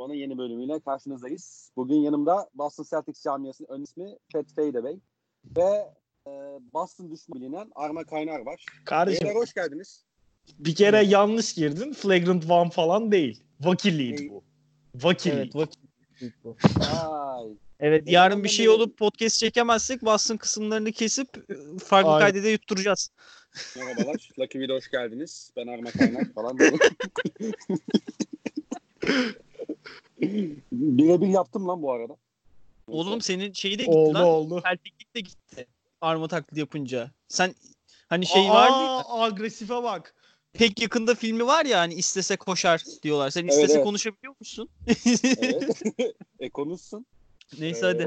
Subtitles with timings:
[0.00, 1.72] One'ın yeni bölümüyle karşınızdayız.
[1.76, 5.00] Bugün yanımda Boston Celtics camiasının ön ismi Pat Fadeway
[5.56, 5.86] ve
[6.26, 6.30] e,
[6.72, 8.64] Boston düşmanı bilinen Arma Kaynar var.
[8.84, 10.04] Kardeşim Beyler hoş geldiniz.
[10.58, 11.92] bir kere yanlış girdin.
[11.92, 13.42] Flagrant one falan değil.
[13.60, 14.30] Vakilliydi Değil.
[14.30, 14.44] bu.
[14.94, 15.56] Vakillik.
[15.56, 15.68] Evet
[16.44, 16.56] bu.
[16.96, 17.46] Ay.
[17.80, 22.20] Evet yarın bir şey olup podcast çekemezsek basın kısımlarını kesip e, farklı Aynen.
[22.20, 23.10] kaydede yutturacağız.
[23.76, 24.30] Merhabalar.
[24.38, 25.52] Lucky Video hoş geldiniz.
[25.56, 26.58] Ben Arma Kaynar falan.
[30.72, 32.16] Birebir yaptım lan bu arada.
[32.86, 34.24] Oğlum senin şeyi de gitti Oldu lan.
[34.24, 34.62] oldu.
[34.62, 35.66] Pelteklik de gitti.
[36.00, 37.10] Arma taklidi yapınca.
[37.28, 37.54] Sen
[38.08, 40.14] hani şey vardı ya, Aa, agresife bak.
[40.52, 43.30] pek yakında filmi var ya hani istese koşar diyorlar.
[43.30, 43.84] Sen istese evet.
[43.84, 44.68] konuşabiliyor musun?
[45.24, 45.82] Evet.
[46.40, 47.06] e konuşsun.
[47.58, 48.02] Neyse hadi.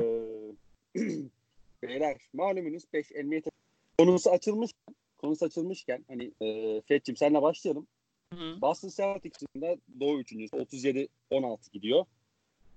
[0.96, 1.02] Ee,
[1.84, 3.52] beyler malumunuz 5 NBA takımı-
[3.98, 4.72] konusu açılmış
[5.18, 7.88] konusu açılmışken hani e, Fethi'cim senle başlayalım.
[8.34, 8.62] Hı.
[8.62, 12.06] Boston Celtics'in de Doğu üçüncüsü 37-16 gidiyor.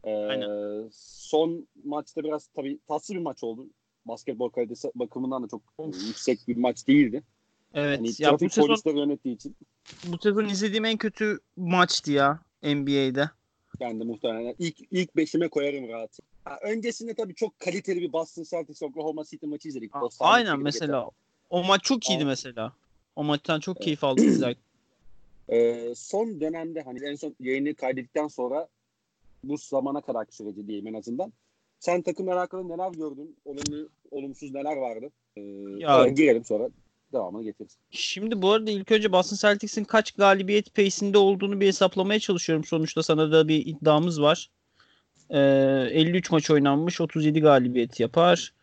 [0.05, 0.89] Ee, Aynen.
[0.93, 3.67] son maçta biraz tabii tatsız bir maç oldu.
[4.05, 7.23] Basketbol kalitesi bakımından da çok e, yüksek bir maç değildi.
[7.75, 7.99] Evet.
[7.99, 9.57] Hani ya bu sezon yönettiği için
[10.05, 13.31] bu sezon izlediğim en kötü maçtı ya NBA'de.
[13.81, 16.19] ben de muhtemelen ilk ilk beşime koyarım rahat.
[16.45, 19.97] Ha, öncesinde tabii çok kaliteli bir Boston Celtics Oklahoma City maçı izledik.
[19.97, 21.11] A- Dostane Aynen mesela.
[21.51, 22.27] O maç çok iyiydi Aa.
[22.27, 22.73] mesela.
[23.17, 24.63] O maçtan çok keyif aldım izlerken.
[25.53, 28.69] Ee, son dönemde hani en son yayını kaydettikten sonra
[29.45, 31.33] bu zamana kadar süreci diyeyim en azından.
[31.81, 33.37] Sen takımla alakalı neler gördün?
[33.45, 35.11] Olumlu, olumsuz neler vardı?
[35.37, 35.41] Ee,
[35.79, 36.69] Ya- girelim sonra
[37.13, 37.77] devamını getiririz.
[37.91, 42.65] Şimdi bu arada ilk önce Boston Celtics'in kaç galibiyet pace'inde olduğunu bir hesaplamaya çalışıyorum.
[42.65, 44.51] Sonuçta sana da bir iddiamız var.
[45.31, 45.39] Ee,
[45.91, 48.55] 53 maç oynanmış 37 galibiyet yapar.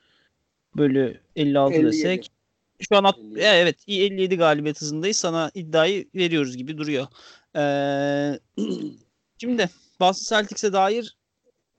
[0.78, 1.88] Bölü 56 57.
[1.88, 2.32] desek.
[2.90, 3.40] Şu an at- 57.
[3.40, 5.18] E, evet iyi 57 galibiyet hızındayız.
[5.18, 7.08] Sana iddiayı veriyoruz gibi duruyor.
[7.56, 8.40] Ee,
[9.38, 11.18] şimdi Boston Celtics'e dair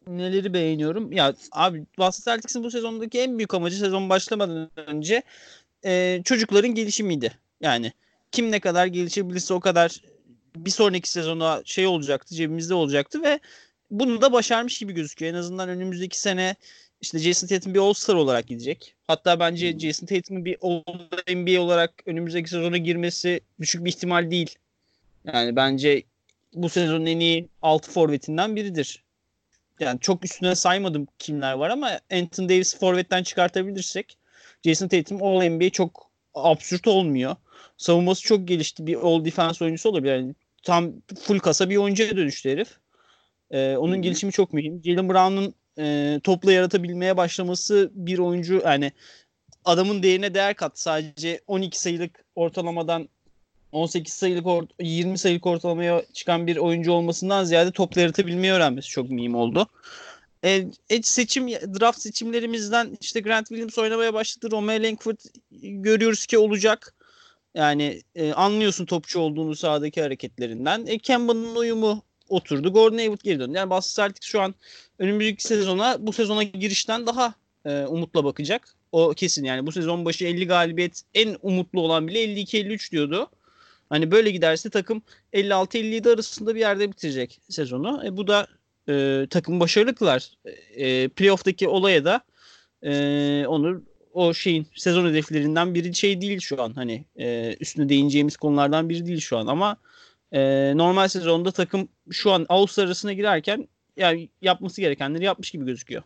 [0.07, 1.13] neleri beğeniyorum?
[1.13, 5.23] Ya abi Boston Celtics'in bu sezondaki en büyük amacı sezon başlamadan önce
[5.85, 7.33] e, çocukların gelişimiydi.
[7.61, 7.93] Yani
[8.33, 10.01] kim ne kadar gelişebilirse o kadar
[10.57, 13.41] bir sonraki sezona şey olacaktı, cebimizde olacaktı ve
[13.91, 15.33] bunu da başarmış gibi gözüküyor.
[15.33, 16.55] En azından önümüzdeki sene
[17.05, 18.95] işte Jason Tatum bir All-Star olarak gidecek.
[19.07, 24.55] Hatta bence Jason Tatum'un bir All-NBA olarak önümüzdeki sezona girmesi düşük bir ihtimal değil.
[25.25, 26.03] Yani bence
[26.55, 29.05] bu sezonun en iyi 6 forvetinden biridir.
[29.81, 34.19] Yani çok üstüne saymadım kimler var ama Anthony Davis forvetten çıkartabilirsek
[34.65, 37.37] Jason Tatum All NBA çok absürt olmuyor.
[37.77, 38.87] Savunması çok gelişti.
[38.87, 40.17] Bir All Defense oyuncusu olabilir.
[40.17, 42.69] Yani tam full kasa bir oyuncuya dönüştü herif.
[43.51, 44.01] Ee, onun hı.
[44.01, 44.83] gelişimi çok mühim.
[44.85, 48.93] Jalen Brown'un e, topla yaratabilmeye başlaması bir oyuncu yani
[49.65, 50.79] adamın değerine değer kat.
[50.79, 53.09] Sadece 12 sayılık ortalamadan
[53.73, 59.11] 18 sayılık or- 20 sayılık ortalamaya çıkan bir oyuncu olmasından ziyade topla yaratabilmeyi öğrenmesi çok
[59.11, 59.69] mühim oldu.
[60.45, 64.49] E, e, seçim draft seçimlerimizden işte Grant Williams oynamaya başladı.
[64.51, 65.19] Romeo Langford
[65.61, 66.95] görüyoruz ki olacak.
[67.55, 70.87] Yani e, anlıyorsun topçu olduğunu sahadaki hareketlerinden.
[70.87, 72.73] E, Kemba'nın uyumu oturdu.
[72.73, 73.57] Gordon Hayward geri döndü.
[73.57, 74.55] Yani Boston Celtics şu an
[74.99, 78.75] önümüzdeki sezona bu sezona girişten daha e, umutla bakacak.
[78.93, 83.31] O kesin yani bu sezon başı 50 galibiyet en umutlu olan bile 52-53 diyordu.
[83.89, 85.03] Hani böyle giderse takım
[85.33, 88.03] 56-57 arasında bir yerde bitirecek sezonu.
[88.07, 88.47] E, bu da
[88.89, 90.31] e, takım başarılı kılar.
[90.75, 92.21] E, playoff'taki olaya da
[92.83, 96.73] e, onu o şeyin sezon hedeflerinden biri şey değil şu an.
[96.73, 99.77] Hani e, üstüne değineceğimiz konulardan biri değil şu an ama
[100.33, 106.03] e, normal sezonda takım şu an Ağustos arasına girerken yani yapması gerekenleri yapmış gibi gözüküyor.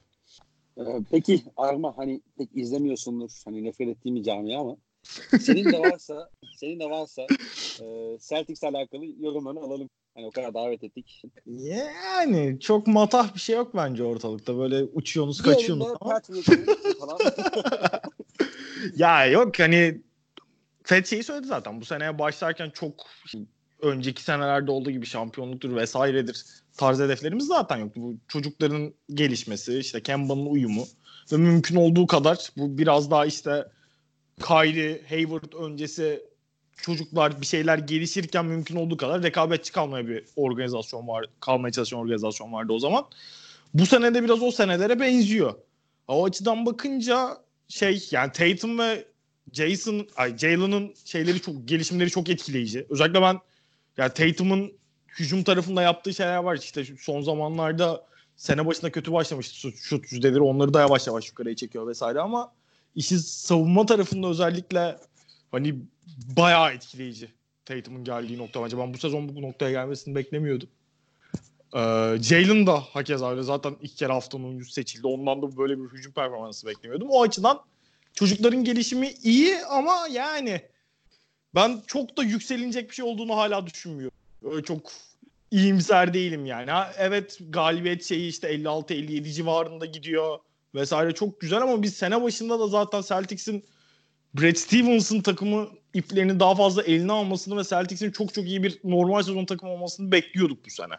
[0.78, 4.76] Ee, peki Arma hani pek izlemiyorsundur hani nefret ettiğim bir camia ama
[5.40, 7.22] senin de varsa senin de varsa
[7.80, 9.90] e, Celtics'le alakalı yorumlarını alalım.
[10.14, 11.22] Hani o kadar davet ettik.
[11.46, 14.58] Yani çok matah bir şey yok bence ortalıkta.
[14.58, 16.20] Böyle uçuyorsunuz Bir kaçıyorsunuz ama.
[17.00, 17.18] Falan.
[18.96, 20.02] ya yok hani
[20.82, 21.80] Fed şeyi söyledi zaten.
[21.80, 23.06] Bu seneye başlarken çok
[23.82, 26.44] önceki senelerde olduğu gibi şampiyonluktur vesairedir
[26.76, 28.00] tarz hedeflerimiz zaten yoktu.
[28.02, 30.86] Bu çocukların gelişmesi, işte Kemba'nın uyumu
[31.32, 33.68] ve mümkün olduğu kadar bu biraz daha işte
[34.40, 36.22] Kyrie, Hayward öncesi
[36.76, 42.52] çocuklar bir şeyler gelişirken mümkün olduğu kadar rekabetçi kalmaya bir organizasyon var, kalmaya çalışan organizasyon
[42.52, 43.04] vardı o zaman.
[43.74, 45.54] Bu sene de biraz o senelere benziyor.
[46.08, 47.38] O açıdan bakınca
[47.68, 49.04] şey yani Tatum ve
[49.52, 52.86] Jason, ay Jalen'ın şeyleri çok gelişimleri çok etkileyici.
[52.90, 53.40] Özellikle ben
[53.98, 54.72] yani Tatum'un
[55.18, 58.04] hücum tarafında yaptığı şeyler var işte son zamanlarda
[58.36, 62.52] sene başında kötü başlamıştı şut yüzdeleri onları da yavaş yavaş yukarıya çekiyor vesaire ama
[62.94, 64.96] işi savunma tarafında özellikle
[65.52, 65.74] hani
[66.36, 67.28] bayağı etkileyici
[67.64, 68.78] Tatum'un geldiği nokta bence.
[68.78, 70.68] Ben bu sezon bu noktaya gelmesini beklemiyordum.
[71.74, 71.78] Ee,
[72.20, 75.06] Jalen da hakeza öyle zaten ilk kere haftanın oyuncusu seçildi.
[75.06, 77.08] Ondan da böyle bir hücum performansı beklemiyordum.
[77.10, 77.60] O açıdan
[78.14, 80.62] çocukların gelişimi iyi ama yani
[81.54, 84.18] ben çok da yükselinecek bir şey olduğunu hala düşünmüyorum.
[84.44, 84.92] Öyle çok
[85.50, 86.70] iyimser değilim yani.
[86.70, 90.38] Ha, evet galibiyet şeyi işte 56-57 civarında gidiyor
[90.74, 93.64] vesaire çok güzel ama biz sene başında da zaten Celtics'in
[94.34, 99.22] Brad Stevens'ın takımı iplerini daha fazla eline almasını ve Celtics'in çok çok iyi bir normal
[99.22, 100.94] sezon takımı olmasını bekliyorduk bu sene.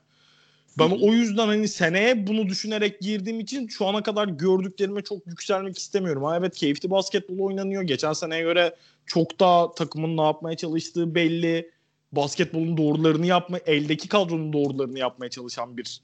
[0.77, 5.77] Ben o yüzden hani seneye bunu düşünerek girdiğim için şu ana kadar gördüklerime çok yükselmek
[5.77, 6.23] istemiyorum.
[6.23, 7.81] Ha evet keyifli basketbol oynanıyor.
[7.81, 8.75] Geçen seneye göre
[9.05, 11.71] çok daha takımın ne yapmaya çalıştığı belli.
[12.11, 16.01] Basketbolun doğrularını yapma, eldeki kadronun doğrularını yapmaya çalışan bir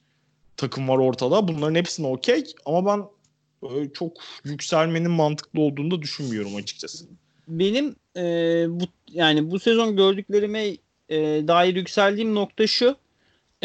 [0.58, 1.48] takım var ortada.
[1.48, 3.06] Bunların hepsine okey ama ben
[3.64, 4.12] böyle çok
[4.44, 7.06] yükselmenin mantıklı olduğunu da düşünmüyorum açıkçası.
[7.48, 8.24] Benim e,
[8.70, 10.68] bu yani bu sezon gördüklerime
[11.10, 12.96] e, dair yükseldiğim nokta şu.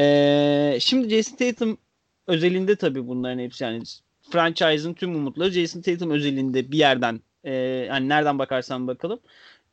[0.00, 1.78] E, şimdi Jason Tatum
[2.26, 3.82] özelinde tabii bunların hepsi yani
[4.30, 7.52] franchise'ın tüm umutları Jason Tatum özelinde bir yerden e,
[7.88, 9.20] yani nereden bakarsan bakalım.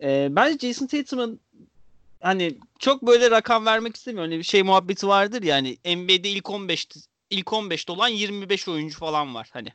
[0.03, 1.39] E, bence Jason Tatum'ın
[2.21, 4.31] hani çok böyle rakam vermek istemiyorum.
[4.31, 6.87] Hani bir şey muhabbeti vardır ya hani NBA'de ilk 15
[7.29, 9.69] ilk 15'te olan 25 oyuncu falan var hani.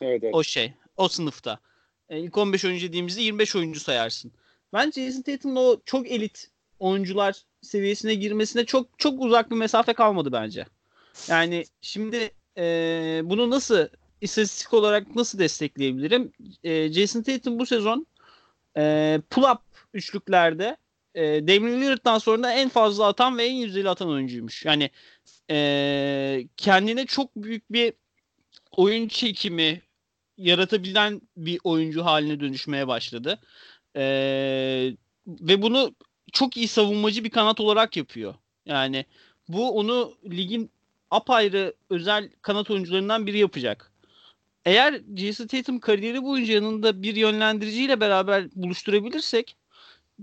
[0.00, 0.34] Evet, evet.
[0.34, 1.58] O şey, o sınıfta.
[2.08, 4.32] E, ilk 15 oyuncu dediğimizde 25 oyuncu sayarsın.
[4.72, 10.32] Bence Jason Tatum'un o çok elit oyuncular seviyesine girmesine çok çok uzak bir mesafe kalmadı
[10.32, 10.66] bence.
[11.28, 12.62] Yani şimdi e,
[13.24, 13.88] bunu nasıl
[14.20, 16.32] istatistik olarak nasıl destekleyebilirim?
[16.64, 18.06] E, Jason Tatum bu sezon
[18.76, 18.82] e,
[19.30, 19.58] pull-up
[19.94, 20.76] üçlüklerde
[21.14, 24.64] e, Damian Lillard'dan sonra en fazla atan ve en yüzdeli atan oyuncuymuş.
[24.64, 24.90] Yani
[25.50, 27.92] e, kendine çok büyük bir
[28.76, 29.82] oyun çekimi
[30.38, 33.38] yaratabilen bir oyuncu haline dönüşmeye başladı.
[33.96, 34.92] Ee,
[35.26, 35.94] ve bunu
[36.36, 38.34] çok iyi savunmacı bir kanat olarak yapıyor.
[38.66, 39.04] Yani
[39.48, 40.70] bu onu ligin
[41.10, 43.92] apayrı özel kanat oyuncularından biri yapacak.
[44.64, 49.56] Eğer Jason Tatum kariyeri boyunca yanında bir yönlendiriciyle beraber buluşturabilirsek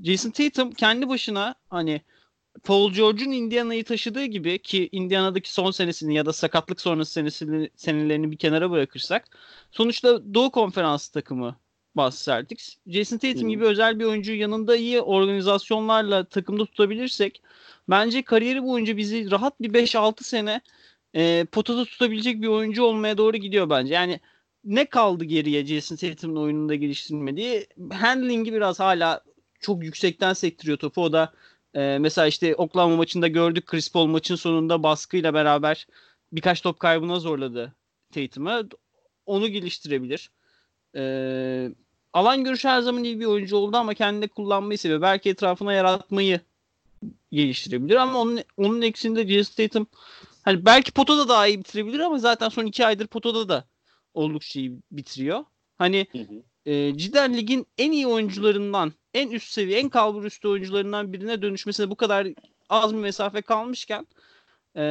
[0.04, 2.02] Jason Tatum kendi başına hani
[2.64, 8.32] Paul George'un Indiana'yı taşıdığı gibi ki Indiana'daki son senesini ya da sakatlık sonrası senesini, senelerini
[8.32, 9.38] bir kenara bırakırsak
[9.72, 11.56] sonuçta Doğu Konferansı takımı
[11.96, 12.76] Boston Celtics.
[12.88, 13.50] Jason Tatum hmm.
[13.50, 17.42] gibi özel bir oyuncu yanında iyi organizasyonlarla takımda tutabilirsek
[17.90, 20.62] bence kariyeri boyunca bizi rahat bir 5-6 sene
[21.16, 23.94] e, potada tutabilecek bir oyuncu olmaya doğru gidiyor bence.
[23.94, 24.20] Yani
[24.64, 27.68] ne kaldı geriye Jason Tatum'un oyununda geliştirmediği?
[27.92, 29.22] Handling'i biraz hala
[29.60, 31.04] çok yüksekten sektiriyor topu.
[31.04, 31.34] O da
[31.76, 35.88] ee, mesela işte Oklahoma maçında gördük Chris Paul maçın sonunda baskıyla beraber
[36.32, 37.76] birkaç top kaybına zorladı
[38.14, 38.70] Tatum'u.
[39.26, 40.32] Onu geliştirebilir.
[40.96, 41.70] Ee,
[42.14, 45.02] alan görüşü her zaman iyi bir oyuncu oldu ama kendine kullanmayı seviyor.
[45.02, 46.40] Belki etrafına yaratmayı
[47.32, 49.88] geliştirebilir ama onun onun eksinde Jason Tatum
[50.44, 53.66] hani belki potada daha iyi bitirebilir ama zaten son iki aydır potada da
[54.14, 55.46] oldukça iyi bitiriyor.
[55.78, 60.48] Hani hı hı e, cidden ligin en iyi oyuncularından, en üst seviye, en kalbur üstü
[60.48, 62.28] oyuncularından birine dönüşmesine bu kadar
[62.70, 64.08] az bir mesafe kalmışken
[64.76, 64.82] e,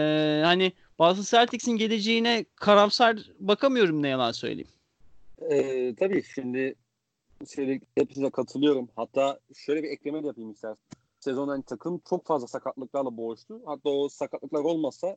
[0.44, 4.68] hani bazı Celtics'in geleceğine karamsar bakamıyorum ne yalan söyleyeyim.
[5.50, 6.74] Ee, tabii şimdi
[7.46, 8.88] söyledik hepsine katılıyorum.
[8.96, 10.84] Hatta şöyle bir ekleme de yapayım istersen.
[11.20, 13.62] Sezon hani takım çok fazla sakatlıklarla boğuştu.
[13.66, 15.16] Hatta o sakatlıklar olmasa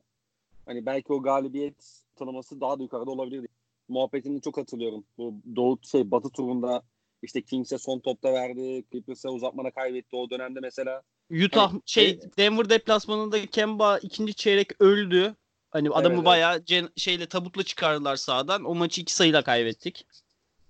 [0.66, 3.48] hani belki o galibiyet tanıması daha da yukarıda olabilirdi
[3.88, 5.04] muhabbetini çok hatırlıyorum.
[5.18, 6.82] Bu Doğu şey Batı turunda
[7.22, 8.84] işte Kings'e son topta verdi.
[8.92, 11.02] Clippers'e uzatmada kaybetti o dönemde mesela.
[11.30, 15.34] Utah hani, şey e, Denver deplasmanında Kemba ikinci çeyrek öldü.
[15.70, 18.64] Hani adamı evet, bayağı cen, şeyle tabutla çıkardılar sağdan.
[18.64, 20.06] O maçı iki sayıyla kaybettik.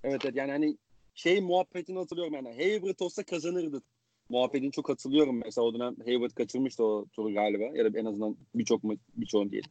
[0.05, 0.76] Evet evet yani hani
[1.15, 2.49] şey muhabbetini hatırlıyorum yani.
[2.49, 3.83] Hayward olsa kazanırdı.
[4.29, 5.41] Muhabbetini çok hatırlıyorum.
[5.45, 7.65] Mesela o dönem Hayward kaçırmıştı o turu galiba.
[7.65, 8.83] Ya da en azından birçok
[9.17, 9.69] birçoğun değil.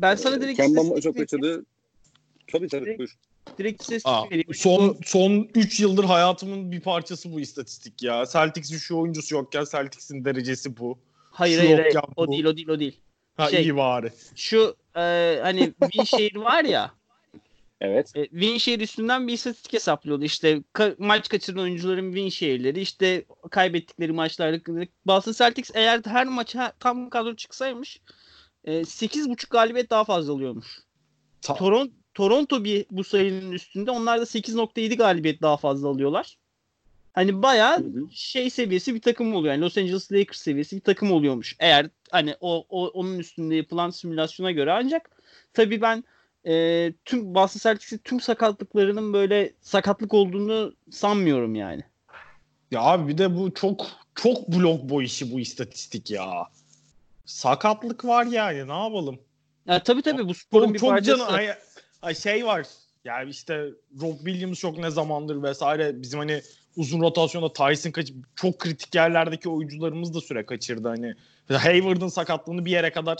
[0.00, 1.64] Ben sana direkt Kemba çok kaçırdı.
[2.52, 3.16] Tabii tabii direkt, buyur.
[3.58, 4.54] Direkt ses vereyim.
[4.54, 8.24] Son, son 3 yıldır hayatımın bir parçası bu istatistik ya.
[8.32, 10.98] Celtics'in şu oyuncusu yokken Celtics'in derecesi bu.
[11.30, 11.96] Hayır şu hayır, hayır.
[12.16, 13.00] o değil o değil o değil.
[13.36, 14.12] Ha şey, iyi bari.
[14.36, 16.90] Şu e, hani Winshare var ya.
[17.80, 18.12] Evet.
[18.16, 20.24] E, Winshare üstünden bir istatistik hesaplıyordu.
[20.24, 27.10] İşte ka- maç kaçıran oyuncuların Winshare'leri işte kaybettikleri maçlarda Boston Celtics eğer her maça tam
[27.10, 28.00] kadro çıksaymış
[28.64, 30.78] e, 8.5 galibiyet daha fazla oluyormuş.
[31.42, 33.90] Toronto Toronto bir bu sayının üstünde.
[33.90, 36.38] Onlar da 8.7 galibiyet daha fazla alıyorlar.
[37.16, 39.54] Hani bayağı şey seviyesi bir takım oluyor.
[39.54, 41.56] Yani Los Angeles Lakers seviyesi bir takım oluyormuş.
[41.58, 45.10] Eğer hani o, o onun üstünde yapılan simülasyona göre ancak
[45.54, 46.04] tabii ben
[46.46, 51.82] e, tüm Boston Celtics'in tüm sakatlıklarının böyle sakatlık olduğunu sanmıyorum yani.
[52.70, 56.30] Ya abi bir de bu çok çok blok boy işi bu istatistik ya.
[57.24, 59.18] Sakatlık var yani ne yapalım?
[59.66, 61.18] Ya tabii tabii bu sporun Çok, bir çok parçası.
[61.18, 61.48] canı ay,
[62.02, 62.66] ay şey var.
[63.06, 63.64] Yani işte
[64.00, 66.42] Rob Williams çok ne zamandır vesaire bizim hani
[66.76, 71.14] uzun rotasyonda Tyson kaç çok kritik yerlerdeki oyuncularımız da süre kaçırdı hani.
[71.48, 73.18] Hayward'ın sakatlığını bir yere kadar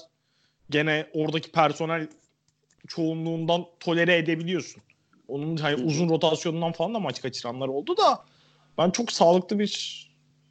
[0.71, 2.09] gene oradaki personel
[2.88, 4.83] çoğunluğundan tolere edebiliyorsun.
[5.28, 8.25] Onun hani uzun rotasyonundan falan da maç kaçıranlar oldu da
[8.78, 10.07] ben çok sağlıklı bir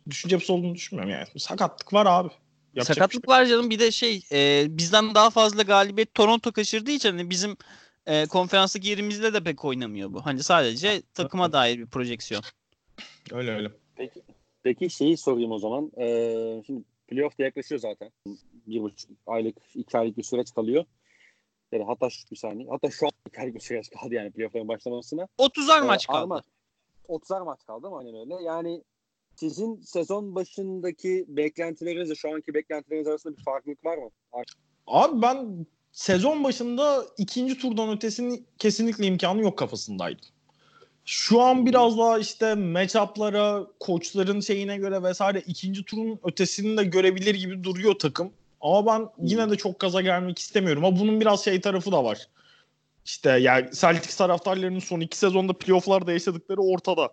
[0.09, 1.39] düşünce yapısı olduğunu düşünmüyorum yani.
[1.39, 2.29] Sakatlık var abi.
[2.75, 6.91] Yapacak şey Sakatlık var canım bir de şey e, bizden daha fazla galibiyet Toronto kaçırdığı
[6.91, 7.57] için hani bizim
[8.07, 10.25] e, konferanstaki yerimizde de pek oynamıyor bu.
[10.25, 12.43] Hani sadece takıma dair bir projeksiyon.
[13.31, 13.71] Öyle öyle.
[13.95, 14.21] Peki,
[14.63, 15.91] peki şeyi sorayım o zaman.
[15.97, 18.11] Ee, şimdi playoff da yaklaşıyor zaten.
[18.67, 20.85] Bir buçuk aylık, iki aylık bir süreç kalıyor.
[21.71, 22.69] Yani hatta şu bir saniye.
[22.69, 25.27] Hatta şu an iki aylık bir süreç kaldı yani playoff'ların başlamasına.
[25.37, 26.23] 30'ar Ee, maç kaldı.
[26.23, 26.41] Ama
[27.09, 28.43] 30'ar maç kaldı ama aynen öyle.
[28.43, 28.83] Yani
[29.35, 34.09] sizin sezon başındaki beklentilerinizle şu anki beklentileriniz arasında bir farklılık var mı?
[34.87, 35.65] Abi ben
[35.95, 40.25] sezon başında ikinci turdan ötesinin kesinlikle imkanı yok kafasındaydım.
[41.05, 47.35] Şu an biraz daha işte matchup'lara, koçların şeyine göre vesaire ikinci turun ötesini de görebilir
[47.35, 48.31] gibi duruyor takım.
[48.61, 50.85] Ama ben yine de çok gaza gelmek istemiyorum.
[50.85, 52.27] Ama bunun biraz şey tarafı da var.
[53.05, 57.09] İşte yani Celtics taraftarlarının son iki sezonda playoff'larda yaşadıkları ortada.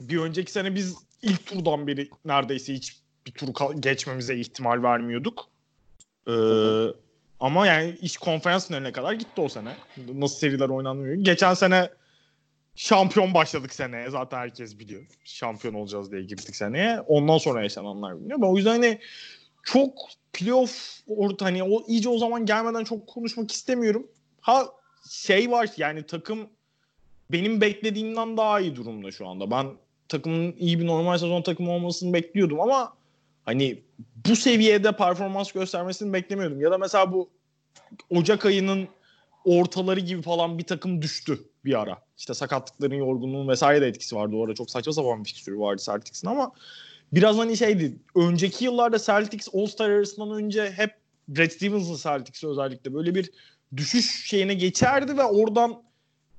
[0.00, 3.48] Bir önceki sene biz ilk turdan beri neredeyse hiç bir tur
[3.80, 5.48] geçmemize ihtimal vermiyorduk.
[6.28, 6.32] Ee,
[7.40, 9.76] ama yani iş konferans finaline kadar gitti o sene.
[10.14, 11.14] Nasıl seriler oynanmıyor.
[11.14, 11.90] Geçen sene
[12.74, 14.10] şampiyon başladık seneye.
[14.10, 15.06] Zaten herkes biliyor.
[15.24, 17.00] Şampiyon olacağız diye girdik seneye.
[17.00, 18.42] Ondan sonra yaşananlar biliyor.
[18.42, 18.98] Ben o yüzden hani
[19.62, 19.98] çok
[20.32, 24.06] playoff orta hani o iyice o zaman gelmeden çok konuşmak istemiyorum.
[24.40, 24.66] Ha
[25.10, 26.48] şey var yani takım
[27.32, 29.50] benim beklediğimden daha iyi durumda şu anda.
[29.50, 29.66] Ben
[30.08, 32.92] takımın iyi bir normal sezon takımı olmasını bekliyordum ama
[33.44, 33.82] hani
[34.28, 36.60] bu seviyede performans göstermesini beklemiyordum.
[36.60, 37.30] Ya da mesela bu
[38.10, 38.88] Ocak ayının
[39.44, 41.98] ortaları gibi falan bir takım düştü bir ara.
[42.18, 44.36] İşte sakatlıkların, yorgunluğun vesaire de etkisi vardı.
[44.36, 46.52] O ara çok saçma sapan bir fikstürü vardı Celtics'in ama
[47.12, 47.96] biraz hani şeydi.
[48.16, 50.90] Önceki yıllarda Celtics All-Star arasından önce hep
[51.28, 53.30] Brad Stevens'ın Celtics'i özellikle böyle bir
[53.76, 55.82] düşüş şeyine geçerdi ve oradan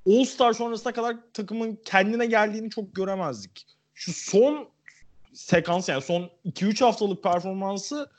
[0.08, 3.66] All-Star sonrasına kadar takımın kendine geldiğini çok göremezdik.
[3.94, 4.68] Şu son
[5.36, 8.10] sekans yani son 2-3 haftalık performansı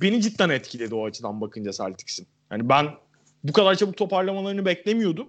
[0.00, 2.26] beni cidden etkiledi o açıdan bakınca Celtics'in.
[2.50, 2.86] Yani ben
[3.44, 5.28] bu kadar çabuk toparlamalarını beklemiyordum.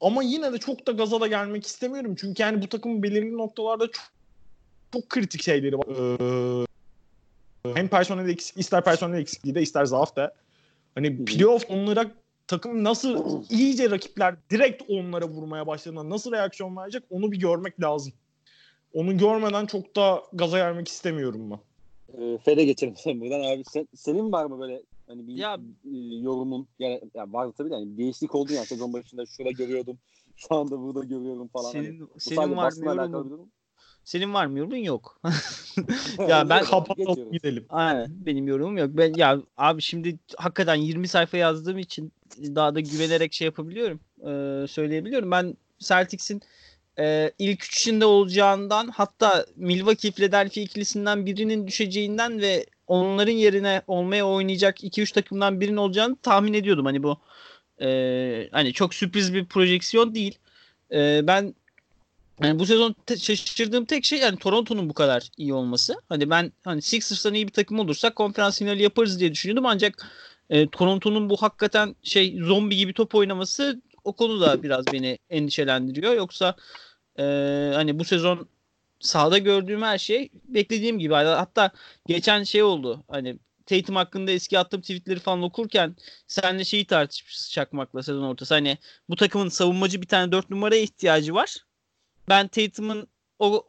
[0.00, 2.14] Ama yine de çok da gaza da gelmek istemiyorum.
[2.18, 4.04] Çünkü yani bu takımın belirli noktalarda çok,
[4.92, 5.86] çok kritik şeyleri var.
[5.88, 6.66] Ee,
[7.74, 10.34] hem personel eksik, ister personel eksikliği de ister zaaf da.
[10.94, 12.10] Hani playoff onlara
[12.46, 18.12] takım nasıl iyice rakipler direkt onlara vurmaya başladığında nasıl reaksiyon verecek onu bir görmek lazım.
[18.94, 21.58] Onu görmeden çok da gaza gelmek istemiyorum ben.
[22.18, 23.62] Ee, Fede geçelim sen buradan abi.
[23.64, 26.68] Sen, senin var mı böyle hani bir Ya- e, yorumun?
[26.78, 29.98] Yani, yani var tabii de bir değişiklik oldu yani sezon başında şurada görüyordum.
[30.36, 31.72] Şu anda burada görüyorum falan.
[31.72, 33.50] Hani Senin, bu senin var mı yorumun?
[34.04, 34.76] Senin var mı yorumun?
[34.76, 35.20] Yok.
[36.28, 37.66] Ya ben- Kapatalım gidelim.
[37.68, 38.90] Aynen benim yorumum yok.
[38.92, 44.00] Ben ya abi şimdi hakikaten 20 sayfa yazdığım için daha da güvenerek şey yapabiliyorum.
[44.20, 45.30] Ee, söyleyebiliyorum.
[45.30, 46.40] Ben Celtics'in
[46.98, 54.84] e, ilk üçünde olacağından hatta Milwaukee Philadelphia ikilisinden birinin düşeceğinden ve onların yerine olmaya oynayacak
[54.84, 56.84] 2-3 takımdan birinin olacağını tahmin ediyordum.
[56.84, 57.18] Hani bu
[57.80, 60.38] e, hani çok sürpriz bir projeksiyon değil.
[60.92, 61.54] E, ben
[62.42, 65.94] yani bu sezon te- şaşırdığım tek şey yani Toronto'nun bu kadar iyi olması.
[66.08, 70.06] Hani ben hani Sixers'tan iyi bir takım olursak konferans finali yaparız diye düşünüyordum ancak
[70.50, 76.14] e, Toronto'nun bu hakikaten şey zombi gibi top oynaması o konuda biraz beni endişelendiriyor.
[76.14, 76.56] Yoksa
[77.18, 77.22] e,
[77.74, 78.48] hani bu sezon
[79.00, 81.14] sahada gördüğüm her şey beklediğim gibi.
[81.14, 81.70] Hatta
[82.06, 83.04] geçen şey oldu.
[83.08, 85.96] Hani Tatum hakkında eski attığım tweetleri falan okurken
[86.26, 88.54] senle şeyi tartışmışız Çakmak'la sezon ortası.
[88.54, 91.56] Hani bu takımın savunmacı bir tane dört numaraya ihtiyacı var.
[92.28, 93.08] Ben Tatum'un
[93.38, 93.66] o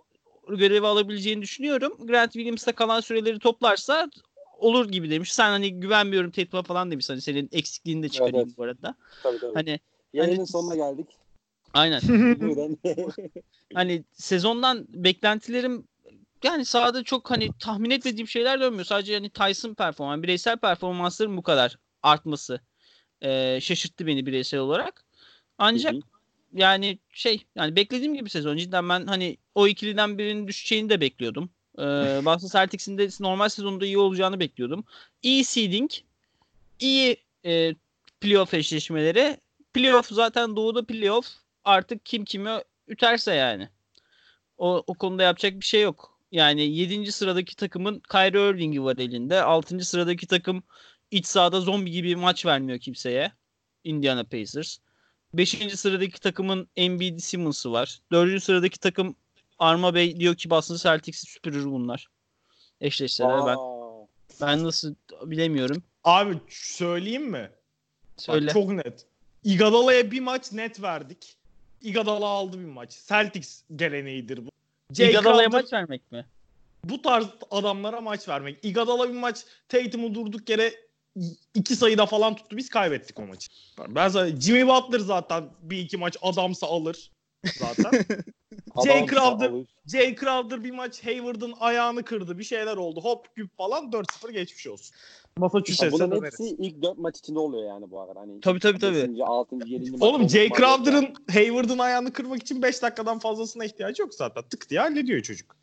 [0.50, 2.08] görevi alabileceğini düşünüyorum.
[2.08, 4.10] Grant Williams da kalan süreleri toplarsa
[4.58, 5.34] olur gibi demiş.
[5.34, 7.10] Sen hani güvenmiyorum Tatum'a falan demiş.
[7.10, 8.58] Hani senin eksikliğini de çıkarayım Evet, evet.
[8.58, 8.96] bu arada.
[9.24, 9.54] Tabii tabii.
[9.54, 9.80] Hani
[10.16, 11.08] Yayının hani- sonuna geldik.
[11.74, 12.02] aynen.
[13.74, 15.88] Hani sezondan beklentilerim
[16.44, 18.86] yani sahada çok hani tahmin etmediğim şeyler dönmüyor.
[18.86, 22.60] Sadece hani Tyson performans, bireysel performansların bu kadar artması
[23.22, 25.06] e, şaşırttı beni bireysel olarak.
[25.58, 26.02] Ancak Hı hı.
[26.54, 31.50] yani şey yani beklediğim gibi sezon cidden ben hani o ikiliden birinin düşeceğini de bekliyordum.
[31.78, 31.82] Ee,
[32.26, 34.86] Boston Celtics'in de normal sezonda iyi olacağını bekliyordum.
[35.24, 35.92] İyi seeding,
[36.80, 37.76] iyi e,
[38.22, 39.38] playoff eşleşmeleri.
[39.76, 41.28] Playoff zaten doğuda playoff.
[41.64, 42.50] Artık kim kimi
[42.88, 43.70] üterse yani.
[44.58, 46.20] O, o konuda yapacak bir şey yok.
[46.32, 47.12] Yani 7.
[47.12, 49.42] sıradaki takımın Kyrie Irving'i var elinde.
[49.42, 49.86] 6.
[49.86, 50.64] sıradaki takım
[51.12, 53.32] iç sahada zombi gibi maç vermiyor kimseye.
[53.84, 54.78] Indiana Pacers.
[55.34, 58.00] Beşinci sıradaki takımın Embiid Simmons'ı var.
[58.12, 59.16] Dördüncü sıradaki takım
[59.60, 62.08] Arma Bey diyor ki Boston Celtics'i süpürür bunlar.
[62.82, 63.58] Eşleşseler ben
[64.42, 65.84] ben nasıl bilemiyorum.
[66.04, 67.52] Abi söyleyeyim mi?
[68.18, 68.48] Söyle.
[68.48, 69.15] Bak, çok net.
[69.46, 71.36] Iguodala'ya bir maç net verdik.
[71.82, 72.98] Iguodala aldı bir maç.
[73.08, 74.50] Celtics geleneğidir bu.
[74.94, 76.26] Crowder- maç vermek mi?
[76.90, 78.66] bu tarz adamlara maç vermek.
[78.66, 80.74] Iguodala bir maç Tatum'u durduk yere
[81.54, 82.58] iki sayıda falan tuttu.
[82.58, 83.48] Biz kaybettik o maçı.
[83.90, 87.12] Ben sana Jimmy Butler zaten bir iki maç adamsa alır
[87.46, 87.92] zaten.
[88.84, 89.66] Jay Crowder-.
[89.88, 92.38] Jay Crowder bir maç Hayward'ın ayağını kırdı.
[92.38, 93.02] Bir şeyler oldu.
[93.04, 94.96] Hop güp falan 4-0 geçmiş olsun.
[95.38, 96.40] Massachusetts'e bunların döneriz.
[96.40, 98.20] hepsi ilk dört maç içinde oluyor yani bu arada.
[98.20, 99.14] Hani Tabii, tabii, tabii.
[99.14, 99.20] 5.
[99.26, 99.56] 6.
[99.66, 99.92] 7.
[99.92, 104.44] maç Oğlum Jay Crowder'ın Hayward'ın ayağını kırmak için 5 dakikadan fazlasına ihtiyacı yok zaten.
[104.44, 105.56] Tık diye hallediyor çocuk.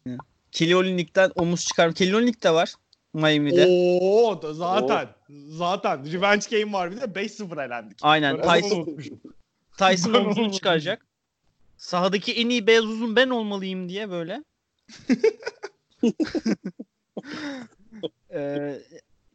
[0.52, 1.95] Kelly Olynyk'ten omuz çıkar.
[1.95, 2.75] Kelly Olynyk de var
[3.14, 3.66] Miami'de.
[3.66, 5.09] Oo da zaten.
[5.49, 6.12] Zaten.
[6.12, 7.99] Revenge game var bir de 5-0 elendik.
[8.02, 8.42] Aynen.
[8.42, 8.97] Tyson.
[9.78, 11.07] Tyson onu çıkaracak.
[11.82, 14.44] Sahadaki en iyi beyaz uzun ben olmalıyım diye böyle.
[18.34, 18.82] Ee,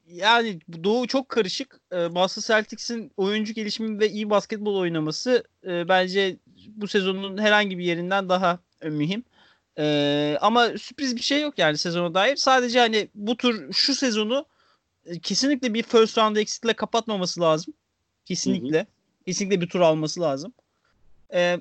[0.08, 1.80] yani Doğu çok karışık.
[1.92, 6.38] Ee, Boston Celtics'in oyuncu gelişimi ve iyi basketbol oynaması e, bence
[6.68, 9.24] bu sezonun herhangi bir yerinden daha e, mühim.
[9.78, 12.36] Ee, ama sürpriz bir şey yok yani sezona dair.
[12.36, 14.46] Sadece hani bu tur şu sezonu
[15.06, 17.74] e, kesinlikle bir first round eksikle kapatmaması lazım.
[18.26, 18.88] Kesinlikle.
[19.26, 20.54] Kesinlikle bir tur alması lazım.
[21.34, 21.60] Ee,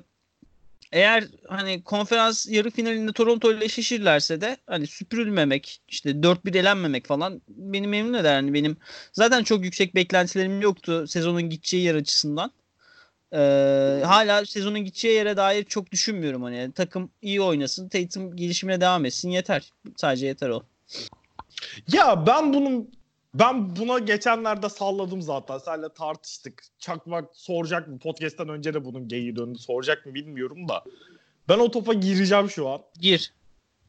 [0.91, 7.41] eğer hani konferans yarı finalinde Toronto ile eşleşirlerse de hani süpürülmemek, işte 4-1 elenmemek falan
[7.47, 8.35] beni memnun eder.
[8.35, 8.77] Yani benim
[9.13, 12.51] zaten çok yüksek beklentilerim yoktu sezonun gideceği yer açısından.
[13.33, 13.37] Ee,
[14.05, 16.57] hala sezonun gideceği yere dair çok düşünmüyorum hani.
[16.57, 19.71] Yani takım iyi oynasın, Tatum gelişimine devam etsin yeter.
[19.97, 20.63] Sadece yeter o.
[21.93, 22.96] Ya ben bunun
[23.39, 25.57] ben buna geçenlerde salladım zaten.
[25.57, 26.63] Seninle tartıştık.
[26.79, 27.99] Çakmak soracak mı?
[27.99, 29.59] Podcast'ten önce de bunun geyiği döndü.
[29.59, 30.83] Soracak mı bilmiyorum da.
[31.49, 32.81] Ben o topa gireceğim şu an.
[32.99, 33.33] Gir.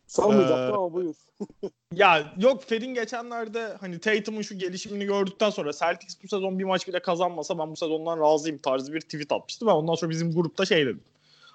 [0.06, 1.14] Sormayacaktım Ee, ama buyur.
[1.94, 6.88] Ya yok Fed'in geçenlerde hani Tatum'un şu gelişimini gördükten sonra Celtics bu sezon bir maç
[6.88, 10.66] bile kazanmasa ben bu sezondan razıyım tarzı bir tweet atmıştı ve ondan sonra bizim grupta
[10.66, 11.02] şey dedim.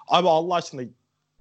[0.07, 0.81] Abi Allah aşkına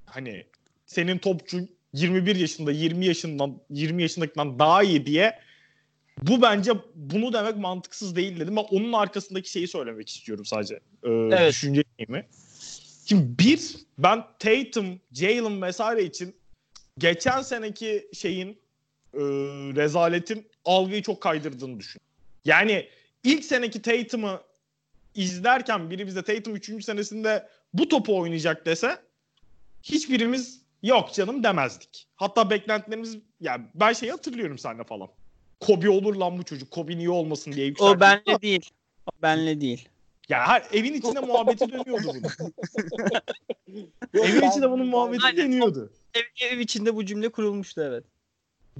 [0.06, 0.46] hani
[0.86, 1.58] senin topçu
[1.92, 5.38] 21 yaşında 20 yaşından 20 yaşındakinden daha iyi diye
[6.22, 8.56] bu bence bunu demek mantıksız değil dedim.
[8.56, 10.74] Ben onun arkasındaki şeyi söylemek istiyorum sadece.
[10.74, 11.50] Ee, Evet.
[11.50, 12.26] Düşüncemi.
[13.06, 16.36] Şimdi bir ben Tatum, Jalen vesaire için
[16.98, 18.48] geçen seneki şeyin
[19.14, 19.20] e,
[19.76, 22.02] rezaletin algıyı çok kaydırdığını düşün.
[22.44, 22.88] Yani
[23.24, 24.40] ilk seneki Tatum'ı
[25.14, 26.84] izlerken biri bize Tatum 3.
[26.84, 28.98] senesinde bu topu oynayacak dese
[29.82, 32.08] hiçbirimiz yok canım demezdik.
[32.16, 35.08] Hatta beklentilerimiz yani ben şeyi hatırlıyorum seninle falan.
[35.66, 36.70] Kobe olur lan bu çocuk.
[36.70, 37.96] Kobe niye olmasın diye yükselttik.
[37.96, 38.70] O benle değil.
[39.06, 39.88] O benle değil.
[40.28, 42.52] Ya her evin içinde muhabbeti dönüyordu bunun.
[44.24, 45.36] Evin içinde bunun muhabbeti Aynen.
[45.36, 45.92] dönüyordu.
[46.14, 48.04] Ev, ev içinde bu cümle kurulmuştu evet.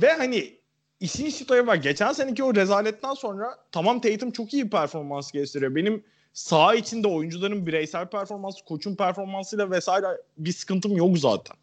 [0.02, 0.58] Ve hani
[1.00, 1.76] işin şitoya var.
[1.76, 5.74] Geçen seneki o rezaletten sonra tamam Tatum çok iyi performans gösteriyor.
[5.74, 10.06] Benim saha içinde oyuncuların bireysel performansı, koçun performansıyla vesaire
[10.38, 11.56] bir sıkıntım yok zaten.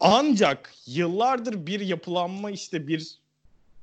[0.00, 3.18] Ancak yıllardır bir yapılanma işte bir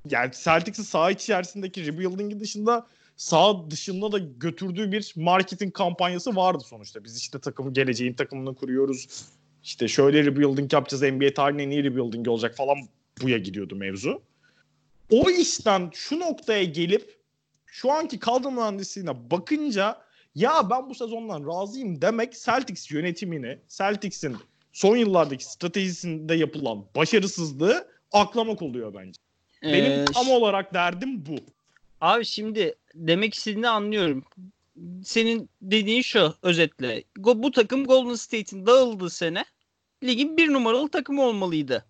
[0.10, 2.88] yani Celtics'in saha içerisindeki rebuilding'i dışında
[3.18, 7.04] sağ dışında da götürdüğü bir marketing kampanyası vardı sonuçta.
[7.04, 9.26] Biz işte takımı geleceğin takımını kuruyoruz.
[9.64, 11.04] İşte şöyle rebuilding yapacağız.
[11.04, 12.78] NBA tarihinin iyi rebuilding olacak falan
[13.22, 14.22] buya gidiyordu mevzu.
[15.10, 17.18] O işten şu noktaya gelip
[17.66, 19.98] şu anki kadro mühendisliğine bakınca
[20.36, 24.38] ya ben bu sezondan razıyım demek Celtics yönetimini, Celtics'in
[24.74, 29.25] son yıllardaki stratejisinde yapılan başarısızlığı aklamak oluyor bence.
[29.64, 31.36] Benim Ee, tam olarak derdim bu.
[32.02, 34.24] Abi şimdi demek istediğini anlıyorum.
[35.04, 37.04] Senin dediğin şu özetle.
[37.18, 39.46] Bu takım Golden State'in dağıldığı sene
[40.04, 41.86] ligin bir numaralı takımı olmalıydı.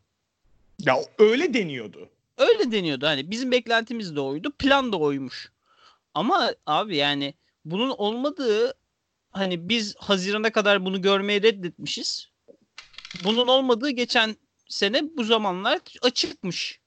[0.80, 2.10] Ya öyle deniyordu.
[2.38, 3.06] Öyle deniyordu.
[3.06, 4.52] Hani bizim beklentimiz de oydu.
[4.60, 5.52] Plan da oymuş.
[6.14, 7.34] Ama abi yani
[7.66, 8.74] bunun olmadığı
[9.32, 12.30] hani biz Haziran'a kadar bunu görmeyi reddetmişiz.
[13.24, 14.36] Bunun olmadığı geçen
[14.70, 16.80] sene bu zamanlar açıkmış.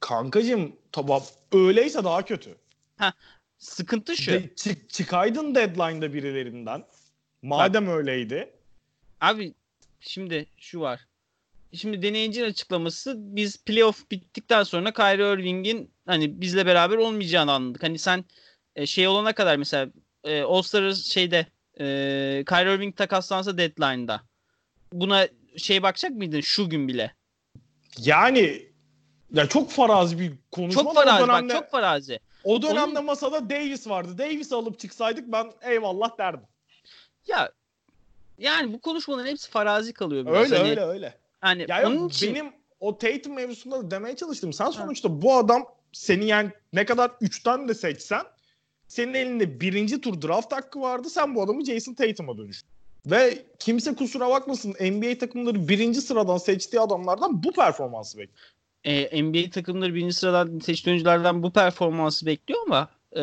[0.00, 2.54] Kankacım tamam öyleyse daha kötü.
[3.58, 4.32] Sıkıntı şu.
[4.32, 6.84] De, çık, çıkaydın deadline'da birilerinden.
[7.42, 8.50] Madem öyleydi.
[9.20, 9.54] Abi
[10.00, 11.06] şimdi şu var.
[11.72, 17.82] Şimdi deneyicinin açıklaması biz playoff bittikten sonra Kyrie Irving'in hani bizle beraber olmayacağını anladık.
[17.82, 18.24] Hani sen
[18.76, 19.90] e, şey olana kadar mesela
[20.24, 21.46] e, All-Star şeyde
[21.80, 21.84] e,
[22.48, 24.22] Kyrie Irving takaslansa deadline'da
[24.92, 27.14] buna şey bakacak mıydın şu gün bile?
[27.98, 28.69] Yani
[29.32, 30.82] ya çok farazi bir konuşma.
[30.82, 32.20] Çok farazi dönemde- bak çok farazi.
[32.44, 34.18] O dönemde Onun- masada Davis vardı.
[34.18, 36.46] Davis alıp çıksaydık ben eyvallah derdim.
[37.26, 37.50] Ya
[38.38, 40.36] yani bu konuşmaların hepsi farazi kalıyor biraz.
[40.36, 41.14] Öyle Hani- öyle öyle.
[41.40, 44.52] Hani Ya onun yok, için benim o Tatum mevzusunda da demeye çalıştım.
[44.52, 48.22] Sen sonuçta bu adam seni yani ne kadar üçten de seçsen
[48.88, 51.10] senin elinde birinci tur draft hakkı vardı.
[51.10, 52.70] Sen bu adamı Jason Tatum'a dönüştün.
[53.06, 58.38] Ve kimse kusura bakmasın NBA takımları birinci sıradan seçtiği adamlardan bu performansı bekliyor.
[58.84, 63.22] E, NBA takımları birinci sıradan seçtiği oyunculardan bu performansı bekliyor ama e,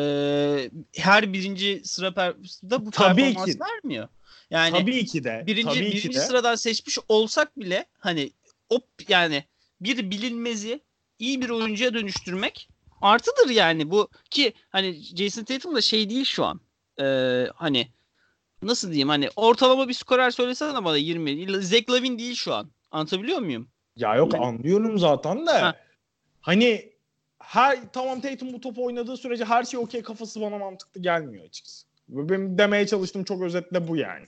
[0.96, 3.60] her birinci sıra per- da bu Tabii performans ki.
[3.60, 4.08] vermiyor.
[4.50, 5.44] Yani tabii ki de.
[5.46, 6.20] birinci tabii birinci ki de.
[6.20, 8.30] sıradan seçmiş olsak bile hani
[8.70, 9.44] o yani
[9.80, 10.80] bir bilinmezi
[11.18, 12.68] iyi bir oyuncuya dönüştürmek
[13.02, 16.60] artıdır yani bu ki hani Jason Tatum da şey değil şu an.
[17.00, 17.88] Ee, hani
[18.62, 21.62] nasıl diyeyim hani ortalama bir skorer söylesene bana 20.
[21.62, 22.70] Zach Lavin değil şu an.
[22.90, 23.68] Anlatabiliyor muyum?
[23.98, 25.50] Ya yok Yani- anlıyorum zaten de.
[25.50, 25.74] Ha.
[26.40, 26.92] Hani
[27.38, 31.86] her tamam Tatum bu topu oynadığı sürece her şey okey kafası bana mantıklı gelmiyor açıkçası.
[32.08, 34.24] Benim demeye çalıştığım çok özetle bu yani.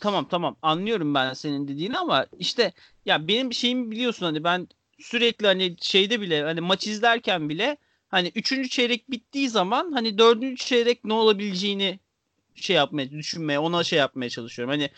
[0.00, 2.72] Tamam tamam anlıyorum ben senin dediğini ama işte
[3.06, 4.68] ya benim şeyimi biliyorsun hani ben
[4.98, 7.76] sürekli hani şeyde bile hani maç izlerken bile
[8.08, 12.00] hani üçüncü çeyrek bittiği zaman hani dördüncü çeyrek ne olabileceğini
[12.54, 14.74] şey yapmaya düşünmeye ona şey yapmaya çalışıyorum.
[14.74, 14.90] Hani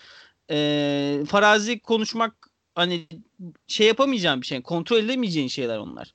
[0.50, 3.08] eee, farazi konuşmak hani
[3.66, 6.14] şey yapamayacağım bir şey kontrol edemeyeceğin şeyler onlar.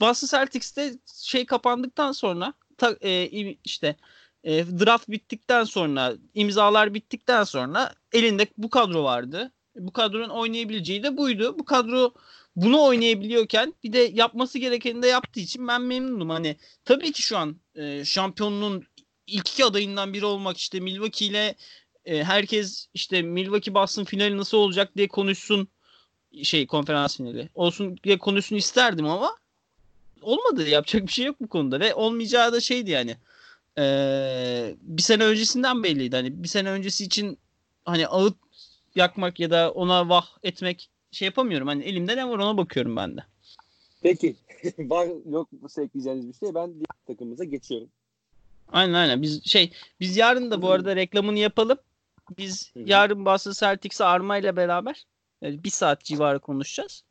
[0.00, 3.28] Boston Celtics'te şey kapandıktan sonra ta, e,
[3.64, 3.96] işte
[4.44, 9.52] e, draft bittikten sonra imzalar bittikten sonra elinde bu kadro vardı.
[9.76, 11.58] Bu kadronun oynayabileceği de buydu.
[11.58, 12.14] Bu kadro
[12.56, 16.30] bunu oynayabiliyorken bir de yapması gerekeni de yaptığı için ben memnunum.
[16.30, 18.84] Hani tabii ki şu an e, şampiyonluğun
[19.26, 21.54] ilk iki adayından biri olmak işte Milwaukee ile
[22.04, 25.68] e, herkes işte Milwaukee Boston finali nasıl olacak diye konuşsun
[26.42, 29.36] şey konferans finali olsun diye konuşsun isterdim ama
[30.22, 33.16] olmadı yapacak bir şey yok bu konuda ve olmayacağı da şeydi yani
[33.78, 37.38] Ee, bir sene öncesinden belliydi hani bir sene öncesi için
[37.84, 38.36] hani ağıt
[38.94, 43.16] yakmak ya da ona vah etmek şey yapamıyorum hani elimde ne var ona bakıyorum ben
[43.16, 43.20] de.
[44.02, 44.36] Peki.
[44.78, 46.54] Var yok mu ekleyeceğiniz bir şey?
[46.54, 47.88] Ben diğer takımımıza geçiyorum.
[48.72, 51.78] Aynen aynen biz şey biz yarın da bu arada reklamını yapalım.
[52.38, 55.04] Biz yarın Boston Celtics'e Arma ile beraber
[55.44, 57.04] bir saat civarı konuşacağız.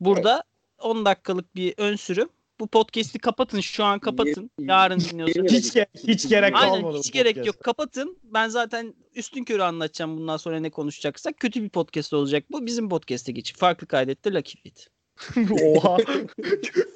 [0.00, 0.42] Burada
[0.78, 2.28] 10 dakikalık bir ön sürüm.
[2.60, 4.50] Bu podcast'i kapatın şu an kapatın.
[4.60, 5.36] Yarın dinliyorsanız.
[5.36, 6.98] yirmi- Hiç, ge- hiç gerek Aynen kalmadı.
[6.98, 7.60] hiç gerek yok.
[7.60, 8.18] Kapatın.
[8.22, 11.36] Ben zaten üstün körü anlatacağım bundan sonra ne konuşacaksak.
[11.40, 12.66] Kötü bir podcast olacak bu.
[12.66, 13.56] Bizim podcast'e geçin.
[13.56, 14.88] Farklı kaydetti Lucky Fit.
[15.62, 15.96] Oha.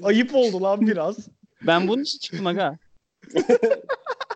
[0.03, 1.29] Ayıp oldu lan biraz.
[1.67, 2.79] Ben bunun için çıktım aga.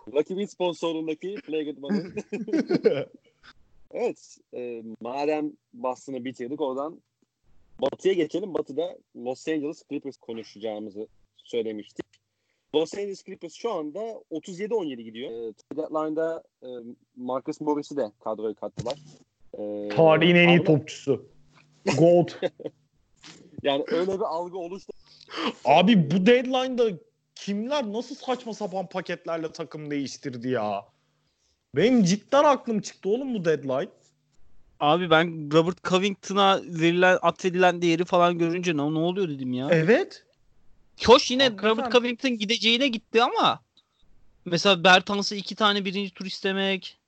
[0.08, 2.02] Lucky Win sponsorluğundaki Play Good Money.
[3.92, 4.38] Evet.
[4.54, 7.02] E, madem Boston'ı bitirdik oradan
[7.80, 8.54] Batı'ya geçelim.
[8.54, 12.06] Batı'da Los Angeles Clippers konuşacağımızı söylemiştik.
[12.74, 14.00] Los Angeles Clippers şu anda
[14.30, 15.30] 37-17 gidiyor.
[15.30, 16.68] E, deadline'da e,
[17.16, 18.98] Marcus Morris'i de kadroya kattılar.
[19.58, 21.26] E, Tarihin en iyi topçusu.
[21.98, 22.28] Gold.
[23.62, 24.92] Yani öyle bir algı oluştu.
[25.64, 26.98] Abi bu deadline'da
[27.34, 30.84] kimler nasıl saçma sapan paketlerle takım değiştirdi ya?
[31.76, 33.88] Benim cidden aklım çıktı oğlum bu deadline.
[34.80, 39.68] Abi ben Robert Covington'a verilen atfedilen değeri falan görünce ne, ne oluyor dedim ya.
[39.70, 40.24] Evet.
[41.06, 41.70] Hoş yine Hakikaten.
[41.70, 43.60] Robert Covington gideceğine gitti ama
[44.44, 46.98] mesela Bertans'a iki tane birinci tur istemek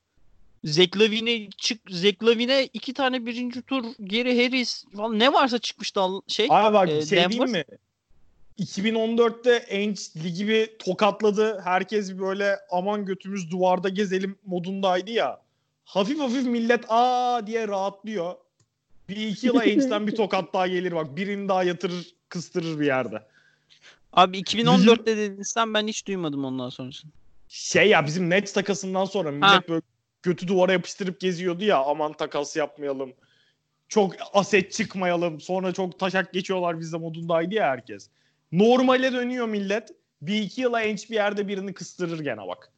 [0.64, 6.00] Zach Lavine'e çık Zach Lavine iki tane birinci tur geri Harris falan ne varsa çıkmıştı
[6.28, 6.46] şey.
[6.50, 7.64] Abi bak Ee, şey Denver- mi?
[8.58, 11.60] 2014'te Ainge ligi bir tokatladı.
[11.60, 15.40] Herkes böyle aman götümüz duvarda gezelim modundaydı ya.
[15.84, 18.34] Hafif hafif millet aa diye rahatlıyor.
[19.08, 21.16] Bir iki yıla Ainge'den bir tokat daha gelir bak.
[21.16, 23.22] Birini daha yatırır kıstırır bir yerde.
[24.12, 27.10] Abi 2014'te dedin sen ben hiç duymadım ondan sonrasını.
[27.48, 29.62] Şey ya bizim Nets takasından sonra millet Ha.
[29.68, 29.82] böyle
[30.22, 33.12] götü duvara yapıştırıp geziyordu ya aman takas yapmayalım.
[33.88, 35.40] Çok aset çıkmayalım.
[35.40, 38.08] Sonra çok taşak geçiyorlar bizde modundaydı ya herkes.
[38.54, 39.90] Normale dönüyor millet.
[40.22, 42.72] Bir iki yıla Ainge bir yerde birini kıstırır gene bak.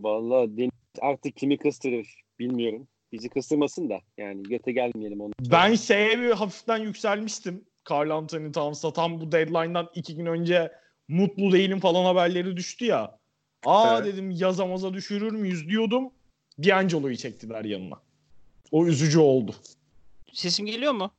[0.00, 2.06] Vallahi Deniz artık kimi kıstırır
[2.38, 2.88] bilmiyorum.
[3.12, 5.32] Bizi kıstırmasın da yani göte gelmeyelim onu.
[5.40, 7.64] Ben şeye bir hafiften yükselmiştim.
[7.90, 10.72] Carl Anthony Towns'a tam bu deadline'dan iki gün önce
[11.08, 13.18] mutlu değilim falan haberleri düştü ya.
[13.64, 14.14] Aa Evet.
[14.14, 16.10] dedim yazamaza düşürür müyüz diyordum.
[16.58, 17.94] D'Angelo'yu çektiler yanına.
[18.72, 19.54] O üzücü oldu.
[20.32, 21.10] Sesim geliyor mu?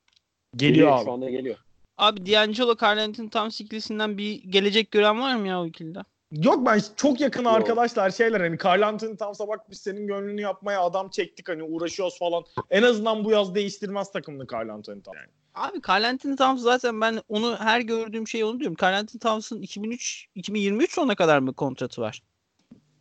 [0.56, 1.06] Geliyor abi.
[1.06, 1.58] Şu anda geliyor.
[1.98, 6.00] Abi D'Angelo Carl Anthony Towns ikilisinden bir gelecek gören var mı ya o ikilide?
[6.32, 7.54] Yok ben çok yakın Yok.
[7.54, 12.20] arkadaşlar şeyler hani Carl Anthony Towns'a bak biz senin gönlünü yapmaya adam çektik hani uğraşıyoruz
[12.20, 12.44] falan.
[12.70, 15.18] En azından bu yaz değiştirmez takımını Carl Anthony Towns.
[15.18, 15.30] Yani.
[15.56, 18.78] Abi Carl Anthony Towns zaten ben onu her gördüğüm şey onu diyorum.
[18.82, 22.22] Carl Anthony Towns'ın 2003 2023 sonuna kadar mı kontratı var?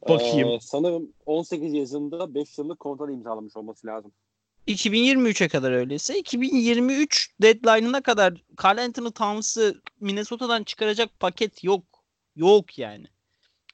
[0.09, 0.49] Bakayım.
[0.49, 4.13] Ee, sanırım 18 yaşında 5 yıllık kontrat imzalamış olması lazım.
[4.69, 11.85] 2023'e kadar öyleyse 2023 deadline'ına kadar Carl Anthony Towns'ı Minnesota'dan çıkaracak paket yok.
[12.37, 13.07] Yok yani.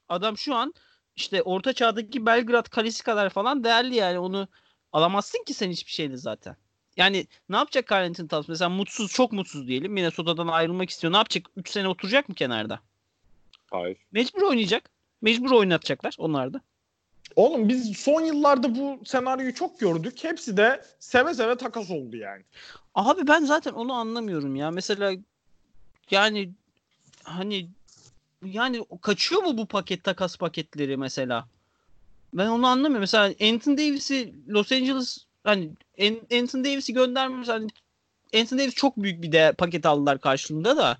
[0.08, 0.74] Adam şu an
[1.16, 4.48] işte orta çağdaki Belgrad kalesi kadar falan değerli yani onu
[4.92, 6.56] alamazsın ki sen hiçbir şeyle zaten.
[6.96, 8.48] Yani ne yapacak Carl Anthony Towns?
[8.48, 9.92] Mesela mutsuz, çok mutsuz diyelim.
[9.92, 11.12] Minnesota'dan ayrılmak istiyor.
[11.12, 11.46] Ne yapacak?
[11.56, 12.80] 3 sene oturacak mı kenarda?
[13.70, 13.98] Hayır.
[14.12, 14.90] Mecbur oynayacak.
[15.22, 16.60] Mecbur oynatacaklar onlar da.
[17.36, 20.24] Oğlum biz son yıllarda bu senaryoyu çok gördük.
[20.24, 22.42] Hepsi de seve seve takas oldu yani.
[22.94, 24.70] Abi ben zaten onu anlamıyorum ya.
[24.70, 25.12] Mesela
[26.10, 26.50] yani
[27.24, 27.68] hani
[28.44, 31.48] yani kaçıyor mu bu paket takas paketleri mesela?
[32.34, 33.00] Ben onu anlamıyorum.
[33.00, 37.66] Mesela Anthony Davis'i Los Angeles hani An- Anthony Davis'i göndermiş hani
[38.34, 40.98] Anthony Davis çok büyük bir de paket aldılar karşılığında da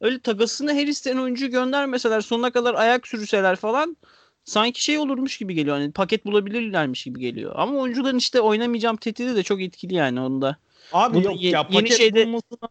[0.00, 3.96] öyle takasını her isteyen oyuncu göndermeseler sonuna kadar ayak sürüseler falan
[4.44, 5.76] sanki şey olurmuş gibi geliyor.
[5.76, 7.52] Hani paket bulabilirlermiş gibi geliyor.
[7.56, 10.56] Ama oyuncuların işte oynamayacağım tehdidi de çok etkili yani onda.
[10.92, 12.68] Abi Bunu yok ye- ya yeni paket şeyde- bulmasına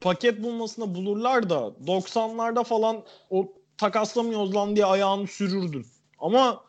[0.00, 5.86] paket bulmasına bulurlar da 90'larda falan o takaslamıyoruz lan diye ayağını sürürdün.
[6.18, 6.64] Ama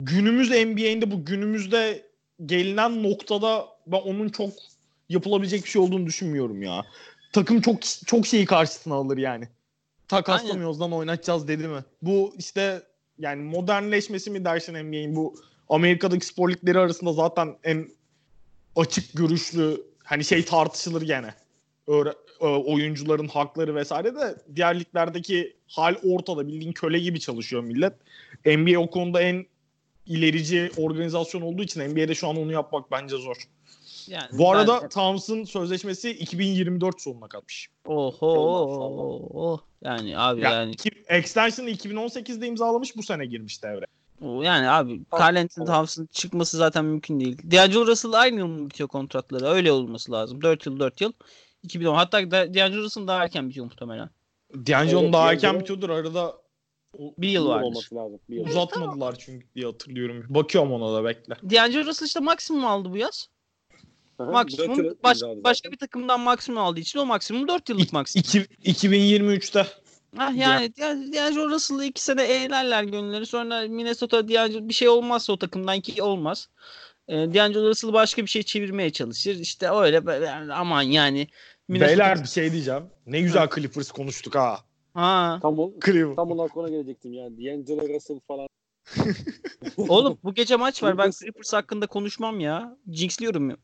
[0.00, 2.06] günümüz NBA'inde bu günümüzde
[2.46, 4.50] gelinen noktada ben onun çok
[5.08, 6.84] yapılabilecek bir şey olduğunu düşünmüyorum ya.
[7.32, 9.48] Takım çok çok şeyi karşısına alır yani.
[10.08, 11.84] Takaslamıyoruz lan oynatacağız dedi mi?
[12.02, 12.82] Bu işte
[13.18, 15.34] yani modernleşmesi mi dersin NBA'in bu
[15.68, 17.88] Amerika'daki spor ligleri arasında zaten en
[18.76, 21.34] açık görüşlü hani şey tartışılır gene.
[21.88, 27.92] Öğre- e, oyuncuların hakları vesaire de diğer liglerdeki hal ortada bildiğin köle gibi çalışıyor millet.
[28.46, 29.46] NBA o konuda en
[30.06, 33.36] ilerici organizasyon olduğu için NBA'de şu an onu yapmak bence zor.
[34.08, 37.68] Yani Bu arada ben- Towns'ın sözleşmesi 2024 sonuna kalmış.
[37.86, 39.60] Oho.
[39.84, 43.84] Yani abi Ya, yani iki- extension'ı 2018'de imzalamış bu sene girmiş devre.
[44.24, 45.74] o yani abi Tamam, Carl Anthony tamam.
[45.80, 47.38] Towns'ın çıkması zaten mümkün değil.
[47.50, 49.46] D'Angelo Russell aynı yıl mı bitiyor kontratları?
[49.46, 50.42] Öyle olması lazım.
[50.42, 51.12] 4 yıl 4 yıl.
[51.62, 54.10] 2010 hatta Da- D'Angelo Russell daha erken bitiyor muhtemelen.
[54.54, 56.36] D'Angelo'nun Evet, daha erken bitiyordur arada
[56.98, 57.64] o- Bir yıl vardır.
[57.66, 58.20] olması lazım.
[58.30, 58.46] Bir yıl.
[58.46, 60.24] uzatmadılar çünkü diye hatırlıyorum.
[60.28, 61.34] Bakıyorum ona da bekle.
[61.50, 63.28] D'Angelo Russell işte maksimum aldı bu yaz.
[64.18, 68.24] Maksimum baş- başka bir takımdan maksimum aldığı için o maksimum 4 yıllık maksimum.
[68.28, 69.66] İki, 2023'te.
[70.18, 73.26] Ah yani D'Ang- D'Angelo Russell'ı 2 sene eğlerler gönülleri.
[73.26, 76.48] Sonra Minnesota D'Angelo bir şey olmazsa o takımdan ki olmaz.
[77.08, 79.34] Ee, D'Angelo Russell başka bir şey çevirmeye çalışır.
[79.36, 81.28] İşte öyle yani aman yani.
[81.68, 82.82] Minnesota- Beyler bir şey diyeceğim.
[83.06, 84.58] Ne güzel Clippers konuştuk ha.
[84.94, 85.38] Ha.
[85.42, 86.16] Tam, o, Cleveland.
[86.16, 87.36] tam olarak ona gelecektim yani.
[87.36, 88.48] D'Angelo Russell falan.
[89.76, 90.98] Oğlum bu gece maç var.
[90.98, 92.76] Ben Clippers- Clippers hakkında konuşmam ya.
[92.92, 93.56] Jinxliyorum ya.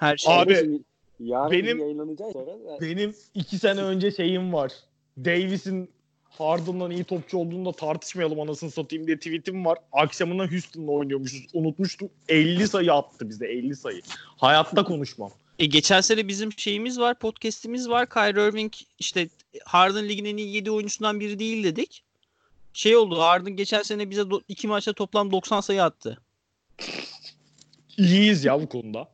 [0.00, 0.34] Her şey.
[0.34, 0.80] Abi,
[1.20, 2.80] yarın benim- yayınlanacak sonra.
[2.80, 4.72] Benim iki sene önce şeyim var.
[5.18, 5.90] Davis'in
[6.24, 9.78] Harden'dan iyi topçu olduğunda tartışmayalım anasını satayım diye tweetim var.
[9.92, 11.46] Akşamına Houston'la oynuyormuşuz.
[11.52, 12.10] Unutmuştum.
[12.28, 14.02] 50 sayı attı bize 50 sayı.
[14.36, 15.30] Hayatta konuşmam.
[15.58, 18.08] E, geçen sene bizim şeyimiz var, podcast'imiz var.
[18.08, 19.28] Kyrie Irving işte
[19.64, 22.04] Harden ligin en iyi 7 oyuncusundan biri değil dedik.
[22.72, 23.18] Şey oldu.
[23.20, 26.18] Harden geçen sene bize do- iki maçta toplam 90 sayı attı.
[27.96, 29.08] İyiyiz ya bu konuda.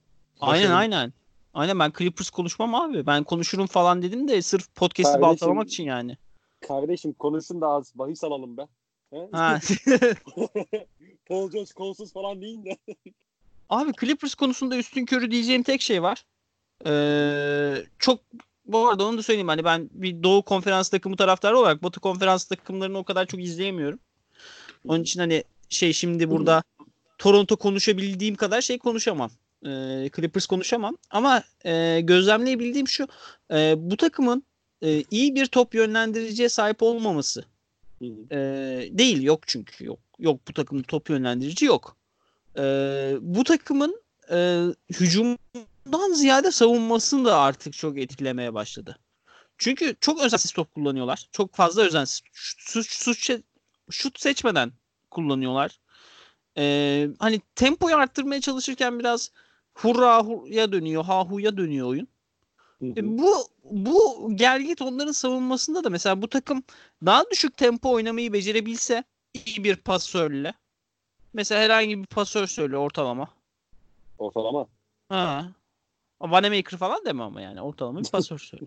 [0.47, 1.13] Aynen aynen.
[1.55, 3.07] Aynen ben Clippers konuşmam abi.
[3.07, 6.17] Ben konuşurum falan dedim de sırf podcast'i baltalamak için yani.
[6.61, 8.63] Kardeşim konuşun da az bahis alalım be.
[9.11, 9.29] He?
[9.33, 9.59] Ha.
[11.29, 12.77] Paul George kolsuz falan değil de.
[13.69, 16.25] Abi Clippers konusunda üstün körü diyeceğim tek şey var.
[16.87, 18.21] Ee, çok
[18.67, 22.45] bu arada onu da söyleyeyim hani ben bir Doğu Konferans takımı taraftarı olarak Batı Konferans
[22.45, 23.99] takımlarını o kadar çok izleyemiyorum.
[24.89, 26.63] Onun için hani şey şimdi burada
[27.19, 29.31] Toronto konuşabildiğim kadar şey konuşamam.
[29.65, 30.97] Ee, Clippers konuşamam.
[31.11, 33.09] Ama e, gözlemleyebildiğim şu
[33.51, 34.43] e, bu takımın
[34.83, 37.45] e, iyi bir top yönlendiriciye sahip olmaması
[38.31, 38.37] e,
[38.91, 41.97] değil yok çünkü yok yok bu takımın top yönlendirici yok.
[42.59, 42.63] E,
[43.21, 48.99] bu takımın e, hücumdan ziyade savunmasını da artık çok etkilemeye başladı.
[49.59, 51.29] Çünkü çok özensiz top kullanıyorlar.
[51.33, 52.23] Çok fazla özensiz.
[52.33, 53.43] Şut, şut,
[53.91, 54.73] şut, seçmeden
[55.11, 55.79] kullanıyorlar.
[56.59, 59.31] E, hani tempoyu arttırmaya çalışırken biraz
[59.75, 62.09] hurra hurya dönüyor, ha huya dönüyor oyun.
[62.79, 62.91] Hı hı.
[62.97, 63.35] E, bu
[63.71, 66.63] bu gelgit onların savunmasında da mesela bu takım
[67.07, 69.05] daha düşük tempo oynamayı becerebilse
[69.47, 70.55] iyi bir pasörle
[71.33, 73.29] mesela herhangi bir pasör söyle ortalama.
[74.19, 74.67] Ortalama.
[75.09, 75.49] Ha.
[76.21, 78.65] Vanamaker falan deme ama yani ortalama bir pasör söyle.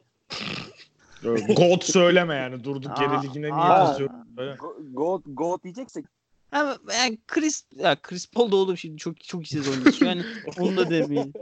[1.57, 4.09] God söyleme yani durduk yere ligine niye kızıyor?
[4.37, 4.51] Böyle.
[4.51, 6.05] Go- Goat, Goat diyeceksek
[6.51, 10.11] Ama yani Chris ya Chris Paul da oğlum şimdi çok çok iyi sezon geçiyor.
[10.11, 10.23] Yani
[10.59, 11.33] onu da demeyin.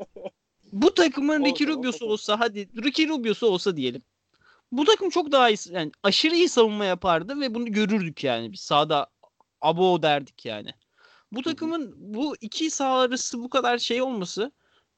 [0.72, 4.02] bu takımın Ricky Rubio'su olsa hadi Ricky Rubio'su olsa diyelim.
[4.72, 8.60] Bu takım çok daha iyi yani aşırı iyi savunma yapardı ve bunu görürdük yani biz
[8.60, 9.08] sahada
[9.62, 10.70] abo derdik yani.
[11.32, 14.52] Bu takımın bu iki saha arası bu kadar şey olması,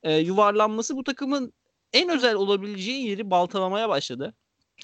[0.04, 1.54] e, yuvarlanması bu takımın
[1.94, 4.34] en özel olabileceği yeri baltalamaya başladı.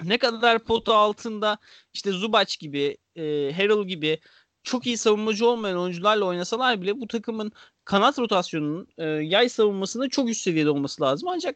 [0.03, 1.57] Ne kadar pota altında
[1.93, 3.21] işte Zubac gibi, e,
[3.55, 4.19] Harrell gibi
[4.63, 7.51] çok iyi savunmacı olmayan oyuncularla oynasalar bile bu takımın
[7.85, 11.29] kanat rotasyonunun e, yay savunmasında çok üst seviyede olması lazım.
[11.29, 11.55] Ancak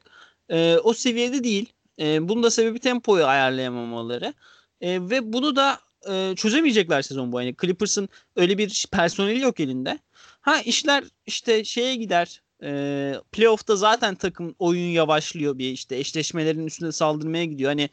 [0.50, 1.74] e, o seviyede değil.
[2.00, 4.34] E, bunun da sebebi tempoyu ayarlayamamaları.
[4.82, 7.42] E, ve bunu da e, çözemeyecekler sezon bu.
[7.42, 10.00] Yani Clippers'ın öyle bir personeli yok elinde.
[10.42, 12.42] Ha işler işte şeye gider.
[12.64, 17.70] E, playoff'ta zaten takım oyun yavaşlıyor bir işte eşleşmelerin üstüne saldırmaya gidiyor.
[17.70, 17.90] Hani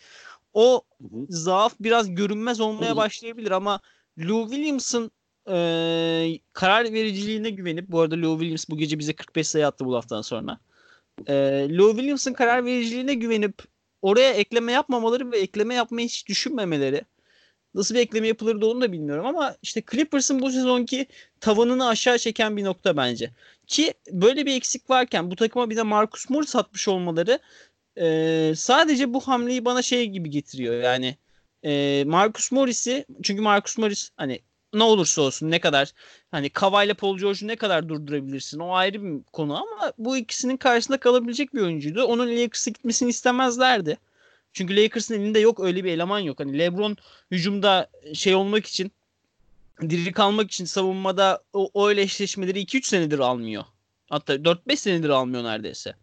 [0.53, 0.83] o
[1.29, 3.81] zaaf biraz görünmez olmaya başlayabilir ama
[4.19, 5.11] Lou Williams'ın
[5.49, 9.97] e, karar vericiliğine güvenip bu arada Lou Williams bu gece bize 45 sayı attı bu
[9.97, 10.59] haftadan sonra.
[11.27, 11.35] E,
[11.71, 13.63] Lou Williams'ın karar vericiliğine güvenip
[14.03, 17.03] oraya ekleme yapmamaları ve ekleme yapmayı hiç düşünmemeleri
[17.75, 21.07] nasıl bir ekleme yapılırdı onu da bilmiyorum ama işte Clippers'ın bu sezonki
[21.41, 23.31] tavanını aşağı çeken bir nokta bence.
[23.67, 27.39] Ki böyle bir eksik varken bu takıma bir de Marcus Morris atmış olmaları
[27.97, 30.75] e, sadece bu hamleyi bana şey gibi getiriyor.
[30.83, 31.17] Yani
[31.65, 34.41] e, Marcus Morris'i çünkü Marcus Morris hani
[34.75, 35.93] ne olursa olsun ne kadar
[36.31, 41.01] hani Kava Paul George'u ne kadar durdurabilirsin o ayrı bir konu ama bu ikisinin karşısında
[41.01, 42.05] kalabilecek bir oyuncuydu.
[42.05, 43.99] Onun Lakers'a gitmesini istemezlerdi.
[44.53, 46.41] Çünkü Lakers'ın elinde yok öyle bir eleman yok.
[46.41, 46.97] Hani LeBron
[47.31, 48.93] hücumda şey olmak için
[49.81, 53.65] diri kalmak için savunmada o, o öyle eşleşmeleri 2-3 senedir almıyor.
[54.11, 55.95] Hatta 4-5 senedir almıyor neredeyse.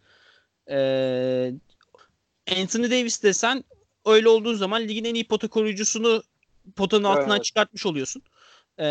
[0.69, 1.53] Ee,
[2.57, 3.63] Anthony Davis desen
[4.05, 6.23] öyle olduğu zaman ligin en iyi pota koruyucusunu
[6.75, 7.43] potanın altından Evet.
[7.43, 8.21] çıkartmış oluyorsun.
[8.77, 8.85] Ee,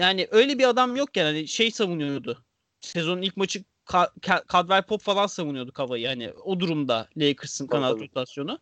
[0.00, 2.44] yani öyle bir adam yok yani hani şey savunuyordu.
[2.80, 6.02] Sezonun ilk maçı Ka- Ka- Caldwell Pop falan savunuyordu Kava'yı.
[6.02, 8.00] Yani o durumda Lakers'ın tabii.
[8.00, 8.58] rotasyonu.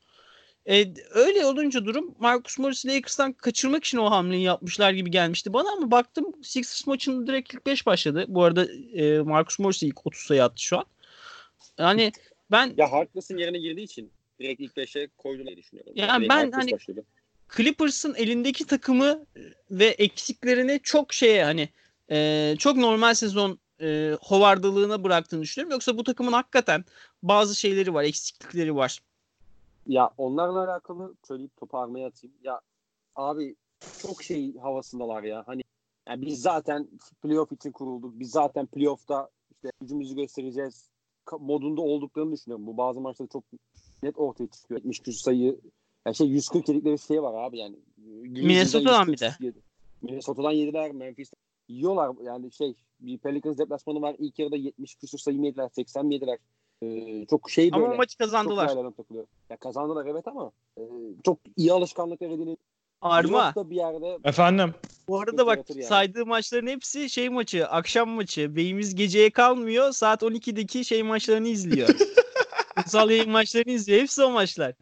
[0.68, 5.72] E, öyle olunca durum Marcus Morris Lakers'tan kaçırmak için o hamleyi yapmışlar gibi gelmişti bana
[5.72, 8.24] ama baktım Sixers maçının direkt ilk 5 başladı.
[8.28, 10.84] Bu arada e, Marcus Morris ilk 30 sayı attı şu an.
[11.78, 12.12] Yani
[12.50, 15.92] ben Ya Harkless'ın yerine girdiği için direkt ilk 5'e koydum diye düşünüyorum.
[15.96, 17.04] Yani Direkt ben hani- başladı.
[17.56, 19.26] Clippers'ın elindeki takımı
[19.70, 21.68] ve eksiklerini çok şeye hani
[22.10, 25.72] e, çok normal sezon e, hovardalığına bıraktığını düşünüyorum.
[25.72, 26.84] Yoksa bu takımın hakikaten
[27.22, 28.98] bazı şeyleri var, eksiklikleri var.
[29.86, 32.36] Ya onlarla alakalı söyleyip topu armaya atayım.
[32.42, 32.60] Ya
[33.16, 33.56] abi
[34.02, 35.42] çok şey havasındalar ya.
[35.46, 35.62] Hani
[36.08, 36.88] yani biz zaten
[37.22, 38.12] playoff için kurulduk.
[38.20, 40.88] Biz zaten playoff'ta işte gücümüzü göstereceğiz
[41.40, 42.66] modunda olduklarını düşünüyorum.
[42.66, 43.44] Bu bazı maçlarda çok
[44.02, 44.80] net ortaya çıkıyor.
[44.80, 45.60] 70 küsur sayı
[46.06, 47.76] yani şey 140 yedikleri şey var abi yani.
[48.22, 49.46] Minnesota'dan 140 bir de.
[49.46, 49.58] yedi.
[50.02, 50.92] Minnesota'dan yediler.
[50.92, 52.10] Memphis'ten yiyorlar.
[52.24, 54.16] Yani şey bir Pelicans deplasmanı var.
[54.18, 55.68] İlk yarıda 70 küsur sayı mı yediler?
[55.68, 56.38] 80 mi yediler?
[56.82, 57.86] Ee, çok şey böyle.
[57.86, 58.92] Ama maçı kazandılar.
[59.50, 60.82] Ya kazandılar evet ama e,
[61.24, 62.58] çok iyi alışkanlıklar edinip
[63.00, 63.52] Arma.
[63.56, 64.74] Bir yerde Efendim.
[65.08, 65.82] Bu arada bak yani.
[65.82, 68.56] saydığı maçların hepsi şey maçı, akşam maçı.
[68.56, 69.92] Beyimiz geceye kalmıyor.
[69.92, 71.88] Saat 12'deki şey maçlarını izliyor.
[72.82, 74.00] Kutsal yayın maçlarını izliyor.
[74.00, 74.74] Hepsi o maçlar.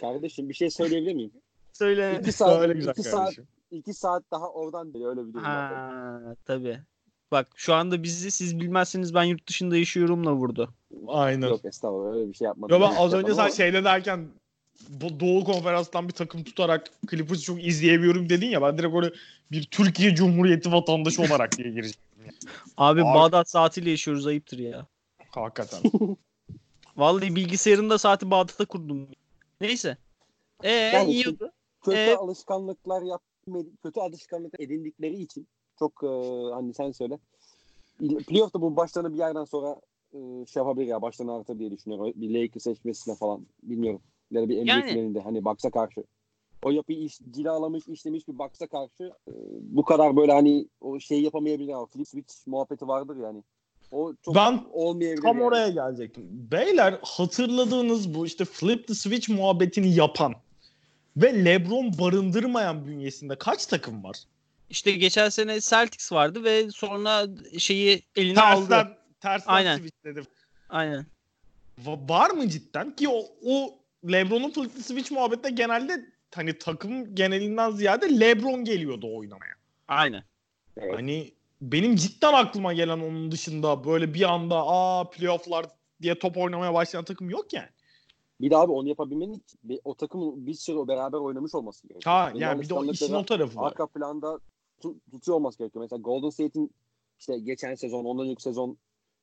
[0.00, 1.30] kardeşim bir şey söyleyebilir miyim?
[1.72, 2.18] Söyle.
[2.20, 3.48] İki saat, Öyle güzel iki saat, kardeşim.
[3.70, 5.72] iki saat daha oradan beri öyle bir durum var.
[5.72, 6.80] Ha, tabii.
[7.32, 10.74] Bak şu anda bizi siz bilmezseniz ben yurt dışında yaşıyorumla vurdu.
[11.06, 11.48] Aynen.
[11.48, 12.76] Yok estağfurullah öyle bir şey yapmadım.
[12.76, 14.28] Yo ben Öyle az şey önce sen şeyde derken
[14.88, 19.12] bu Doğu Konferans'tan bir takım tutarak Clippers'ı çok izleyemiyorum dedin ya ben direkt oraya
[19.52, 21.96] bir Türkiye Cumhuriyeti vatandaşı olarak diye gireceğim.
[22.76, 24.86] Abi, Abi- Bağdat saatiyle yaşıyoruz ayıptır ya.
[25.30, 25.80] Hakikaten.
[26.96, 29.08] Vallahi bilgisayarında saati Bağdat'ta kurdum.
[29.60, 29.96] Neyse.
[30.62, 31.52] Ee Yani yiyordu.
[31.84, 32.18] Kötü Evet.
[32.18, 33.22] alışkanlıklar yap
[33.82, 35.46] kötü alışkanlıklar edindikleri için
[35.78, 36.06] çok e,
[36.54, 37.18] hani sen söyle.
[38.26, 39.76] Playoff'ta bu başlarını bir yerden sonra
[40.12, 42.12] e, şey yapabilir ya başlarını artır diye düşünüyorum.
[42.16, 44.00] Bir Lakers seçmesine falan bilmiyorum.
[44.30, 46.04] Ya da bir NBA Yani- finalinde hani Bucks'a karşı.
[46.62, 51.22] O yapıyı iş, cilalamış, işlemiş bir Bucks'a karşı e, bu kadar böyle hani o şey
[51.22, 53.42] yapamayabilir ama flip switch muhabbeti vardır yani.
[53.90, 55.44] O çok Ben olmayabilir Tam yani.
[55.46, 56.24] oraya gelecektim.
[56.30, 60.34] Beyler hatırladığınız bu işte flip the switch muhabbetini yapan
[61.16, 64.16] ve LeBron barındırmayan bünyesinde kaç takım var?
[64.70, 67.26] İşte geçen sene Celtics vardı ve sonra
[67.58, 68.68] şeyi eline aldı.
[68.68, 69.78] Tersten, tersten Aynen.
[69.78, 70.22] switchledi.
[70.68, 71.06] Aynen.
[71.84, 73.78] Va- Var mı cidden ki o, o
[74.12, 79.52] LeBron'un flip the switch muhabbette genelde hani takım genelinden ziyade LeBron geliyordu oynamaya.
[79.88, 80.22] Aynen.
[80.76, 80.94] Evet.
[80.94, 85.66] Hani benim cidden aklıma gelen onun dışında böyle bir anda aa playofflar
[86.02, 87.68] diye top oynamaya başlayan takım yok yani.
[88.40, 92.14] Bir de abi onu yapabilmenin için bir- o takımın bir süre beraber oynamış olması gerekiyor.
[92.14, 93.68] Ha Benim yani bir de o işin o tarafı var.
[93.68, 94.40] arka planda
[94.82, 95.82] tu- tutuyor olması gerekiyor.
[95.84, 96.70] Mesela Golden State'in
[97.18, 98.76] işte geçen sezon, ondan önceki sezon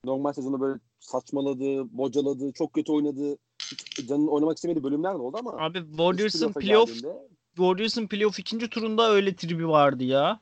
[0.05, 3.37] normal sezonu böyle saçmaladı, bocaladı, çok kötü oynadı.
[3.71, 8.69] Hiç canının oynamak istemediği bölümler de oldu ama Abi Warriors'ın playoff geldiğinde- Warriors'ın playoff ikinci
[8.69, 10.39] turunda öyle tribi vardı ya.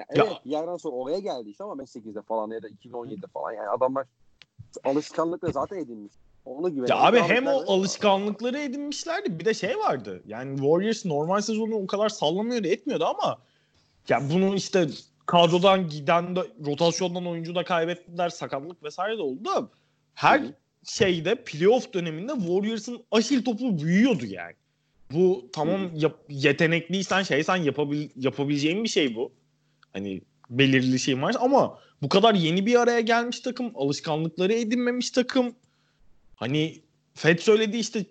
[0.00, 3.26] Ya Ya- evet bir yerden sonra oraya geldi işte ama 2008'de falan ya da 2017'de
[3.26, 4.06] falan yani adamlar
[4.84, 6.12] alışkanlıkla zaten edinmiş.
[6.44, 6.88] Ona güveniyor.
[6.88, 10.22] Ya abi hem o alışkanlıkları edinmişlerdi bir de şey vardı.
[10.26, 13.38] Yani Warriors normal sezonu o kadar sallamıyordu etmiyordu ama
[14.08, 14.86] ya bunu işte
[15.26, 19.68] kadrodan giden de rotasyondan oyuncu da kaybettiler sakatlık vesaire de oldu da
[20.14, 24.54] her Hı şeyde playoff döneminde Warriors'ın aşil topu büyüyordu yani.
[25.12, 29.32] Bu tamam yap- yetenekliysen şeysen yapabil, yapabileceğin bir şey bu.
[29.92, 30.20] Hani
[30.50, 35.54] belirli şey var ama bu kadar yeni bir araya gelmiş takım, alışkanlıkları edinmemiş takım.
[36.36, 36.80] Hani
[37.14, 38.04] Fed söyledi işte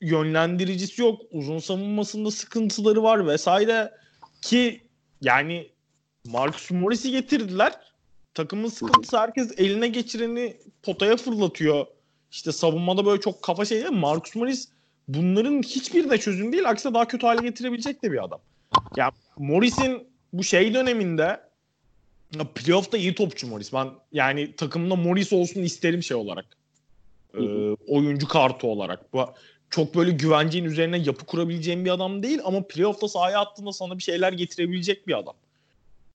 [0.00, 3.92] yönlendiricisi yok, uzun savunmasında sıkıntıları var vesaire
[4.42, 4.80] ki
[5.20, 5.70] yani
[6.26, 7.72] Marcus Morris'i getirdiler.
[8.34, 11.86] Takımın sıkıntısı herkes eline geçireni potaya fırlatıyor.
[12.30, 13.92] İşte savunmada böyle çok kafa şey değil.
[13.92, 14.68] Marcus Morris
[15.08, 16.68] bunların hiçbirine çözüm değil.
[16.68, 18.40] Aksine daha kötü hale getirebilecek de bir adam.
[18.96, 21.40] Ya Morris'in bu şey döneminde
[22.54, 23.72] playoff'ta iyi topçu Morris.
[23.72, 26.46] Ben yani takımda Morris olsun isterim şey olarak.
[27.34, 27.40] Ee,
[27.88, 29.12] oyuncu kartı olarak.
[29.12, 29.24] Bu
[29.70, 34.02] çok böyle güvenceğin üzerine yapı kurabileceğin bir adam değil ama playoff'ta sahaya attığında sana bir
[34.02, 35.34] şeyler getirebilecek bir adam.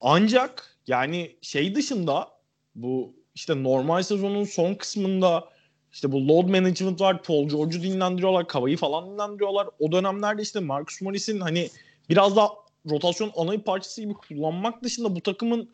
[0.00, 2.28] Ancak yani şey dışında
[2.74, 5.48] bu işte normal sezonun son kısmında
[5.92, 7.22] işte bu load management var.
[7.22, 8.48] Paul George'u dinlendiriyorlar.
[8.48, 9.68] Kavayı falan dinlendiriyorlar.
[9.78, 11.70] O dönemlerde işte Marcus Morris'in hani
[12.08, 12.48] biraz daha
[12.90, 15.70] rotasyon ana parçası gibi kullanmak dışında bu takımın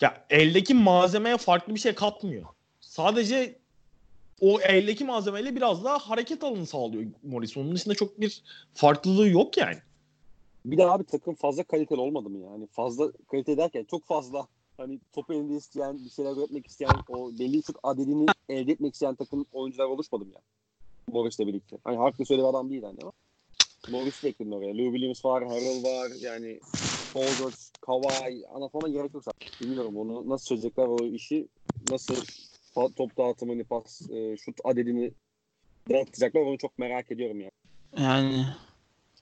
[0.00, 2.44] ya eldeki malzemeye farklı bir şey katmıyor.
[2.80, 3.58] Sadece
[4.40, 7.56] o eldeki malzemeyle biraz daha hareket alanı sağlıyor Morris.
[7.56, 8.42] Onun dışında çok bir
[8.74, 9.78] farklılığı yok yani.
[10.64, 12.66] Bir de abi takım fazla kaliteli olmadı mı yani?
[12.66, 14.46] Fazla kalite derken çok fazla
[14.76, 19.14] hani topu elinde isteyen, bir şeyler üretmek isteyen, o belli şut adedini elde etmek isteyen
[19.14, 20.44] takım oyuncular oluşmadı mı yani?
[21.08, 21.78] Morris'le birlikte.
[21.84, 23.12] Hani haklı söyle adam değil hani ama.
[23.88, 24.78] Morris'i de ekledin oraya.
[24.78, 26.10] Lou Williams var, Harrell var.
[26.20, 26.60] Yani
[27.14, 29.48] George, Kawhi anlatmama gerek yok zaten.
[29.60, 31.48] Bilmiyorum onu nasıl çözecekler o işi.
[31.90, 32.16] Nasıl
[32.74, 35.12] top dağıtımını, pas, e, şut adedini
[35.90, 37.52] dağıtacaklar onu çok merak ediyorum yani.
[37.98, 38.46] Yani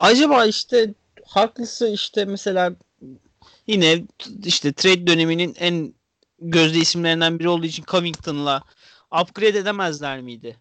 [0.01, 0.95] acaba işte
[1.25, 2.75] haklısı işte mesela
[3.67, 4.03] yine
[4.45, 5.95] işte trade döneminin en
[6.39, 8.63] gözde isimlerinden biri olduğu için Covington'la
[9.23, 10.57] upgrade edemezler miydi?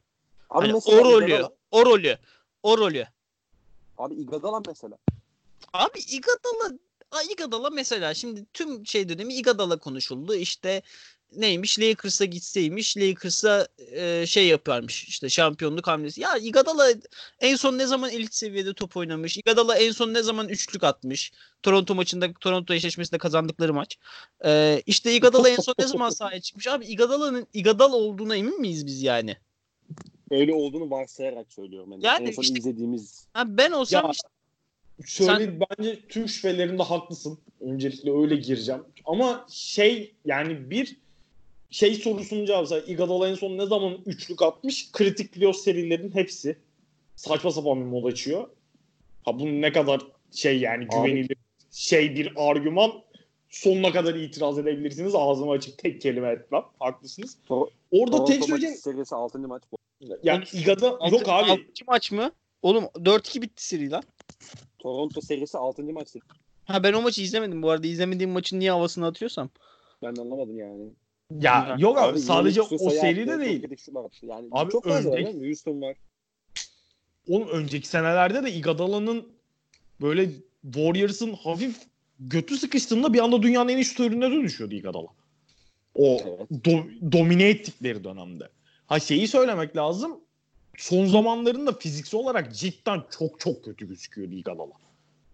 [0.49, 2.17] Abi Hani o rolü, o rolü,
[2.63, 3.07] o rolü.
[3.99, 4.97] Abi Iguodala mesela.
[5.73, 6.79] Abi Iguodala
[7.11, 10.35] Aa, Iguodala mesela şimdi tüm şey dönemi Iguodala konuşuldu.
[10.35, 10.81] İşte
[11.35, 16.21] neymiş Lakers'a gitseymiş Lakers'a e, şey yaparmış işte şampiyonluk hamlesi.
[16.21, 16.93] Ya Iguodala
[17.39, 19.37] en son ne zaman elit seviyede top oynamış?
[19.37, 21.31] Iguodala en son ne zaman üçlük atmış?
[21.63, 23.97] Toronto maçında Toronto eşleşmesinde kazandıkları maç.
[24.45, 26.67] E, işte Iguodala en son ne zaman sahaya çıkmış?
[26.67, 29.37] Abi Iguodala'nın Iguodala olduğuna emin miyiz biz yani?
[30.31, 31.91] Öyle olduğunu varsayarak söylüyorum.
[31.91, 34.27] Yani, Yani en son işte- izlediğimiz Ha, ben olsam Ya, işte
[35.05, 37.39] Şöyle bence tüm şüphelerinde haklısın.
[37.61, 38.81] Öncelikle öyle gireceğim.
[39.05, 40.97] Ama şey yani bir
[41.69, 42.61] şey sorusunun cevabı.
[42.61, 44.91] Mesela Iguodala en son ne zaman üçlük atmış?
[44.91, 46.57] Kritik playoff serilerinin hepsi.
[47.15, 48.49] Saçma sapan bir mod açıyor.
[49.25, 50.01] Ha bu ne kadar
[50.31, 51.37] şey yani Abi- güvenilir
[51.71, 52.91] şey bir argüman
[53.49, 55.15] sonuna kadar itiraz edebilirsiniz.
[55.15, 56.63] Ağzımı açıp tek kelime etmem.
[56.79, 57.37] Haklısınız.
[57.47, 58.75] Tor- Orada Toronto tek söyleyeceğim.
[58.75, 59.47] serisi 6.
[59.47, 59.77] maç bu.
[60.23, 61.51] Yani Iguodala yok abi.
[61.51, 62.31] altıncı maç mı?
[62.61, 64.03] Oğlum 4-2 bitti seri lan.
[64.79, 65.83] Toronto serisi 6.
[65.83, 66.07] maç.
[66.65, 67.87] Ha ben o maçı izlemedim bu arada.
[67.87, 69.49] İzlemediğim maçın niye havasını atıyorsam.
[70.01, 70.89] Ben de anlamadım yani.
[71.39, 73.65] Ya yok abi, Abi, sadece o seride değil.
[74.23, 75.33] Yani Abi çok fazla var.
[75.33, 75.95] Houston var.
[77.27, 79.27] Oğlum önceki senelerde de Iguodala'nın
[80.01, 80.29] böyle
[80.63, 81.77] Warriors'ın hafif
[82.19, 85.07] götü sıkıştığında bir anda dünyanın en iyi şutörüne de düşüyordu Iguodala.
[85.95, 86.51] O Evet.
[86.51, 88.49] do- domine ettikleri dönemde.
[88.89, 90.19] Ha şeyi söylemek lazım.
[90.77, 94.71] Son zamanlarında fiziksel olarak cidden çok çok kötü gözüküyordu Iguodala.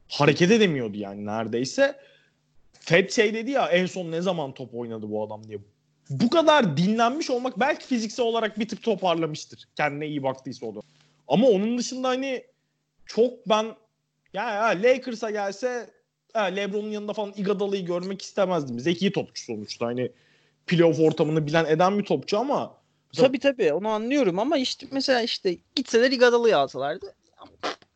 [0.09, 1.99] Hareket edemiyordu yani neredeyse.
[2.79, 5.59] Fed şey dedi ya en son ne zaman top oynadı bu adam diye.
[6.09, 9.65] Bu kadar dinlenmiş olmak belki fiziksel olarak bir tık toparlamıştır.
[9.75, 10.79] Kendine iyi baktıysa o da.
[11.27, 12.43] Ama onun dışında hani
[13.05, 13.65] çok ben
[14.33, 15.89] ya, ya Lakers'a gelse
[16.33, 18.79] ha, LeBron'un yanında falan Iguodala'yı görmek istemezdim.
[18.79, 19.85] Zeki topçu sonuçta.
[19.85, 20.11] Hani
[20.67, 22.84] playoff ortamını bilen eden bir topçu ama
[23.21, 27.15] Tabii tabii onu anlıyorum ama işte mesela işte gitseler Iguodala'yı alsalardı.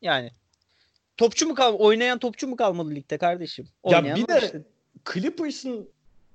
[0.02, 0.32] Yani
[1.18, 3.66] topçu mu kal oynayan topçu mu kalmadı ligde kardeşim?
[3.86, 4.62] Ya Oynayan bir var de işte.
[5.14, 5.90] Clippers'ın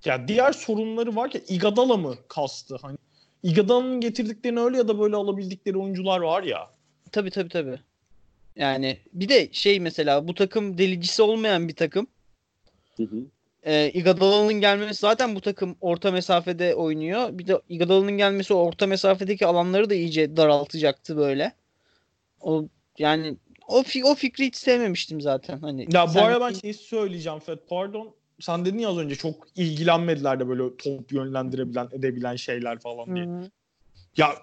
[0.04, 2.76] ya diğer sorunları var ki Iguodala mı kastı?
[2.82, 2.98] Hani
[3.42, 6.70] Iguodala'nın getirdiklerini öyle ya da böyle alabildikleri oyuncular var ya.
[7.12, 7.80] Tabii tabii tabii.
[8.56, 12.06] Yani bir de şey mesela bu takım delicisi olmayan bir takım.
[12.96, 13.26] Hı hı.
[13.66, 17.38] E, Iguodala'nın gelmesi zaten bu takım orta mesafede oynuyor.
[17.38, 21.52] Bir de Iguodala'nın gelmesi orta mesafedeki alanları da iyice daraltacaktı böyle.
[22.40, 23.36] O yani
[23.68, 25.58] o, fi- o fikri hiç sevmemiştim zaten.
[25.58, 28.14] Hani Ya bu arada ben şeyi söyleyeceğim Fed pardon.
[28.40, 33.26] Sen dedin ya az önce çok ilgilenmediler de böyle top yönlendirebilen edebilen şeyler falan diye.
[33.26, 33.50] Hı.
[34.16, 34.34] Ya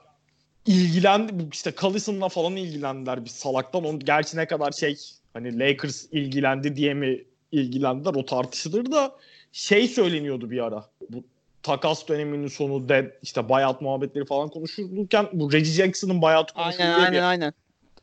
[0.65, 3.86] ilgilendi işte Collison'la falan ilgilendiler bir salaktan.
[3.86, 4.97] Onun gerçi ne kadar şey
[5.34, 9.16] hani Lakers ilgilendi diye mi ilgilendiler o tartışılır da
[9.52, 10.86] şey söyleniyordu bir ara.
[11.10, 11.24] Bu
[11.64, 16.93] takas döneminin sonu de işte buyout muhabbetleri falan konuşulurken bu Reggie Jackson'ın buyout konuşuldu Aynen
[16.99, 17.54] aynen bir- aynen.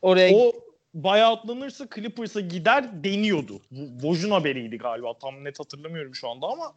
[0.01, 0.51] Oraya o
[0.93, 3.61] buyoutlanırsa Clippers'a gider deniyordu.
[3.71, 5.13] Bu Woj'un haberiydi galiba.
[5.19, 6.73] Tam net hatırlamıyorum şu anda ama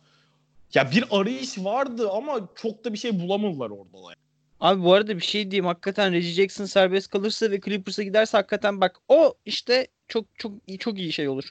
[0.75, 3.93] ya bir arayış vardı ama çok da bir şey bulamadılar orada.
[4.09, 4.15] da.
[4.61, 5.65] Abi bu arada bir şey diyeyim.
[5.67, 10.99] Hakikaten Reggie Jackson serbest kalırsa ve Clippers'a giderse hakikaten bak o işte çok çok çok
[10.99, 11.45] iyi şey olur.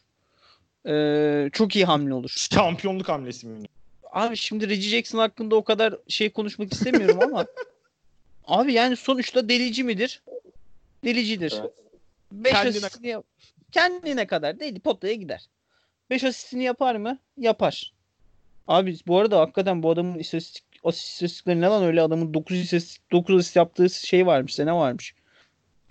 [0.88, 2.30] Ee, çok iyi hamle olur.
[2.54, 3.66] Şampiyonluk hamlesi mi?
[4.12, 7.46] Abi şimdi Reggie Jackson hakkında o kadar şey konuşmak istemiyorum ama
[8.48, 10.22] abi yani sonuçta delici midir?
[11.04, 11.54] Delicidir.
[11.62, 11.72] Evet.
[12.32, 13.26] 5 Kendine- asistini yap-
[13.72, 15.46] kendine kadar değil potaya gider.
[16.10, 17.18] 5 asistini yapar mı?
[17.38, 17.94] Yapar.
[18.68, 23.12] Abi bu arada hakikaten bu adamın istatistik asist istatistikleri ne lan öyle adamın 9 istatistik
[23.12, 25.14] 9 asist yaptığı şey varmış ne varmış.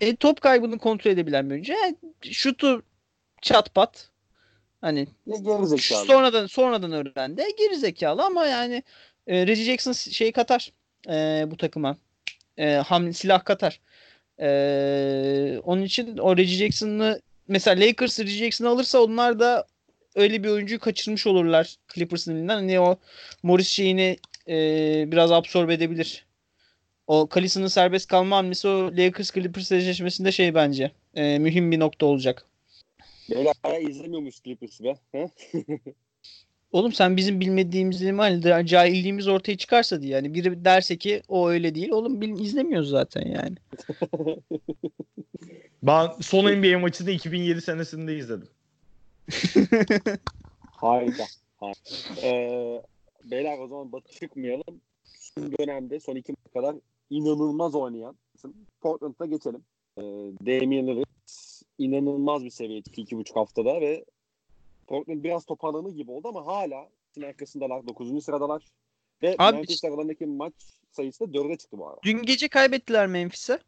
[0.01, 1.73] E, top kaybını kontrol edebilen bir oyuncu.
[1.73, 2.83] Yani şutu
[3.41, 4.09] çat pat.
[4.81, 6.05] Hani Ne gerizekalı.
[6.05, 7.43] sonradan sonradan öğrendi.
[7.59, 8.83] Geri zekalı ama yani
[9.27, 10.71] e, Reggie Jackson şey katar
[11.09, 11.97] e, bu takıma.
[12.57, 13.79] E, ham silah katar.
[14.39, 19.67] E, onun için o Reggie Jackson'ı mesela Lakers Reggie Jackson'ı alırsa onlar da
[20.15, 22.55] öyle bir oyuncuyu kaçırmış olurlar Clippers'ın elinden.
[22.55, 22.97] Hani o
[23.43, 24.17] Morris şeyini
[24.47, 24.55] e,
[25.11, 26.25] biraz absorbe edebilir.
[27.07, 32.05] O Kalisa'nın serbest kalma hamlesi o Lakers Clippers eşleşmesinde şey bence e, mühim bir nokta
[32.05, 32.45] olacak.
[33.31, 34.95] Beyler izlemiyormuş Clippers'ı be.
[36.71, 41.75] Oğlum sen bizim bilmediğimiz ihtimalle cahilliğimiz ortaya çıkarsa diye yani biri derse ki o öyle
[41.75, 41.89] değil.
[41.91, 43.55] Oğlum bil, izlemiyoruz zaten yani.
[45.83, 48.47] Ben son NBA maçını 2007 senesinde izledim.
[50.71, 51.23] Harika.
[51.57, 52.27] Harika.
[52.27, 52.81] Ee,
[53.23, 54.81] beyler o zaman batı çıkmayalım.
[55.03, 56.75] Son dönemde son iki kadar
[57.09, 58.15] inanılmaz oynayan
[58.81, 59.63] Portland'a geçelim.
[59.97, 60.01] Ee,
[60.45, 61.20] Damian Lillard
[61.77, 64.05] inanılmaz bir seviye çıktı iki buçuk haftada ve
[64.87, 66.89] Portland biraz toparlanır gibi oldu ama hala
[67.25, 67.87] arkasındalar.
[67.87, 68.23] 9.
[68.23, 68.63] sıradalar.
[69.23, 70.53] Ve Abi- Memphis aralarındaki maç
[70.91, 71.99] sayısı da 4'e çıktı bu arada.
[72.03, 73.59] Dün gece kaybettiler Memphis'e.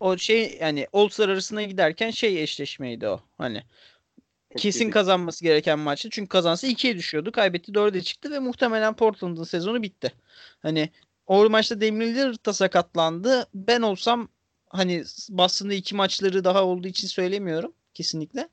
[0.00, 3.20] O şey yani All-Star arasına giderken şey eşleşmeydi o.
[3.38, 3.62] Hani
[4.52, 4.92] Çok kesin kritik.
[4.94, 6.08] kazanması gereken maçtı.
[6.10, 7.32] Çünkü kazansa 2'ye düşüyordu.
[7.32, 10.12] Kaybetti 4'e çıktı ve muhtemelen Portland'ın sezonu bitti.
[10.58, 10.90] Hani
[11.26, 13.46] o maçta Damian Lillard da sakatlandı.
[13.54, 14.28] Ben olsam
[14.70, 18.48] hani Boston'da iki maçları daha olduğu için söylemiyorum kesinlikle.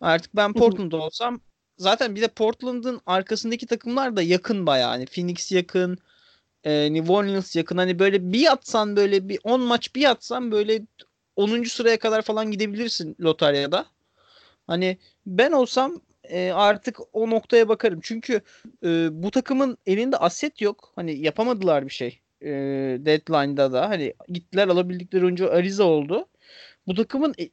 [0.00, 1.40] Artık ben Portland'da olsam
[1.78, 4.90] zaten bir de Portland'ın arkasındaki takımlar da yakın bayağı.
[4.90, 5.98] Hani Phoenix yakın,
[6.64, 7.76] e, New Orleans yakın.
[7.76, 10.82] Hani böyle bir atsan böyle bir 10 maç bir atsan böyle
[11.36, 11.68] 10.
[11.70, 13.86] sıraya kadar falan gidebilirsin lotaryada.
[14.66, 18.00] Hani ben olsam e, artık o noktaya bakarım.
[18.02, 18.40] Çünkü
[18.84, 20.92] e, bu takımın elinde aset yok.
[20.96, 22.20] Hani yapamadılar bir şey.
[22.44, 22.50] E,
[23.00, 23.88] deadline'da da.
[23.88, 26.26] Hani gittiler alabildikleri oyuncu Ariza oldu.
[26.86, 27.48] Bu takımın e,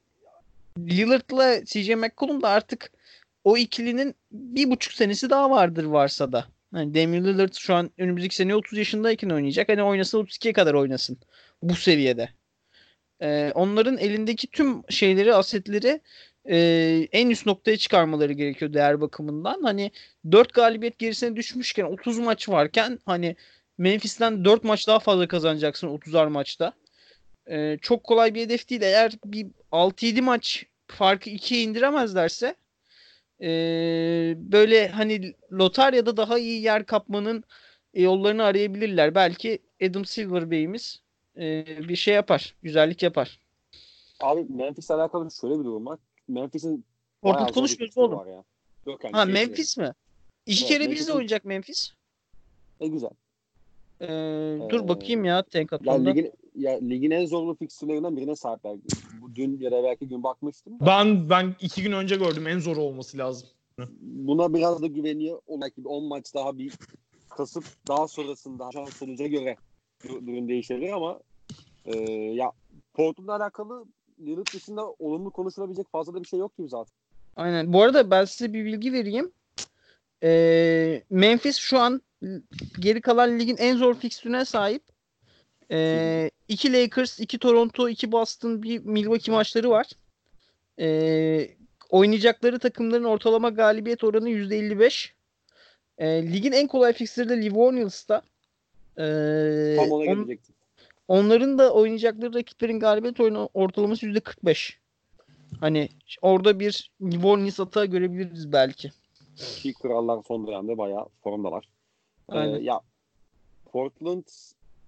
[0.79, 2.91] Lillard'la CJ McCollum da artık
[3.43, 6.45] o ikilinin bir buçuk senesi daha vardır varsa da.
[6.73, 9.69] Hani Damian Lillard şu an önümüzdeki sene 30 yaşındayken oynayacak.
[9.69, 11.17] Hani oynasın 32'ye kadar oynasın.
[11.63, 12.29] Bu seviyede.
[13.21, 16.01] Ee, onların elindeki tüm şeyleri, asetleri
[16.49, 16.57] e,
[17.11, 19.61] en üst noktaya çıkarmaları gerekiyor değer bakımından.
[19.63, 19.91] Hani
[20.31, 23.35] 4 galibiyet gerisine düşmüşken 30 maç varken hani
[23.77, 26.73] Memphis'ten 4 maç daha fazla kazanacaksın 30'ar maçta.
[27.49, 28.81] Ee, çok kolay bir hedef değil.
[28.81, 32.55] Eğer bir 6-7 maç farkı 2'ye indiremezlerse
[33.41, 33.47] e,
[34.37, 37.43] böyle hani lotaryada daha iyi yer kapmanın
[37.93, 39.15] e, yollarını arayabilirler.
[39.15, 39.59] Belki
[39.89, 41.01] Adam Silver Bey'imiz
[41.37, 42.55] e, bir şey yapar.
[42.63, 43.39] Güzellik yapar.
[44.19, 45.99] Abi Memphis'le alakalı şöyle bir durum var.
[46.27, 46.85] Memphis'in
[47.21, 48.17] Portland konuşmuyoruz oğlum.
[48.19, 48.43] var ya.
[48.85, 49.93] Yok yani Ha şey- Memphis mi?
[50.45, 51.91] İki Evet, kere Memphis'in- bizle oynayacak Memphis.
[52.79, 53.09] E güzel.
[54.01, 56.09] Ee, Ee, dur bakayım ya Ya Tenkaton'da.
[56.09, 58.77] ligin, ya ligin en zorlu fikstürlerinden birine sahipler.
[59.21, 60.79] Bu dün ya da belki gün bakmıştım.
[60.79, 60.85] da.
[60.85, 63.49] Ben ben iki gün önce gördüm en zor olması lazım.
[64.01, 65.41] Buna biraz da güveniyor.
[65.47, 66.73] O belki bir 10 maç daha bir
[67.29, 69.55] kasıp daha sonrasında şans sonuca göre
[70.03, 71.19] dur- durum değişebilir ama
[71.85, 72.51] e, ya
[72.93, 73.85] Portland'la alakalı
[74.19, 76.93] Lillard dışında olumlu konuşulabilecek fazla da bir şey yok gibi zaten.
[77.35, 77.73] Aynen.
[77.73, 79.31] Bu arada ben size bir bilgi vereyim.
[80.23, 82.01] Ee, Memphis şu an
[82.79, 84.83] geri kalan ligin en zor fikstürüne sahip.
[85.71, 89.87] Ee, iki Lakers, iki Toronto, iki Boston, bir Milwaukee maçları var.
[90.79, 91.49] Ee,
[91.89, 95.13] oynayacakları takımların ortalama galibiyet oranı %55.
[95.97, 98.21] E, ligin en kolay fixtürü de Livornius'ta.
[98.97, 100.37] E, Tam ona on-
[101.07, 104.77] onların da oynayacakları rakiplerin galibiyet oyunu ortalaması %45.
[105.59, 105.89] Hani
[106.21, 108.91] orada bir Livornius atağı görebiliriz belki.
[109.35, 111.67] Ki krallar son dönemde bayağı formdalar.
[112.31, 112.61] Ee, Aynen.
[112.61, 112.81] ya
[113.71, 114.23] Portland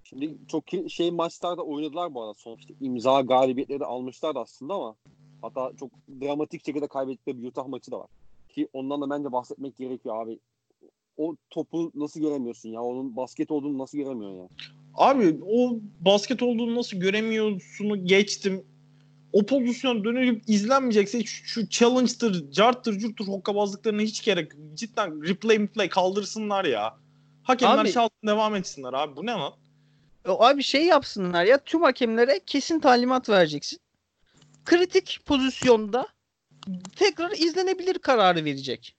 [0.04, 2.34] şimdi çok şey maçlarda oynadılar bu arada.
[2.34, 4.96] Son işte imza galibiyetleri de almışlardı aslında ama
[5.42, 5.92] hatta çok
[6.22, 8.08] dramatik şekilde kaybettikleri bir Utah maçı da var.
[8.50, 10.40] Ki ondan da bence bahsetmek gerekiyor abi.
[11.18, 12.82] O topu nasıl göremiyorsun ya?
[12.82, 14.48] Onun basket olduğunu nasıl göremiyorsun ya?
[14.96, 18.66] Abi o basket olduğunu nasıl göremiyorsunu geçtim.
[19.34, 24.52] O pozisyon dönüp izlenmeyecekse şu, şu challenge'tır, carttır, curttur hokkabazlıklarına hiç gerek.
[24.74, 27.03] Cidden replay replay kaldırsınlar ya.
[27.44, 29.16] Hakemler şaltın devam etsinler abi.
[29.16, 29.54] Bu ne lan?
[30.28, 33.80] O abi şey yapsınlar ya tüm hakemlere kesin talimat vereceksin.
[34.66, 36.08] Kritik pozisyonda
[36.96, 38.96] tekrar izlenebilir kararı verecek.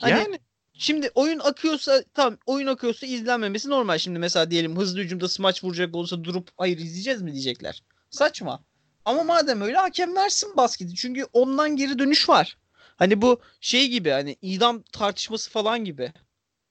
[0.00, 0.38] Hani yani
[0.74, 3.98] Şimdi oyun akıyorsa tamam oyun akıyorsa izlenmemesi normal.
[3.98, 7.82] Şimdi mesela diyelim hızlı hücumda smaç vuracak olsa durup hayır izleyeceğiz mi diyecekler.
[8.10, 8.62] Saçma.
[9.04, 10.94] Ama madem öyle hakem versin basketi.
[10.94, 12.56] Çünkü ondan geri dönüş var.
[12.96, 16.12] Hani bu şey gibi hani idam tartışması falan gibi.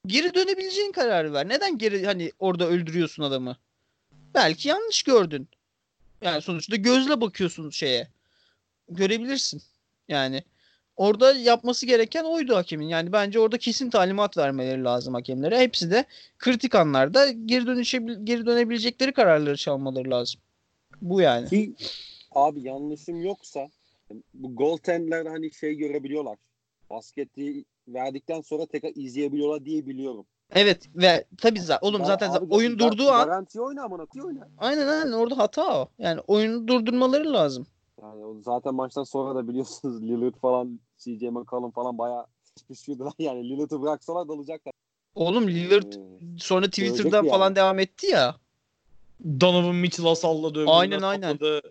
[0.08, 1.50] Geri dönebileceğin kararı ver.
[1.50, 3.58] Neden geri hani orada öldürüyorsun adamı?
[4.34, 5.48] Belki yanlış gördün.
[6.22, 8.08] Yani sonuçta gözle bakıyorsun şeye.
[8.90, 9.62] Görebilirsin.
[10.08, 10.44] Yani
[10.96, 12.88] orada yapması gereken oydu hakemin.
[12.88, 15.60] Yani bence orada kesin talimat vermeleri lazım hakemlere.
[15.60, 16.06] Hepsi de
[16.40, 20.42] kritik anlarda geri dönüşe geri dönebilecekleri kararları çalmaları lazım.
[21.02, 21.50] Bu yani.
[21.50, 21.74] Ki
[22.32, 23.70] abi yanlışım yoksa
[24.34, 26.38] bu goaltendler hani şey görebiliyorlar.
[26.90, 30.26] Basketi verdikten sonra tekrar izleyebiliyorlar diye biliyorum.
[30.56, 34.48] Evet ve tabii zaten oğlum Ya zaten abi, oyun durduğu an Garanti oyna amına oyna.
[34.58, 35.88] aynen aynen orada hata o.
[36.00, 37.68] Yani oyunu durdurmaları lazım.
[38.02, 42.26] Yani o zaten maçtan sonra da biliyorsunuz Lillard falan CJ McCollum falan bayağı
[42.68, 44.74] püskürdüler yani Lillard'ı bıraksalar dalacaklar.
[45.16, 46.00] Oğlum Lillard Ee,
[46.38, 47.30] sonra Twitter'dan yani.
[47.30, 48.36] falan devam etti ya.
[49.42, 50.66] Donovan Mitchell'a salladı.
[50.68, 51.38] Aynen, aynen.
[51.38, 51.62] salladı.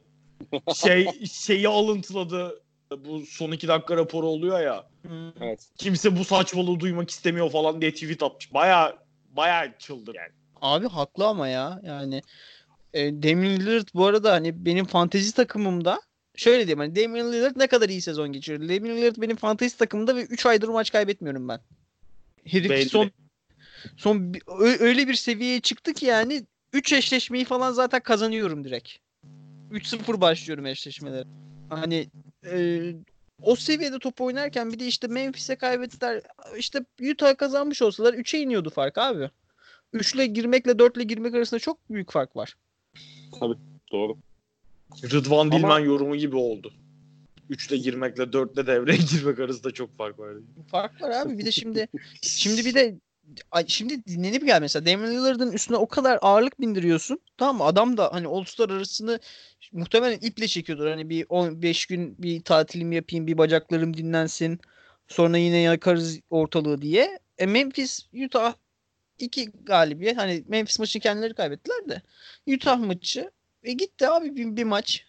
[0.75, 2.63] Şey, şeyi alıntıladı.
[2.99, 4.87] Bu son iki dakika raporu oluyor ya.
[5.41, 5.69] evet.
[5.79, 8.55] Kimse bu saçmalığı duymak istemiyor falan diye tweet atmış.
[8.55, 8.97] Baya
[9.37, 10.33] baya çıldır yani.
[10.61, 12.23] Abi haklı ama ya yani
[12.95, 16.01] e, Damian Lillard bu arada hani benim fantezi takımımda
[16.37, 18.63] şöyle diyeyim hani Damian Lillard ne kadar iyi sezon geçiriyor.
[18.63, 21.61] Damian Lillard benim fantezi takımımda ve 3 aydır maç kaybetmiyorum ben.
[22.45, 22.89] Herif Belli.
[22.89, 23.11] son
[23.97, 28.89] son öyle bir seviyeye çıktı ki yani 3 eşleşmeyi falan zaten kazanıyorum direkt.
[29.71, 31.25] 3-0 başlıyorum eşleşmelere.
[31.69, 32.11] Hani
[32.47, 32.81] e,
[33.43, 36.23] o seviyede top oynarken bir de işte Memphis'e kaybettiler.
[36.59, 39.31] İşte Utah kazanmış olsalar 3'e iniyordu fark abi.
[39.93, 42.57] 3 ile girmekle 4 ile girmek arasında çok büyük fark var.
[43.93, 44.17] Doğru.
[45.03, 46.73] Rıdvan Dilmen Ama- yorumu gibi oldu.
[47.51, 50.35] 3'te girmekle 4'te devreye girmek arasında çok fark var.
[50.71, 51.39] Fark var abi.
[51.39, 51.89] Bir de şimdi
[52.23, 52.99] şimdi bir de
[53.67, 57.21] şimdi dinlenip gel mesela Damian Lillard'ın üstüne o kadar ağırlık bindiriyorsun.
[57.37, 57.65] Tamam mı?
[57.65, 59.21] Adam da hani All-Star arasını
[59.73, 60.87] muhtemelen iple çekiyordur.
[60.87, 64.61] Hani bir 15 gün bir tatilim yapayım, bir bacaklarım dinlensin.
[65.09, 67.19] Sonra yine yakarız ortalığı diye.
[67.39, 68.55] E Memphis, Utah
[69.19, 70.17] iki galibiyet.
[70.17, 72.03] Hani Memphis maçını kendileri kaybettiler de.
[72.55, 73.31] Utah maçı
[73.63, 75.05] e gitti abi bir, bir maç.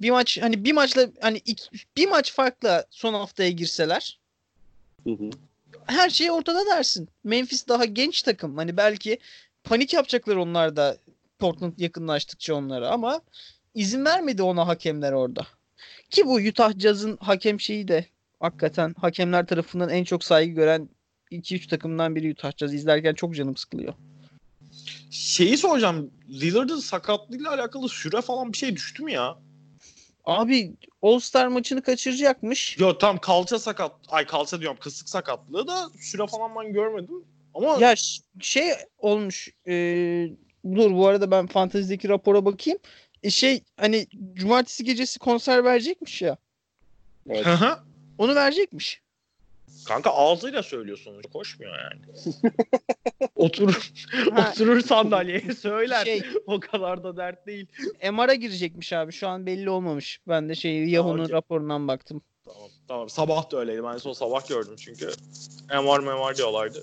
[0.00, 4.20] Bir maç hani bir maçla hani iki- bir maç farkla son haftaya girseler
[5.04, 5.30] Hı hı.
[5.86, 7.08] Her şey ortada dersin.
[7.24, 8.56] Memphis daha genç takım.
[8.56, 9.18] Hani belki
[9.64, 10.96] panik yapacaklar onlar da
[11.38, 13.20] Portland yakınlaştıkça onlara ama
[13.74, 15.46] izin vermedi ona hakemler orada.
[16.10, 18.06] Ki bu Utah Jazz'ın hakem şeyi de
[18.40, 20.88] hakikaten hakemler tarafından en çok saygı gören
[21.32, 22.74] 2-3 takımdan biri Utah Jazz.
[22.74, 23.94] İzlerken çok canım sıkılıyor.
[25.10, 26.10] Şeyi soracağım.
[26.28, 29.38] Lillard'ın sakatlığıyla alakalı süre falan bir şey düştü mü ya?
[30.24, 30.72] Abi
[31.02, 32.78] All-Star maçını kaçıracakmış.
[32.78, 33.92] Yo tam kalça sakat.
[34.08, 37.24] Ay kalça diyorum kısık sakatlığı da süre falan ben görmedim.
[37.54, 37.94] Ama Ya
[38.40, 39.48] şey olmuş.
[39.66, 39.72] e,
[40.74, 42.78] dur bu arada ben fantezideki rapora bakayım.
[43.22, 46.36] E, şey hani cumartesi gecesi konser verecekmiş ya.
[47.30, 47.46] Evet.
[48.18, 49.03] Onu verecekmiş.
[49.86, 51.30] Kanka ağzıyla söylüyor sonuçta.
[51.32, 52.02] Koşmuyor yani.
[53.34, 53.90] Oturur,
[54.50, 56.04] oturur sandalyeye söyler.
[56.04, 57.66] şey O kadar da dert değil.
[58.12, 59.12] MR'a girecekmiş abi.
[59.12, 60.20] Şu an belli olmamış.
[60.28, 61.32] Ben de şey Yahoo'nun okey.
[61.36, 62.22] raporundan baktım.
[62.44, 63.08] Tamam, tamam.
[63.08, 63.84] Sabah da öyleydi.
[63.84, 65.10] Ben en son sabah gördüm çünkü.
[65.70, 66.82] MR MR diyorlardı.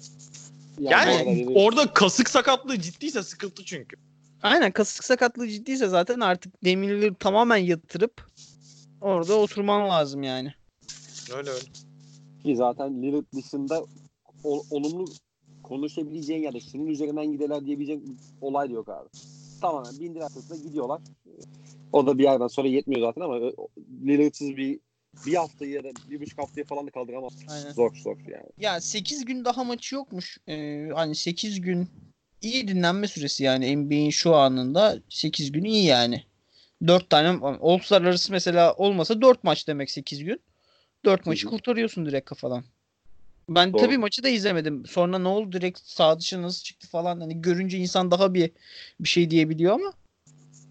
[0.79, 3.97] Yani, Lillard- orada kasık sakatlığı ciddiyse sıkıntı çünkü.
[4.43, 8.25] Aynen kasık sakatlığı ciddiyse zaten artık demirleri tamamen yatırıp
[9.01, 10.53] orada oturman lazım yani.
[11.35, 11.61] Öyle öyle.
[12.43, 13.85] Ki zaten Lillard dışında
[14.43, 15.05] o- olumlu
[15.63, 19.09] konuşabileceğin ya da şunun üzerinden giderler diyebileceğin olay da yok abi.
[19.61, 21.01] Tamamen bindiler sırtına gidiyorlar.
[21.93, 23.39] O da bir yerden sonra yetmiyor zaten ama
[24.05, 24.79] Lillard'sız bir
[25.25, 27.33] bir hafta ya da bir buçuk haftaya falan da kaldıramaz.
[27.49, 27.71] Aynen.
[27.73, 28.45] Zor zor yani.
[28.57, 30.37] Ya 8 gün daha maçı yokmuş.
[30.47, 31.87] Ee, hani 8 gün
[32.41, 36.23] iyi dinlenme süresi yani NBA'in şu anında 8 gün iyi yani.
[36.87, 37.27] 4 tane
[37.61, 40.39] All-Star arası mesela olmasa 4 maç demek 8 gün.
[41.05, 42.63] 4 maçı kurtarıyorsun direkt kafadan.
[43.49, 43.81] Ben Doğru.
[43.81, 44.85] tabii maçı da izlemedim.
[44.85, 48.51] Sonra ne oldu direkt sağ dışı nasıl çıktı falan hani görünce insan daha bir
[48.99, 49.93] bir şey diyebiliyor ama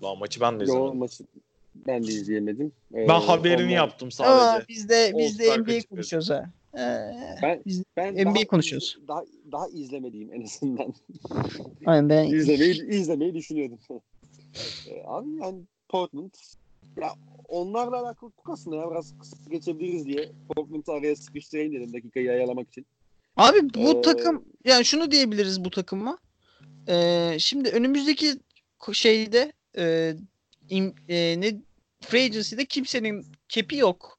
[0.03, 0.99] Lan maçı ben de Yo, izlemedim.
[0.99, 1.25] maçı
[1.87, 2.73] ben de izleyemedim.
[2.95, 4.35] Ee, Ben haberini ondan- yaptım sadece.
[4.35, 5.87] Aa, biz de biz de NBA kaçırdı.
[5.89, 6.51] konuşuyoruz ha.
[6.75, 6.79] Ee,
[7.43, 8.99] Ben- biz Ben NBA daha konuşuyoruz.
[9.09, 10.95] Daha, daha izlemediğim en azından.
[11.87, 13.79] aynen ben izlemeyi, izlemeyi düşünüyordum.
[14.89, 16.31] Ee, abi yani Portland
[17.01, 17.09] ya
[17.51, 22.87] onlarla alakalı aslında ya biraz kısa geçebiliriz diye Portland'ı araya sıkıştırayım dedim dakikayı ayarlamak için.
[23.37, 26.19] Abi bu Ee, takım yani şunu diyebiliriz bu takıma.
[26.89, 28.35] Ee, şimdi önümüzdeki
[28.93, 30.15] şeyde e,
[30.71, 31.61] im- e, ne
[32.01, 34.19] free agency'de kimsenin kepi yok.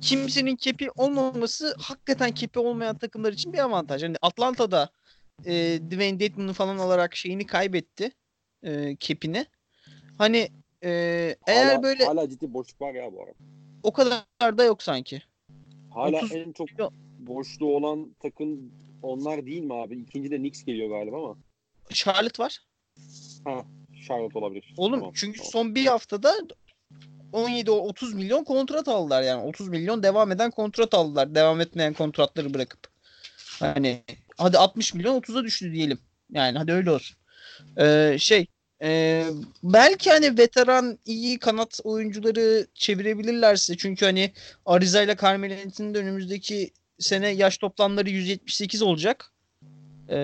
[0.00, 4.02] Kimsenin kepi olmaması hakikaten kepi olmayan takımlar için bir avantaj.
[4.02, 4.90] Yani Atlanta'da
[5.44, 5.52] e,
[5.90, 8.12] Dwayne Dedmon'u falan alarak şeyini kaybetti.
[8.62, 9.46] E, kepini.
[10.18, 10.48] Hani
[10.84, 10.90] e,
[11.46, 13.34] eğer hala, böyle hala ciddi boşluk var ya bu arada.
[13.82, 15.22] o kadar da yok sanki.
[15.90, 16.68] Hala 30 en çok
[17.18, 18.72] boşluğu olan takım
[19.02, 19.96] onlar değil mi abi?
[19.96, 21.36] İkinci de Knicks geliyor galiba ama.
[21.90, 22.58] Charlotte var.
[24.08, 24.74] Charlotte olabilir.
[24.76, 25.50] Oğlum Tamam, çünkü tamam.
[25.52, 26.34] son bir haftada
[27.32, 29.42] 17-30 milyon kontrat aldılar yani.
[29.42, 31.34] 30 milyon devam eden kontrat aldılar.
[31.34, 32.80] Devam etmeyen kontratları bırakıp.
[33.60, 34.02] Hani
[34.38, 35.98] hadi 60 milyon 30'a düştü diyelim.
[36.30, 37.16] Yani hadi öyle olsun.
[37.78, 38.46] Ee, şey
[38.82, 39.24] e,
[39.62, 44.32] belki hani veteran iyi kanat oyuncuları çevirebilirlerse çünkü hani
[44.66, 45.16] Ariza ile
[45.94, 49.32] de önümüzdeki sene yaş toplamları 178 olacak.
[50.08, 50.14] Ee,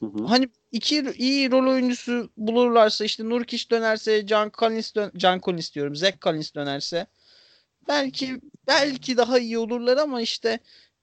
[0.00, 0.24] Hı hı.
[0.24, 5.96] hani iki iyi rol oyuncusu bulurlarsa işte Nurkic dönerse, John Collins dön John Collins diyorum.
[5.96, 7.06] Zach Collins dönerse
[7.88, 10.58] belki belki daha iyi olurlar ama işte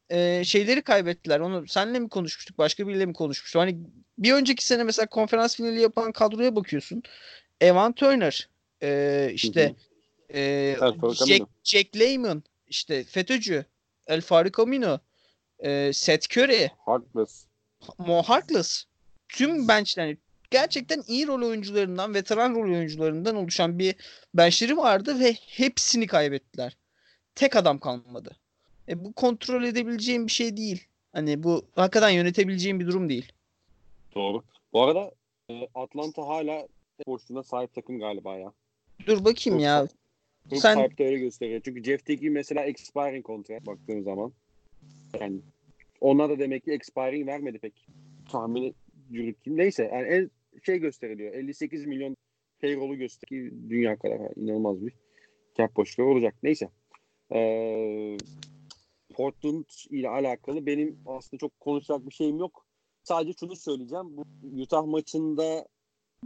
[0.09, 1.39] e, şeyleri kaybettiler.
[1.39, 2.57] Onu senle mi konuşmuştuk?
[2.57, 3.61] Başka biriyle mi konuşmuştuk?
[3.61, 3.77] Hani
[4.17, 7.03] bir önceki sene mesela konferans finali yapan kadroya bakıyorsun.
[7.61, 8.49] Evan Turner,
[8.83, 9.75] e, işte
[10.33, 11.47] e, Jack, Amino.
[11.63, 13.65] Jack Layman, işte FETÖ'cü,
[14.07, 14.99] El Farouq Amino,
[15.59, 17.45] e, Seth Curry, Harkless.
[17.97, 18.83] Mo Harkless
[19.29, 20.15] tüm benchler
[20.51, 23.95] gerçekten iyi rol oyuncularından, veteran rol oyuncularından oluşan bir
[24.33, 26.77] benchleri vardı ve hepsini kaybettiler.
[27.35, 28.37] Tek adam kalmadı.
[28.89, 30.87] E, bu kontrol edebileceğim bir şey değil.
[31.13, 33.31] Hani bu hakikaten yönetebileceğim bir durum değil.
[34.17, 34.43] Doğru.
[34.73, 35.11] Bu arada
[35.49, 36.67] e, Atlanta hala
[37.07, 38.53] boşluğuna sahip takım galiba ya.
[39.07, 39.87] Dur bakayım Çok ya.
[40.49, 41.61] Çok Sen- sahip öyle gösteriyor.
[41.65, 44.33] Çünkü Jeff Teague mesela expiring kontrat baktığın zaman.
[45.19, 45.39] Yani
[46.01, 47.87] onlar da demek ki expiring vermedi pek.
[48.31, 48.73] Tahmini
[49.09, 49.59] yürüteyim.
[49.59, 50.31] Neyse yani en
[50.63, 51.33] şey gösteriliyor.
[51.33, 52.17] 58 milyon
[52.61, 53.51] payroll'u gösteriyor.
[53.69, 54.93] Dünya kadar yani inanılmaz bir
[55.57, 56.35] cap boşluğu olacak.
[56.43, 56.69] Neyse.
[57.33, 58.17] Ee,
[59.13, 62.64] Portland ile alakalı benim aslında çok konuşacak bir şeyim yok.
[63.05, 64.17] Sadece şunu söyleyeceğim.
[64.17, 64.23] Bu
[64.61, 65.67] Utah maçında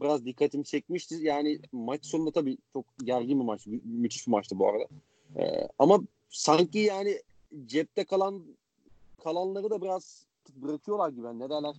[0.02, 1.16] biraz dikkatimi çekmişti.
[1.22, 3.68] Yani maç sonunda tabii çok gergin bir maç.
[3.68, 4.88] Mü- müthiş bir maçtı bu arada.
[5.38, 6.00] Ee, ama
[6.30, 7.22] sanki yani
[7.66, 8.44] cepte kalan
[9.24, 10.26] kalanları da biraz
[10.56, 11.26] bırakıyorlar gibi.
[11.26, 11.76] Yani ne derler?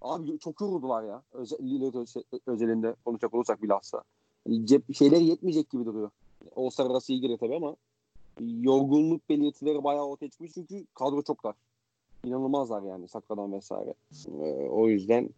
[0.00, 1.22] Abi çok yoruldular ya.
[1.32, 4.02] Özel, öze- özelinde konuşacak olursak bilhassa.
[4.46, 6.10] Yani cep şeyleri yetmeyecek gibi duruyor.
[6.56, 7.76] All-Star arası iyi geliyor tabii ama
[8.40, 10.52] yorgunluk belirtileri bayağı ortaya çıkmış.
[10.54, 11.54] Çünkü kadro çok dar.
[12.24, 13.94] İnanılmazlar yani sakladan vesaire.
[14.26, 15.30] Ee, o yüzden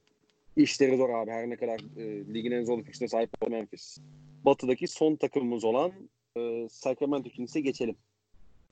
[0.57, 1.30] işleri zor abi.
[1.30, 3.99] Her ne kadar e, ligin en zorlu fikstürüne sahip olan Memphis.
[4.45, 5.93] Batı'daki son takımımız olan
[6.37, 7.97] e, Sacramento Kings'e geçelim.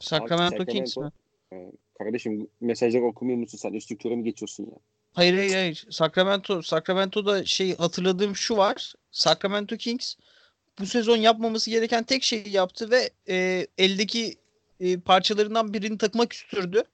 [0.00, 1.10] Sacramento Sacramento- Kings mi?
[1.52, 3.96] E, kardeşim mesajları okumuyor musun sen?
[3.96, 4.76] Köre mi geçiyorsun ya?
[5.12, 5.86] Hayır hayır hayır.
[5.90, 8.94] Sacramento, Sacramento'da şey hatırladığım şu var.
[9.10, 10.14] Sacramento Kings
[10.78, 14.34] bu sezon yapmaması gereken tek şeyi yaptı ve e, eldeki
[14.80, 16.84] e, parçalarından birini takıma küstürdü.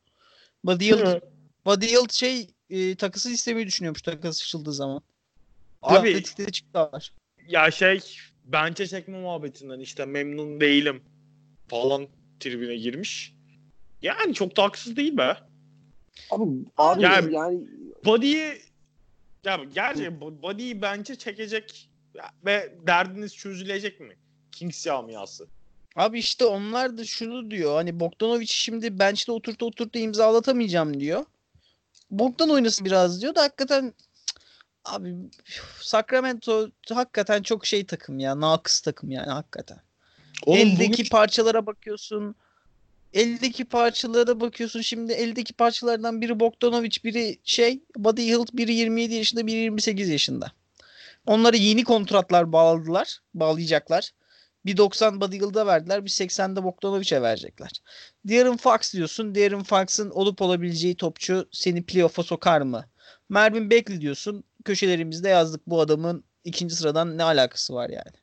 [0.64, 1.22] Buddy Hield,
[1.66, 5.02] Buddy Hield şey e, takısı istemeyi düşünüyormuş takas açıldığı zaman.
[5.82, 7.12] Abi Atletik'te çıktılar.
[7.48, 8.00] ya şey
[8.44, 11.02] bence çekme muhabbetinden işte memnun değilim
[11.68, 12.09] falan
[12.40, 13.34] tribüne girmiş.
[14.02, 15.36] Yani çok da haksız değil be.
[16.30, 16.44] Abi,
[16.76, 17.61] abi Yani- yani
[18.04, 18.52] Body'yi
[19.44, 21.90] ya gerçi Body'yi bence çekecek
[22.44, 24.16] ve derdiniz çözülecek mi?
[24.52, 25.46] Kings camiası.
[25.99, 27.74] Abi işte onlar da şunu diyor.
[27.74, 31.24] Hani Bogdanovic şimdi bench'te oturtu oturtu imzalatamayacağım diyor.
[32.11, 33.94] Bogdan oynasın biraz diyor da hakikaten
[34.84, 35.14] abi
[35.80, 38.40] Sacramento hakikaten çok şey takım ya.
[38.40, 39.78] Nakıs takım yani hakikaten.
[40.46, 42.34] Oğlum eldeki bugün- parçalara bakıyorsun.
[43.14, 44.80] Eldeki parçalara bakıyorsun.
[44.80, 50.53] Şimdi eldeki parçalardan biri Bogdanovic, biri şey, Buddy Hield, biri 27 yaşında, biri 28 yaşında.
[51.26, 54.12] Onlara yeni kontratlar bağladılar, bağlayacaklar.
[54.69, 56.05] Bir 90 Buddy Yıld'a verdiler.
[56.05, 57.71] Bir 80'de Bogdanovic'e verecekler.
[58.29, 59.35] Darren Fox diyorsun.
[59.35, 62.85] Darren Fox'ın olup olabileceği topçu seni playoff'a sokar mı?
[63.29, 64.45] Mervin Beckley diyorsun.
[64.64, 68.16] Köşelerimizde yazdık bu adamın ikinci sıradan ne alakası var yani.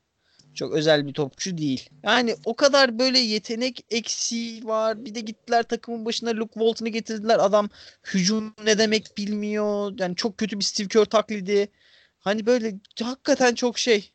[0.54, 1.90] Çok özel bir topçu değil.
[2.04, 5.06] Yani o kadar böyle yetenek eksiği var.
[5.06, 7.40] Bir de gittiler takımın başına Luke Walton'u getirdiler.
[7.40, 7.70] Adam
[8.14, 9.94] hücum ne demek bilmiyor.
[10.00, 11.72] Yani çok kötü bir Steve Kerr taklidi.
[12.20, 14.15] Hani böyle hakikaten çok şey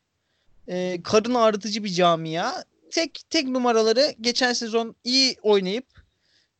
[0.67, 2.51] e, karın ağrıtıcı bir camia.
[2.91, 5.85] Tek tek numaraları geçen sezon iyi oynayıp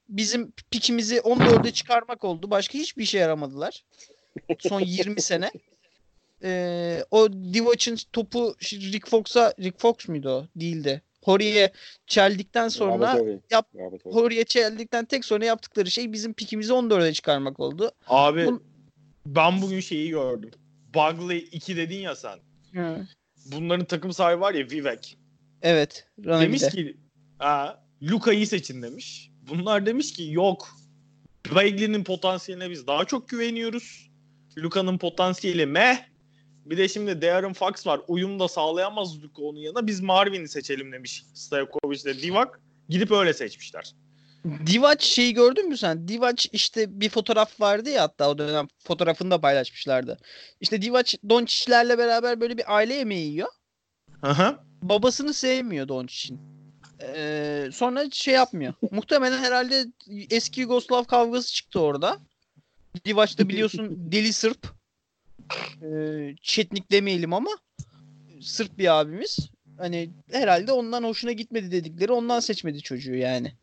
[0.10, 2.52] bizim pikimizi 14'e çıkarmak oldu.
[2.52, 3.84] Başka hiçbir işe yaramadılar.
[4.60, 5.52] Son 20 sene.
[6.44, 10.48] Ee, o Divac'ın topu Rick Fox'a Rick Fox muydu o?
[10.56, 11.02] Değildi.
[11.24, 11.72] Horry'e
[12.08, 14.06] çeldikten sonra Robert yap- Robert.
[14.06, 17.92] Horry'e çeldikten tek sonra yaptıkları şey bizim pikimizi 14'e çıkarmak oldu.
[18.08, 18.62] Abi Bun-
[19.26, 20.52] ben bugün şeyi gördüm.
[20.96, 22.40] Bagley 2 dedin ya sen.
[23.46, 25.18] Bunların takım sahibi var ya Vivek.
[25.62, 26.08] Evet.
[26.26, 26.42] Ronaldinho.
[26.42, 26.98] Demiş ki
[27.40, 29.32] ha, Luka'yı seçin demiş.
[29.50, 30.78] Bunlar demiş ki yok.
[31.56, 34.12] Bagley'nin potansiyeline biz daha çok güveniyoruz.
[34.58, 35.98] Luka'nın potansiyeli meh.
[36.66, 38.02] Bir de şimdi De'Aaron Fox var.
[38.08, 39.88] Uyum da sağlayamaz Luka onun yanına.
[39.88, 42.50] Biz Marvin'i seçelim demiş Stojkovic ile Divac.
[42.90, 43.96] Gidip öyle seçmişler.
[44.46, 46.08] Divac şeyi gördün mü sen?
[46.08, 50.18] Divac işte bir fotoğraf vardı ya hatta o dönem fotoğrafını da paylaşmışlardı.
[50.62, 53.50] İşte Divac Doncic'lerle beraber böyle bir aile yemeği yiyor.
[54.22, 54.60] Hı.
[54.82, 56.40] Babasını sevmiyor Doncic'in.
[57.02, 58.74] Ee, sonra şey yapmıyor.
[58.92, 59.86] Muhtemelen herhalde
[60.30, 62.20] eski Yugoslav kavgası çıktı orada.
[63.06, 64.68] Divac da biliyorsun deli Sırp.
[65.84, 67.50] Ee, Çetnik demeyelim ama
[68.42, 69.38] Sırp bir abimiz.
[69.78, 73.54] Hani herhalde ondan hoşuna gitmedi dedikleri ondan seçmedi çocuğu yani.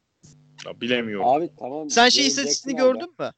[0.66, 1.26] Ya bilemiyorum.
[1.26, 1.90] Abi tamam.
[1.90, 3.32] Sen şey istatistiğini gördün mü?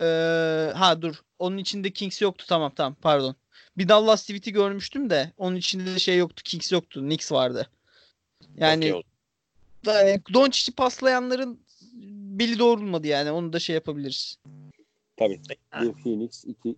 [0.00, 1.14] Ee, ha dur.
[1.38, 2.44] Onun içinde Kings yoktu.
[2.48, 3.36] Tamam tamam pardon.
[3.78, 6.42] Bir Dallas tweet'i görmüştüm de onun içinde de şey yoktu.
[6.44, 7.00] Kings yoktu.
[7.00, 7.70] Knicks vardı.
[8.56, 9.02] Yani Okey,
[9.86, 11.60] yani Doncic'i paslayanların
[12.38, 13.30] beli doğrulmadı yani.
[13.30, 14.38] Onu da şey yapabiliriz.
[15.16, 15.40] Tabii.
[15.80, 16.76] Bir Phoenix, iki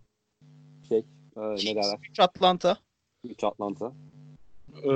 [0.89, 0.99] şey,
[1.37, 1.99] e, ne derler?
[2.11, 2.79] üç Atlanta.
[3.25, 3.93] Üç Atlanta.
[4.77, 4.89] Ee,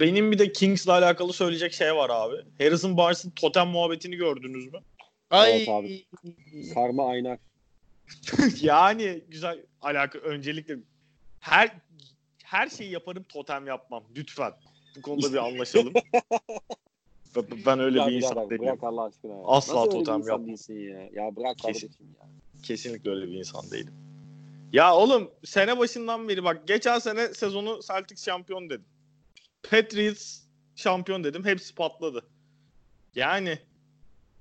[0.00, 2.36] benim bir de Kings'le alakalı söyleyecek şey var abi.
[2.58, 4.78] Harrison Barnes'ın totem muhabbetini gördünüz mü?
[5.30, 5.56] Ay.
[5.56, 6.04] Evet abi.
[6.74, 7.38] Karma Aynar.
[8.60, 10.76] yani güzel alaka öncelikle
[11.40, 11.70] her
[12.44, 14.52] her şeyi yaparım totem yapmam lütfen.
[14.96, 15.92] Bu konuda bir anlaşalım.
[17.66, 18.62] Ben- öyle Ya bir insan değilim.
[18.62, 19.42] Bırak Allah aşkına ya.
[19.44, 20.46] Asla Nasıl totem insan yapma.
[20.46, 21.00] değilsin ya.
[21.12, 21.88] Ya bırak Kesin.
[21.88, 22.28] ya.
[22.62, 23.94] Kesinlikle öyle bir insan değilim.
[24.74, 28.84] Ya oğlum sene başından beri bak geçen sene sezonu Celtics şampiyon dedim.
[29.70, 30.40] Patriots
[30.76, 31.44] şampiyon dedim.
[31.44, 32.24] Hepsi patladı.
[33.14, 33.58] Yani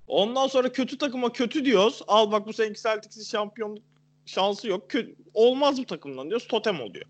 [0.08, 2.02] ondan sonra kötü takıma kötü diyoruz.
[2.08, 3.84] Al bak bu seneki Celtics'in şampiyonluk
[4.26, 4.92] şansı yok.
[4.92, 6.48] Kö- olmaz bu takımdan diyoruz.
[6.48, 7.06] Totem oluyor.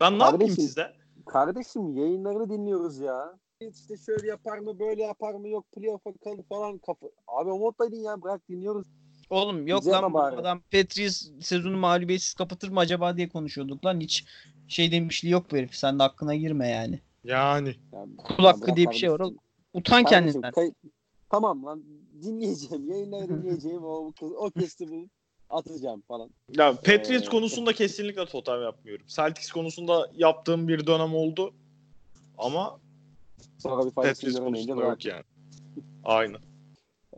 [0.00, 0.92] Ben ne yapayım Kardeşim, sizde?
[1.26, 3.38] Kardeşim yayınlarını dinliyoruz ya.
[3.60, 7.06] İşte şöyle yapar mı böyle yapar mı yok playoff'a kalır falan kafa.
[7.26, 8.86] Abi o moddaydın ya bırak dinliyoruz.
[9.30, 10.36] Oğlum yok lan bu bari.
[10.36, 14.00] adam Patriots sezonu mağlubiyetsiz kapatır mı acaba diye konuşuyorduk lan.
[14.00, 14.24] Hiç
[14.68, 15.74] şey demişliği yok bu herif.
[15.74, 17.00] Sen de hakkına girme yani.
[17.24, 17.74] Yani.
[17.92, 19.36] Yani, Kul hakkı diye bir şey var oğlum.
[19.72, 20.52] Utan Kardeşim, kendinden.
[20.52, 20.72] kay-
[21.30, 21.82] Tamam lan
[22.22, 22.90] dinleyeceğim.
[22.90, 23.84] Yayınları dinleyeceğim.
[23.84, 25.08] o, o kesti bu.
[25.50, 26.30] Atacağım falan.
[26.50, 29.06] Ya Patriots Ee, konusunda kesinlikle totem yapmıyorum.
[29.08, 31.54] Celtics konusunda yaptığım bir dönem oldu.
[32.38, 32.78] Ama
[33.58, 35.22] Sonra bir Patriots konusunda yok yani.
[36.04, 36.40] Aynen.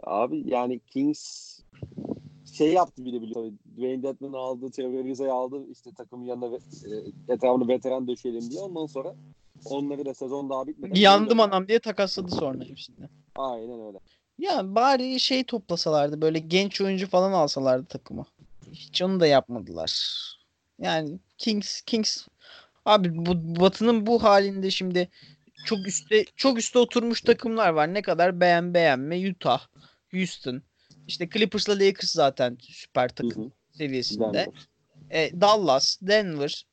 [0.03, 1.58] Abi yani Kings
[2.53, 3.35] şey yaptı bir de biliyor.
[3.35, 5.67] Tabii Dwayne Dedman aldı, Trevor Ariza'yı aldı.
[5.73, 8.61] işte takımın yanına e, etrafını veteran döşeyelim diye.
[8.61, 9.15] Ondan sonra
[9.65, 10.95] onları da sezon daha bitmeden.
[10.95, 13.09] Yandım anam diye takasladı sonra hepsini.
[13.37, 13.99] Aynen öyle.
[14.39, 18.27] Ya bari şey toplasalardı böyle genç oyuncu falan alsalardı takıma.
[18.73, 20.23] Hiç onu da yapmadılar.
[20.79, 22.27] Yani Kings Kings
[22.85, 25.09] abi bu Batı'nın bu halinde şimdi
[25.65, 27.95] çok üstte çok üstte oturmuş takımlar var.
[27.95, 29.67] Ne kadar beğen beğenme Utah,
[30.11, 30.63] Houston.
[31.09, 33.51] İşte Clippers'la Lakers zaten süper takım hı.
[33.73, 34.23] seviyesinde.
[34.23, 34.69] Denver.
[35.11, 36.67] E, Dallas, Denver.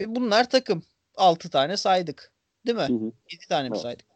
[0.00, 0.82] E, bunlar takım.
[1.16, 2.32] 6 tane saydık.
[2.66, 2.82] Değil mi?
[2.82, 3.12] Hı hı.
[3.32, 3.82] 7 tane mi Evet.
[3.82, 4.06] saydık?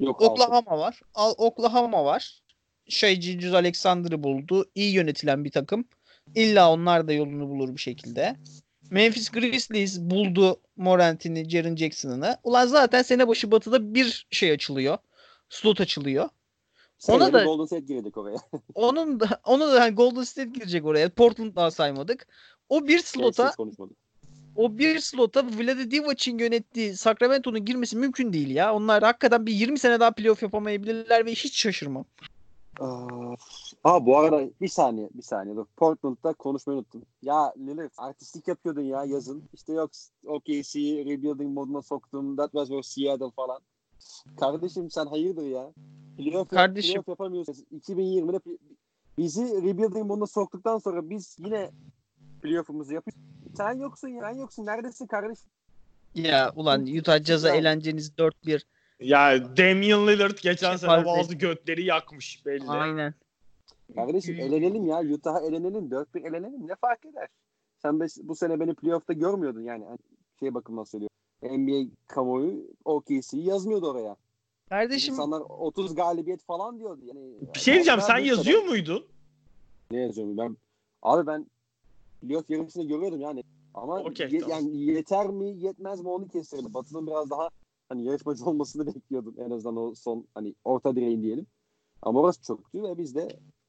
[0.00, 0.30] Yok altı.
[0.32, 1.00] Oklahoma var.
[1.14, 2.42] Al, Oklahoma var.
[2.88, 4.70] Şey Julius Alexander'ı buldu.
[4.74, 5.88] İyi yönetilen bir takım.
[6.34, 8.36] İlla onlar da yolunu bulur bir şekilde.
[8.90, 12.36] Memphis Grizzlies buldu Morant'ini, Jaren Jackson'ını.
[12.44, 14.98] Ulan zaten sene başı batıda bir şey açılıyor.
[15.48, 16.28] Slot açılıyor.
[17.04, 18.36] Seneye ona da- Golden State girdik oraya.
[18.74, 21.08] Onun da onu da hani Golden State girecek oraya.
[21.08, 22.26] Portland daha saymadık.
[22.68, 23.54] O bir slota
[24.56, 28.74] o bir slota Vlade Divac'in yönettiği Sacramento'nun girmesi mümkün değil ya.
[28.74, 32.04] Onlar hakikaten bir 20 sene daha playoff yapamayabilirler ve hiç şaşırmam.
[33.84, 35.66] Aa, bu arada bir saniye bir saniye dur.
[35.76, 37.02] Portland'da konuşmayı unuttum.
[37.22, 39.42] Ya Lillard artistlik yapıyordun ya yazın.
[39.54, 39.90] İşte yok
[40.26, 42.36] OKC rebuilding moduna soktum.
[42.36, 43.60] That was for Seattle falan.
[44.40, 45.72] Kardeşim sen hayırdır ya?
[46.16, 46.90] Playoff, Kardeşim.
[46.92, 47.54] playoff yapamıyorsun.
[47.72, 48.58] 2020'de pi-
[49.18, 51.70] bizi rebuilding moduna soktuktan sonra biz yine
[52.42, 53.22] playoff'umuzu yapıyoruz.
[53.56, 54.20] Sen yoksun ya.
[54.22, 54.66] Sen yoksun.
[54.66, 55.50] Neredesin kardeşim?
[56.14, 58.62] Ya ulan Utah Jazz'a eğlenceniz 4-1.
[59.00, 62.70] Ya Damian Lillard geçen Şey sene bazı götleri yakmış belli.
[62.70, 63.14] Aynen.
[63.94, 65.00] Kardeşim elenelim ya.
[65.00, 65.90] Utah'a elenelim.
[65.90, 66.68] 4-1 elenelim.
[66.68, 67.28] Ne fark eder?
[67.82, 69.84] Sen be- bu sene beni playoff'ta görmüyordun yani.
[69.84, 69.98] Hani
[70.40, 71.13] Şey bakımdan söylüyorum.
[71.50, 74.16] NBA kamuoyu OKC'yi yazmıyordu oraya.
[74.68, 77.00] Kardeşim İnsanlar 30 galibiyet falan diyordu.
[77.06, 77.20] Yani,
[77.54, 79.06] Bir şey diyeceğim sen yazıyor sene- muydun?
[79.90, 80.56] Ne yazıyorum ben?
[81.02, 81.46] Abi ben
[82.20, 83.42] playoff yarısını görüyordum yani.
[83.74, 84.50] Ama Okey, ye- tamam.
[84.58, 86.74] yani yeter mi yetmez mi onu keserim.
[86.74, 87.48] Batı'nın biraz daha
[87.88, 91.46] hani yarışmacı olmasını bekliyordum en azından o son hani orta direğin diyelim.
[92.02, 93.28] Ama orası çöktü ve biz de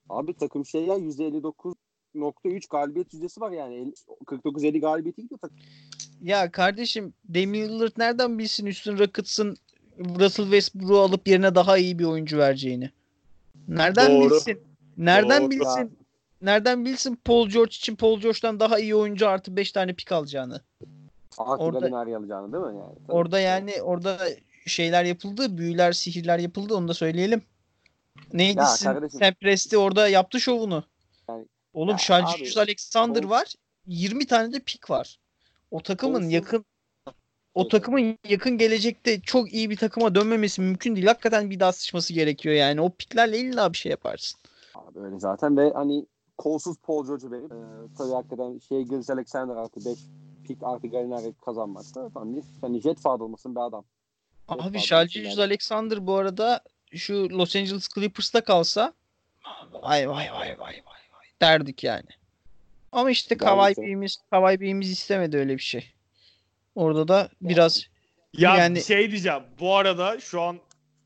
[0.09, 3.76] abi takım şey ya %59.3 galibiyet yüzdesi var yani.
[3.76, 3.93] El-
[4.26, 5.57] 49-50 galibiyeti gidiyor takım.
[6.22, 9.57] Ya kardeşim Damian Lillard nereden bilsin Houston Rockets'ın
[9.99, 12.91] Russell Westbrook'u alıp yerine daha iyi bir oyuncu vereceğini?
[13.68, 14.30] Nereden Doğru.
[14.30, 14.61] bilsin?
[14.97, 15.51] Nereden Doğru.
[15.51, 15.97] bilsin?
[16.41, 20.61] Nereden bilsin Paul George için Paul George'dan daha iyi oyuncu artı 5 tane pik alacağını?
[21.38, 22.95] Artı Orada- alacağını değil mi yani?
[23.07, 23.11] Tabii.
[23.11, 24.18] Orada yani orada
[24.66, 27.41] şeyler yapıldı, büyüler, sihirler yapıldı onu da söyleyelim.
[28.34, 28.66] Neydi Ya.
[28.66, 28.99] Sam
[29.41, 30.84] Presti orada yaptı şovunu.
[31.30, 33.53] Yani- Oğlum Ya Gilgeous Alexander kol- var.
[33.88, 35.20] 20 tane de pik var.
[35.72, 36.66] O takımın Kolsuz- yakın
[37.53, 41.07] o takımın yakın gelecekte çok iyi bir takıma dönmemesi mümkün değil.
[41.07, 42.82] Hakikaten bir daha sıçması gerekiyor yani.
[42.82, 44.39] O piklerle illa bir şey yaparsın.
[44.76, 46.05] Abi öyle zaten ve hani
[46.38, 47.57] kolsuz Paul George'u verip e,
[47.97, 49.99] tabii hakikaten şey Gilles Alexander artı 5
[50.47, 53.86] pik artı Galinari kazanmak da tam bir hani jet fad olmasın bir adam.
[54.47, 55.47] Abi Shai isim Gilgeous yani.
[55.47, 56.61] Alexander bu arada
[56.91, 58.93] şu Los Angeles Clippers'ta kalsa
[59.74, 62.09] vay vay vay vay vay vay derdik yani.
[62.95, 63.81] Ama işte tabii.
[63.81, 65.93] Bey'imiz Kawhi Bey'imiz istemedi öyle bir şey.
[66.75, 67.83] Orada da biraz
[68.37, 69.43] Ya Yani- şey diyeceğim.
[69.59, 70.59] Bu arada şu an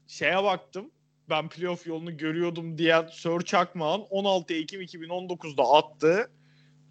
[0.07, 0.91] şeye baktım.
[1.29, 6.31] Ben playoff yolunu görüyordum diyen Sör Çakmağ'ın 16 Ekim 2019'da attığı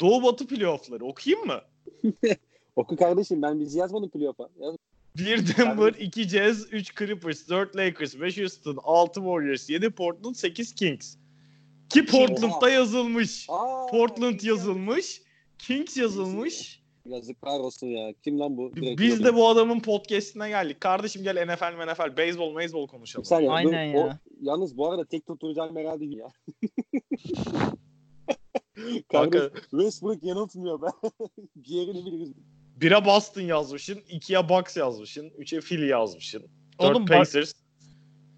[0.00, 1.60] Doğu Batı playoffları okuyayım mı?
[2.76, 4.48] Oku kardeşim ben bizi yazmadım playoff'a.
[4.60, 4.74] Yaz.
[5.16, 10.74] 1 Denver, 2 Jazz, 3 Clippers, 4 Lakers, 5 Houston, 6 Warriors, 7 Portland, 8
[10.74, 11.16] Kings.
[11.90, 12.70] Ki Portland'da Oha.
[12.70, 13.46] yazılmış.
[13.48, 15.22] Aa, Portland yazılmış.
[15.58, 16.82] Kings yazılmış.
[17.06, 18.12] Yazıklar olsun ya.
[18.24, 18.76] Kim lan bu?
[18.76, 20.80] Direkt Biz de bu adamın podcast'ine geldik.
[20.80, 23.22] Kardeşim gel NFL, NFL, beyzbol, meyzbol konuşalım.
[23.22, 24.06] Bir saniye, Aynen dur, ya.
[24.06, 24.10] O,
[24.40, 26.28] yalnız bu arada tek tutturacağım herhalde ya.
[29.12, 30.92] Kanka, Westbrook yanıltmıyor ben.
[31.56, 32.32] bir yerini biliriz.
[32.80, 36.42] 1'e Boston yazmışsın, 2'ye Bucks yazmışsın, 3'e Philly yazmışsın.
[36.80, 37.52] 4 Oğlum bak- Pacers.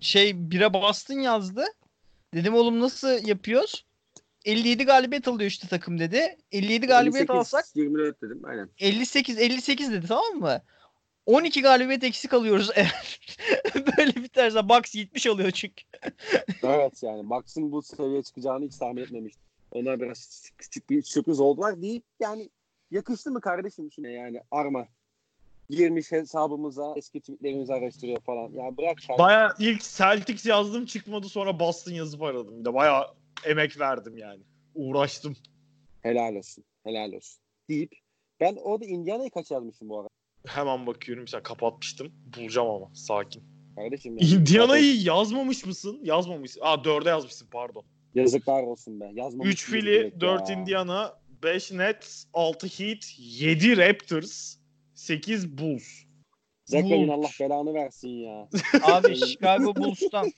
[0.00, 1.64] şey bire Boston yazdı.
[2.34, 3.86] Dedim oğlum nasıl yapıyoruz?
[4.44, 6.36] 57 galibiyet alıyor işte takım dedi.
[6.52, 8.68] 57 galibiyet 58, alsak 24 dedim aynen.
[8.78, 10.62] 58 58 dedi tamam mı?
[11.26, 13.20] 12 galibiyet eksik alıyoruz eğer
[13.74, 15.84] böyle biterse Bucks 70 alıyor çünkü.
[16.62, 19.42] Evet yani Bucks'ın bu seviyeye çıkacağını hiç tahmin etmemiştim.
[19.70, 22.50] Onlar biraz küçük bir sürpriz oldular deyip yani
[22.90, 24.86] yakıştı mı kardeşim şimdi yani arma
[25.70, 28.52] girmiş hesabımıza eski tweetlerimizi araştırıyor falan.
[28.52, 29.18] Ya bırak şarkı.
[29.22, 32.60] Baya ilk Celtics yazdım çıkmadı sonra Boston yazıp aradım.
[32.60, 33.06] Bir de baya
[33.46, 34.42] emek verdim yani.
[34.74, 35.36] Uğraştım.
[36.02, 36.64] Helal olsun.
[36.84, 37.40] Helal olsun.
[37.68, 37.94] Deyip
[38.40, 40.08] ben orada Indiana'yı kaç yazmışım bu arada
[40.46, 41.22] Hemen bakıyorum.
[41.22, 42.12] Mesela kapatmıştım.
[42.36, 42.94] Bulacağım ama.
[42.94, 43.42] Sakin.
[43.76, 44.18] kardeşim.
[44.18, 44.30] yani.
[44.30, 46.00] Indiana'yı yazmamış mısın?
[46.02, 46.60] Yazmamışsın.
[46.60, 47.84] Aa 4'e yazmışsın pardon.
[48.14, 49.10] Yazıklar olsun be.
[49.14, 50.56] Yazmamış 3 mıydı Philly, direkt 4 ya?
[50.56, 54.56] Indiana, 5 Nets, 6 Heat, 7 Raptors,
[55.00, 56.04] 8 Bulls.
[56.72, 57.10] Bulls.
[57.10, 58.48] Allah belanı versin ya.
[58.82, 60.32] Abi Chicago Bulls'tan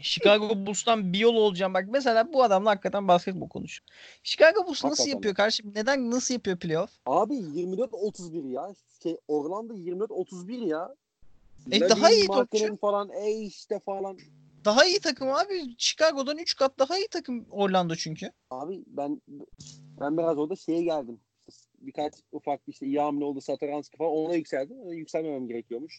[0.00, 1.74] Chicago Bulls'tan bir yol olacağım.
[1.74, 3.88] Bak mesela bu adamla hakikaten basketbol konuşuyor.
[4.22, 5.10] Chicago Bulls nasıl Hakikaten.
[5.12, 5.72] yapıyor kardeşim?
[5.74, 6.90] Neden nasıl yapıyor playoff?
[7.06, 8.74] Abi 24-31 ya.
[9.02, 10.94] Şey, Orlando 24-31 ya.
[11.70, 12.76] E, daha iyi topçu.
[12.76, 14.18] falan e işte falan.
[14.64, 15.74] Daha iyi takım abi.
[15.78, 18.30] Chicago'dan 3 kat daha iyi takım Orlando çünkü.
[18.50, 19.22] Abi ben
[20.00, 21.20] ben biraz orada şeye geldim.
[21.86, 24.78] Birkaç ufak işte iyi hamle oldu Satoranski falan ona yükseldim.
[24.78, 25.98] Ona yükselmemem gerekiyormuş.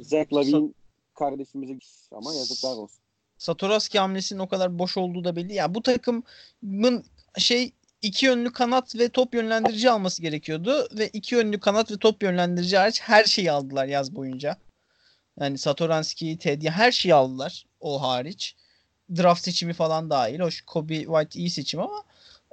[0.00, 0.72] Zach Lavine
[1.14, 1.78] kardeşimize
[2.12, 3.00] ama yazıklar olsun.
[3.38, 5.54] Satoraski hamlesinin o kadar boş olduğu da belli.
[5.54, 7.04] Ya bu takımın
[7.38, 7.72] şey
[8.02, 12.76] iki yönlü kanat ve top yönlendirici alması gerekiyordu ve iki yönlü kanat ve top yönlendirici
[12.76, 14.56] hariç her şeyi aldılar yaz boyunca.
[15.40, 18.56] Yani Satoranski, Teddy her şeyi aldılar o hariç.
[19.16, 20.40] Draft seçimi falan dahil.
[20.40, 22.02] Hoş Kobe White iyi seçim ama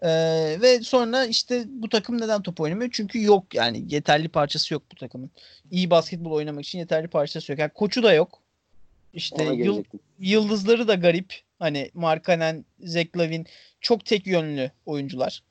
[0.02, 2.90] ee, ve sonra işte bu takım neden top oynamıyor?
[2.94, 5.32] Çünkü yok yani yeterli parçası yok bu takımın.
[5.72, 7.60] İyi basketbol oynamak için yeterli parçası yok.
[7.60, 8.40] Yani koçu da yok.
[9.14, 9.84] İşte yıl,
[10.20, 11.34] yıldızları da garip.
[11.60, 13.46] Hani Markkanen, Zach Lavine
[13.82, 15.44] çok tek yönlü oyuncular.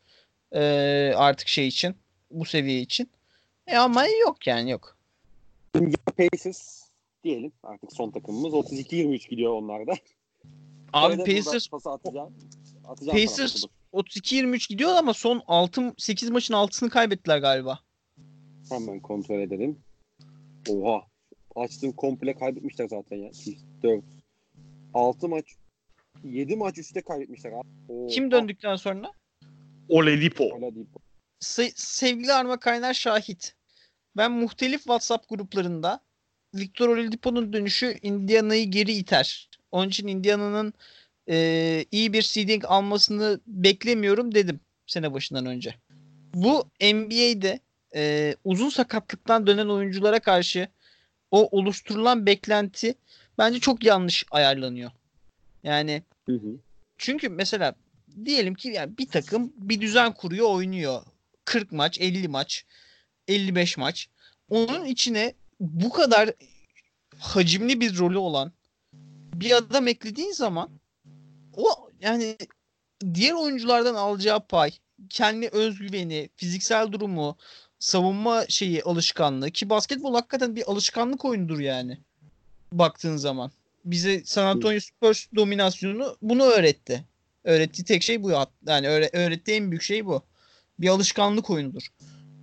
[0.52, 1.96] Ee, artık şey için.
[2.30, 3.10] Bu seviye için.
[3.66, 4.96] E ama yok yani yok.
[6.16, 6.82] Pacers
[7.24, 7.52] diyelim.
[7.62, 9.92] Artık son takımımız 32-23 gidiyor onlarda.
[10.92, 12.34] Abi Öyle Pacers atacağım.
[12.88, 13.64] atacağım Pacers.
[13.94, 17.78] 32-23 gidiyor ama son 6 8 maçın 6'sını kaybettiler galiba.
[18.70, 19.78] Hemen kontrol edelim.
[20.68, 21.02] Oha.
[21.56, 23.30] Açtım komple kaybetmişler zaten ya.
[23.82, 24.04] 4.
[24.94, 25.44] 6 maç
[26.24, 27.68] 7 maç üstte kaybetmişler abi.
[27.88, 28.06] Oha.
[28.06, 29.12] Kim döndükten sonra?
[29.88, 30.44] Oladipo.
[30.44, 31.00] Oladipo.
[31.40, 33.54] Se- sevgili Arma Kaynar şahit.
[34.16, 36.00] Ben muhtelif WhatsApp gruplarında
[36.54, 39.50] Victor Oladipo'nun dönüşü Indiana'yı geri iter.
[39.72, 40.72] Onun için Indiana'nın
[41.28, 45.74] e, iyi bir seeding almasını beklemiyorum dedim sene başından önce.
[46.34, 47.60] Bu NBA'de
[47.94, 50.68] e, uzun sakatlıktan dönen oyunculara karşı
[51.30, 52.94] o oluşturulan beklenti
[53.38, 54.90] bence çok yanlış ayarlanıyor.
[55.62, 56.58] Yani Hı hı.
[56.98, 57.74] çünkü mesela
[58.24, 61.02] diyelim ki yani bir takım bir düzen kuruyor oynuyor.
[61.44, 62.64] 40 maç, 50 maç,
[63.28, 64.08] 55 maç.
[64.50, 66.30] Onun içine bu kadar
[67.18, 68.52] hacimli bir rolü olan
[69.34, 70.70] bir adam eklediğin zaman
[71.56, 72.36] o yani
[73.14, 74.70] diğer oyunculardan alacağı pay,
[75.10, 77.36] kendi özgüveni, fiziksel durumu,
[77.78, 81.98] savunma şeyi, alışkanlığı ki basketbol hakikaten bir alışkanlık oyunudur yani.
[82.72, 83.50] Baktığın zaman.
[83.84, 87.04] Bize San Antonio Spurs dominasyonu bunu öğretti.
[87.44, 88.30] Öğrettiği tek şey bu.
[88.66, 90.22] Yani öğre- öğrettiği en büyük şey bu.
[90.78, 91.88] Bir alışkanlık oyunudur.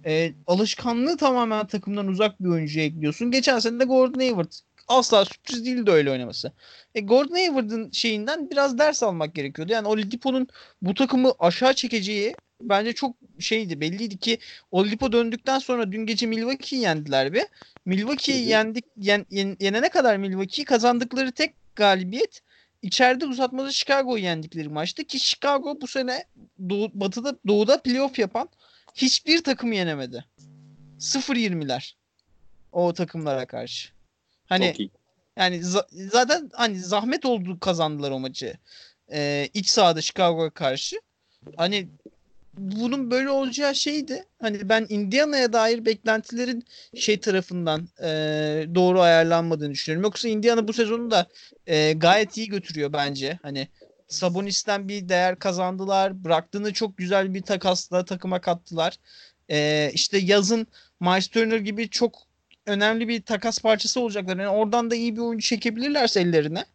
[0.06, 3.32] Ee, alışkanlığı tamamen takımdan uzak bir oyuncuya ekliyorsun.
[3.32, 4.52] Geçen sene de Gordon Hayward.
[4.88, 6.52] Asla sürpriz değildi öyle oynaması.
[6.96, 9.72] E, Gordon Hayward'ın şeyinden biraz ders almak gerekiyordu.
[9.74, 10.48] Yani Oladipo'nun
[10.82, 13.82] bu takımı aşağı çekeceği bence çok şeydi.
[13.82, 14.38] Belliydi ki
[14.72, 17.44] Oladipo döndükten sonra dün gece Milwaukee'yi yendiler bir.
[17.86, 22.42] Milwaukee'yi yendik yen, yen- yenene kadar Milwaukee'yi kazandıkları tek galibiyet
[22.82, 26.26] içeride uzatmada Chicago'yu yendikleri maçtı ki Chicago bu sene
[26.70, 28.50] doğu, batıda doğuda playoff yapan
[28.96, 30.26] hiçbir takımı yenemedi.
[31.00, 31.96] 0-20'ler
[32.72, 33.90] o takımlara karşı.
[34.52, 34.92] Hani
[35.38, 38.54] yani za- zaten hani zahmet oldu kazandılar o maçı.
[39.12, 41.02] Ee, iç sahada Chicago'ya karşı.
[41.58, 41.88] Hani
[42.58, 44.26] bunun böyle olacağı şeydi.
[44.42, 48.08] Hani ben Indiana'ya dair beklentilerin şey tarafından e,
[48.76, 50.04] doğru ayarlanmadığını düşünüyorum.
[50.04, 51.28] Yoksa Indiana bu sezonu da
[51.68, 53.40] e, gayet iyi götürüyor bence.
[53.42, 53.68] Hani
[54.08, 56.24] Sabonis'ten bir değer kazandılar.
[56.24, 58.98] Bıraktığını çok güzel bir takasla takıma kattılar.
[59.50, 60.68] E, işte yazın
[61.00, 62.31] Miles Turner gibi çok
[62.66, 64.38] önemli bir takas parçası olacaklar.
[64.38, 66.66] Yani oradan da iyi bir oyuncu çekebilirlerse ellerine.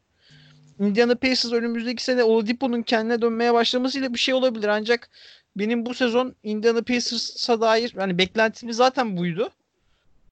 [0.80, 4.68] Indiana Pacers önümüzdeki sene Oladipo'nun kendine dönmeye başlamasıyla bir şey olabilir.
[4.68, 5.10] Ancak
[5.56, 9.50] benim bu sezon Indiana Pacers'a dair hani beklentim zaten buydu.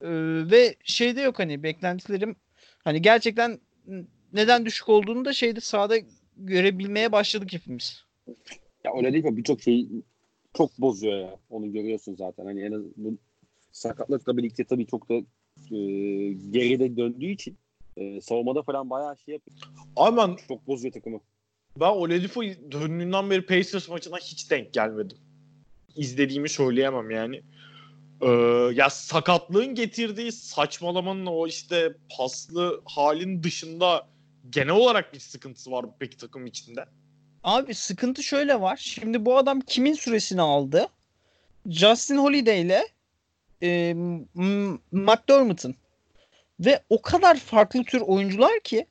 [0.00, 0.08] Ee,
[0.50, 2.36] ve şeyde yok hani beklentilerim
[2.84, 3.58] hani gerçekten
[4.32, 5.96] neden düşük olduğunu da şeyde sahada
[6.36, 8.04] görebilmeye başladık hepimiz.
[8.84, 9.88] Ya Oladipo birçok şeyi
[10.54, 11.36] çok bozuyor ya.
[11.50, 12.44] Onu görüyorsun zaten.
[12.44, 13.14] Hani en az bu
[13.72, 15.14] sakatlıkla birlikte tabii çok da
[15.72, 15.76] e,
[16.50, 17.58] geride döndüğü için
[17.96, 19.56] e, savunmada falan bayağı şey yapıyor.
[20.16, 21.20] Ben, Çok bozuyor takımı.
[21.80, 25.18] ben Oladipo döndüğünden beri Pacers maçına hiç denk gelmedim.
[25.96, 27.42] İzlediğimi söyleyemem yani.
[28.22, 28.28] Ee,
[28.74, 34.06] ya sakatlığın getirdiği saçmalamanın o işte paslı halin dışında
[34.50, 36.84] genel olarak bir sıkıntısı var mı peki takım içinde?
[37.44, 38.76] Abi sıkıntı şöyle var.
[38.76, 40.88] Şimdi bu adam kimin süresini aldı?
[41.66, 42.88] Justin Holiday ile
[43.64, 43.94] e,
[44.92, 45.74] McDermott'ın.
[46.60, 48.86] Ve o kadar farklı tür oyuncular ki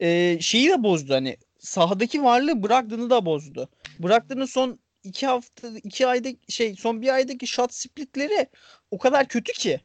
[0.00, 3.68] e, şeyi de bozdu hani sahadaki varlığı Brogdon'u da bozdu.
[3.98, 8.46] Brogdon'un son iki hafta iki ayda şey son bir aydaki shot splitleri
[8.90, 9.80] o kadar kötü ki.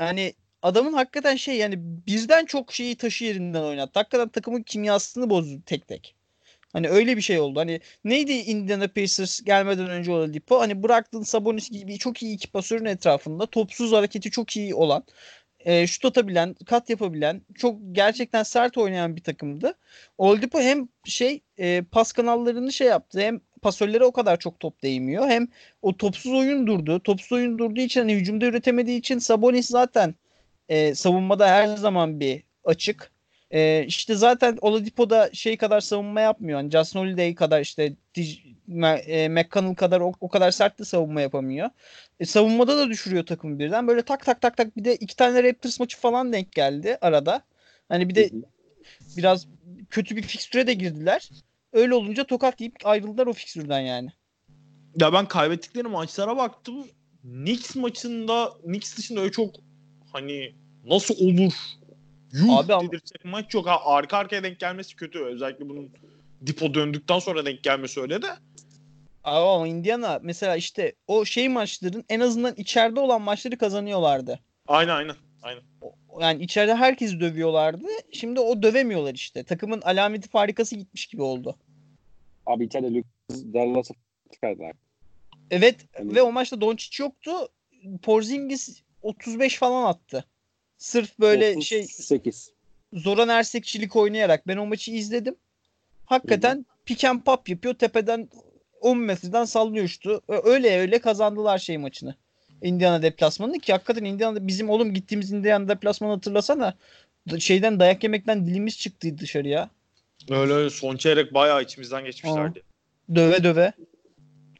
[0.00, 3.98] Yani adamın hakikaten şey yani bizden çok şeyi taşı yerinden oynattı.
[3.98, 6.14] Hakikaten takımın kimyasını bozdu tek tek.
[6.72, 7.60] Hani öyle bir şey oldu.
[7.60, 10.60] Hani neydi Indiana Pacers gelmeden önce Oladipo?
[10.60, 15.04] Hani Brogdon, Sabonis gibi çok iyi iki pasörün etrafında topsuz hareketi çok iyi olan
[15.64, 19.74] e, şut atabilen, kat yapabilen, çok gerçekten sert oynayan bir takımdı.
[20.18, 25.28] Oladipo hem şey e, pas kanallarını şey yaptı hem pasörlere o kadar çok top değmiyor.
[25.28, 25.48] Hem
[25.82, 27.00] o topsuz oyun durdu.
[27.00, 30.14] Topsuz oyun durduğu için hani hücumda üretemediği için Sabonis zaten
[30.68, 33.11] e, savunmada her zaman bir açık.
[33.52, 36.58] E, işte zaten Oladipo da şey kadar savunma yapmıyor.
[36.58, 40.84] Yani Justin Holiday kadar işte Dij- Ma- e, McConnell kadar o, o kadar sert de
[40.84, 41.70] savunma yapamıyor.
[42.20, 43.88] E, savunmada da düşürüyor takımı birden.
[43.88, 47.42] Böyle tak tak tak tak bir de iki tane Raptors maçı falan denk geldi arada.
[47.88, 48.30] Hani bir de
[49.16, 49.46] biraz
[49.90, 51.30] kötü bir fikstüre de girdiler.
[51.72, 54.10] Öyle olunca tokat yiyip ayrıldılar o fikstürden yani.
[54.96, 56.86] Ya ben kaybettikleri maçlara baktım.
[57.22, 59.54] Knicks maçında Knicks dışında öyle çok
[60.12, 60.54] hani
[60.84, 61.52] nasıl olur?
[62.32, 63.66] Yuh Abi ama- dedirtecek maç yok.
[63.66, 65.18] Ha, arka arkaya denk gelmesi kötü.
[65.18, 65.90] Özellikle bunun
[66.46, 68.26] Dipo döndükten sonra denk gelmesi öyle de.
[69.24, 74.38] Ama ama Indiana mesela işte o şey maçların en azından içeride olan maçları kazanıyorlardı.
[74.68, 75.16] Aynen aynen.
[75.42, 75.62] Aynen.
[76.20, 77.86] Yani içeride herkes dövüyorlardı.
[78.12, 79.44] Şimdi o dövemiyorlar işte.
[79.44, 81.56] Takımın alameti farikası gitmiş gibi oldu.
[82.46, 83.94] Abi içeride Lucas Dallas'a
[84.32, 84.72] çıkardılar.
[85.50, 87.30] Evet Hani- ve o maçta Doncic yoktu.
[88.02, 90.24] Porzingis 35 falan attı.
[90.82, 92.52] Sırf böyle şey 38.
[92.92, 95.36] Zoran Ersekçilik oynayarak ben o maçı izledim.
[96.06, 97.74] Hakikaten pick and pop yapıyor.
[97.74, 98.28] Tepeden
[98.80, 100.22] 10 metreden sallıyor şutu.
[100.28, 102.14] Öyle öyle kazandılar şey maçını.
[102.62, 106.74] Indiana deplasmanını ki hakikaten Indiana bizim oğlum gittiğimiz Indiana deplasmanı hatırlasana.
[107.38, 109.70] Şeyden dayak yemekten dilimiz çıktı dışarıya.
[110.30, 112.62] Öyle öyle son çeyrek bayağı içimizden geçmişlerdi.
[113.14, 113.72] Döve döve.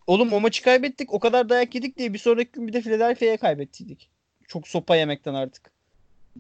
[0.07, 1.13] Oğlum o maçı kaybettik.
[1.13, 4.11] O kadar dayak yedik diye bir sonraki gün bir de Philadelphia'ya kaybettiydik.
[4.49, 5.72] Çok sopa yemekten artık.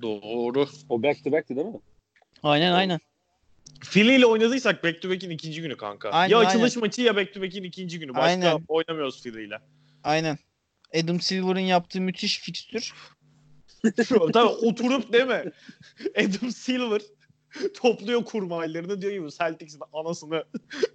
[0.03, 0.67] Doğru.
[0.89, 1.81] O back to back'ti değil mi?
[2.43, 3.01] Aynen aynen.
[3.81, 6.11] Philly ile oynadıysak back to back'in ikinci günü kanka.
[6.11, 8.11] Aynen, ya açılış maçı ya back to back'in ikinci günü.
[8.15, 8.61] Başka Aynen.
[8.69, 9.59] oynamıyoruz Philly ile.
[10.05, 10.39] Aynen.
[11.03, 12.95] Adam Silver'ın yaptığı müthiş fikstür.
[14.33, 15.45] Tabii oturup değil mi?
[16.17, 17.03] Adam Silver
[17.75, 20.45] topluyor kurmaylarını diyor ki Celtics'in anasını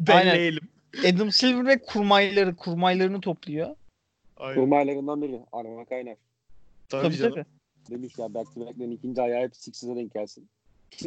[0.10, 0.34] Aynen.
[0.34, 0.70] belleyelim.
[1.06, 3.76] Adam Silver ve kurmayları, kurmaylarını topluyor.
[4.38, 4.56] Aynen.
[4.56, 5.40] Kurmaylarından biri.
[5.52, 6.16] Arma Kaynar.
[6.90, 7.34] Tabii, Tabii canım.
[7.34, 7.46] tabii.
[7.92, 10.50] Demiş ya back to back'lerin ikinci ayağı hep Sixers'e denk gelsin.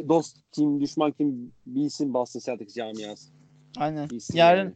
[0.09, 3.31] Dost kim, düşman kim bilsin Boston Celtics camiası.
[3.77, 4.09] Aynen.
[4.09, 4.75] Bilsin Yarın yani.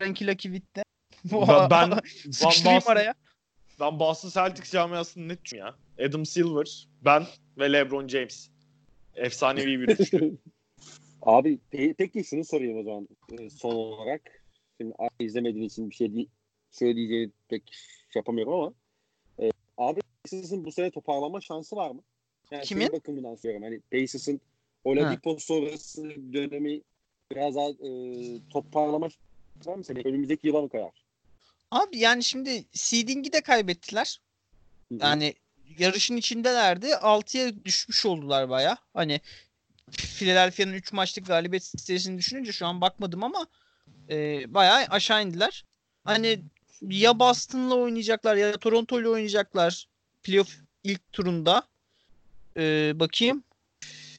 [0.00, 0.82] yarınki Lucky Witt'te.
[1.32, 1.98] Ben, ben,
[2.32, 3.14] Sıkıştırayım Boston- araya.
[3.80, 5.74] ben Boston Celtics camiasını net ya.
[6.08, 7.22] Adam Silver, ben
[7.58, 8.50] ve LeBron James.
[9.14, 10.38] Efsanevi bir üçlü.
[11.22, 14.20] Abi pe- peki şunu sorayım o zaman e, son olarak.
[14.80, 16.28] Şimdi izlemediğin için bir şey değil,
[16.70, 17.62] söyleyeceğini pek
[18.12, 18.72] şey yapamıyorum ama
[19.42, 22.02] e, abi Pacers'ın bu sene toparlama şansı var mı?
[22.50, 22.92] Yani Kimin?
[22.92, 23.62] bakımından soruyorum.
[23.62, 24.40] Hani Pacers'ın
[24.84, 26.80] Oladipo sonrası dönemi
[27.32, 27.88] biraz daha e,
[28.50, 29.84] toparlama şansı var mı?
[29.84, 31.04] Seni önümüzdeki yıla mı kayar?
[31.70, 34.20] Abi yani şimdi seeding'i de kaybettiler.
[34.88, 34.98] Hı hı.
[35.00, 35.34] Yani
[35.78, 36.86] yarışın içindelerdi.
[36.86, 38.76] 6'ya düşmüş oldular baya.
[38.94, 39.20] Hani
[39.90, 43.46] Philadelphia'nın 3 maçlık galibiyet serisini düşününce şu an bakmadım ama
[44.10, 45.64] e, bayağı aşağı indiler.
[46.04, 46.40] Hani
[46.82, 49.88] ya Boston'la oynayacaklar ya Toronto'yla oynayacaklar
[50.24, 51.62] playoff ilk turunda.
[52.56, 53.44] E, bakayım.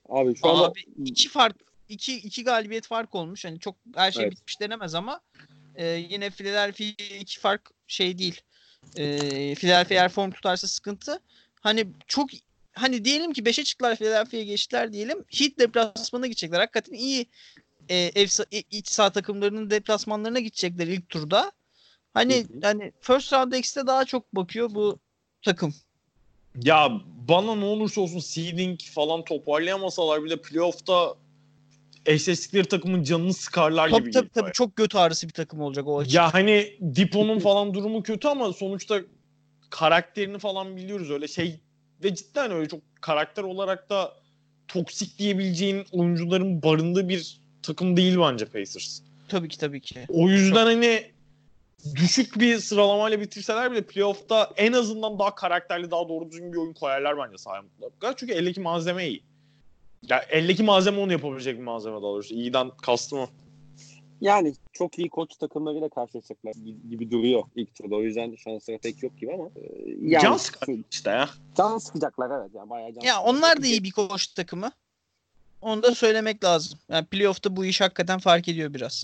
[0.10, 1.56] Abi şu anda Abi iki fark
[1.90, 3.46] iki, iki galibiyet fark olmuş.
[3.46, 4.32] Hani çok her şey Evet.
[4.32, 5.22] bitmiş denemez ama
[5.76, 6.84] e, yine Philadelphia
[7.20, 8.42] iki fark şey değil.
[8.98, 9.06] E,
[9.56, 11.20] Philadelphia eğer form tutarsa sıkıntı.
[11.62, 12.30] Hani çok
[12.74, 15.26] hani diyelim ki 5'e çıktılar Philadelphia'ya geçtiler diyelim.
[15.40, 16.60] Heat deplasmanına gidecekler.
[16.60, 17.26] Hakikaten iyi
[17.90, 21.52] e, ev i- iç saha takımlarının deplasmanlarına gidecekler ilk turda.
[22.14, 22.60] Hani Hı hı.
[22.62, 25.00] hani first round x'te daha çok bakıyor bu
[25.42, 25.74] takım.
[26.64, 26.92] Ya
[27.30, 31.16] bana ne olursa olsun seeding falan toparlayamasalar bile playoff'ta
[32.06, 36.00] eşleştikleri takımın canını sıkarlar Tabii gibi tabii, tabii çok göt ağrısı bir takım olacak o
[36.00, 36.24] açıdan.
[36.24, 39.02] Ya hani Dipo'nun falan durumu kötü ama sonuçta
[39.70, 41.60] karakterini falan biliyoruz öyle şey
[42.04, 44.14] ve cidden öyle çok karakter olarak da
[44.68, 49.02] toksik diyebileceğin oyuncuların barındığı bir takım değil bence Pacers.
[49.30, 50.06] Tabii ki tabii ki.
[50.10, 51.15] O yüzden hani
[51.96, 56.74] düşük bir sıralamayla bitirseler bile playoff'ta en azından daha karakterli, daha doğru düzgün bir oyun
[56.74, 58.16] koyarlar bence sahaya mutlaka.
[58.16, 59.24] Çünkü eldeki malzeme iyi.
[60.10, 62.34] Ya eldeki malzeme onu yapabilecek bir malzeme daha doğrusu.
[62.34, 63.28] İyiden kastım o.
[64.22, 67.96] Yani çok iyi koç takımlarıyla karşılaşacaklar gi- gibi duruyor ilk turda.
[67.96, 69.46] O yüzden şansları pek yok gibi ama.
[69.46, 69.62] e,
[70.02, 71.30] Yani, Can sıkar işte ya.
[71.58, 72.52] Can sıkacaklar evet.
[72.56, 73.34] Yani bayağı can Ya sıkacaklar.
[73.34, 74.72] onlar da iyi bir koç takımı.
[75.62, 76.80] Onu da söylemek lazım.
[76.90, 79.04] Yani playoff'ta bu iş hakikaten fark ediyor biraz.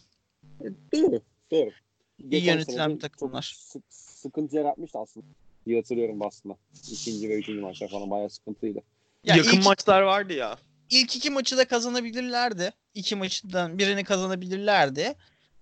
[0.93, 1.21] Doğru.
[1.51, 1.69] Doğru.
[2.29, 3.41] Geçen yönetilen takımlar.
[3.41, 5.25] Çok sık- sıkıntı yaratmıştı aslında.
[5.65, 6.55] İyi hatırlıyorum aslında.
[6.91, 8.79] İkinci ve üçüncü maçlar falan bayağı sıkıntıydı.
[9.23, 10.57] Ya Yakın ilk, maçlar vardı ya.
[10.89, 12.71] ilk iki maçı da kazanabilirlerdi.
[12.93, 15.13] İki maçtan birini kazanabilirlerdi.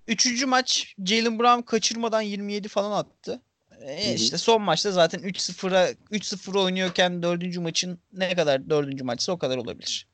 [0.07, 3.41] Üçüncü maç Jalen Brown kaçırmadan 27 falan attı.
[3.81, 4.13] E Hı hı.
[4.15, 9.57] işte son maçta zaten 3-0'a 3-0 oynuyorken dördüncü maçın ne kadar dördüncü maçsa o kadar
[9.57, 10.07] olabilir.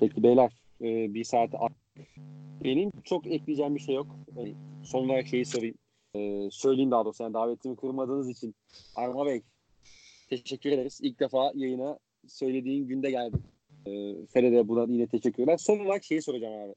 [0.00, 0.50] Peki beyler
[0.80, 1.68] e, bir saate a-
[2.64, 4.16] benim çok ekleyeceğim bir şey yok.
[4.36, 4.54] Yani
[4.84, 5.74] son olarak şeyi sorayım.
[6.14, 7.22] E, söyleyeyim daha doğrusu.
[7.22, 8.54] Yani davetimi kırmadığınız için.
[8.96, 9.42] Arma Bey
[10.30, 10.98] teşekkür ederiz.
[11.02, 11.98] İlk defa yayına
[12.28, 13.42] söylediğin günde geldim.
[13.86, 13.90] E,
[14.26, 15.56] Fere de buna yine teşekkürler.
[15.56, 16.74] Son olarak şeyi soracağım abi.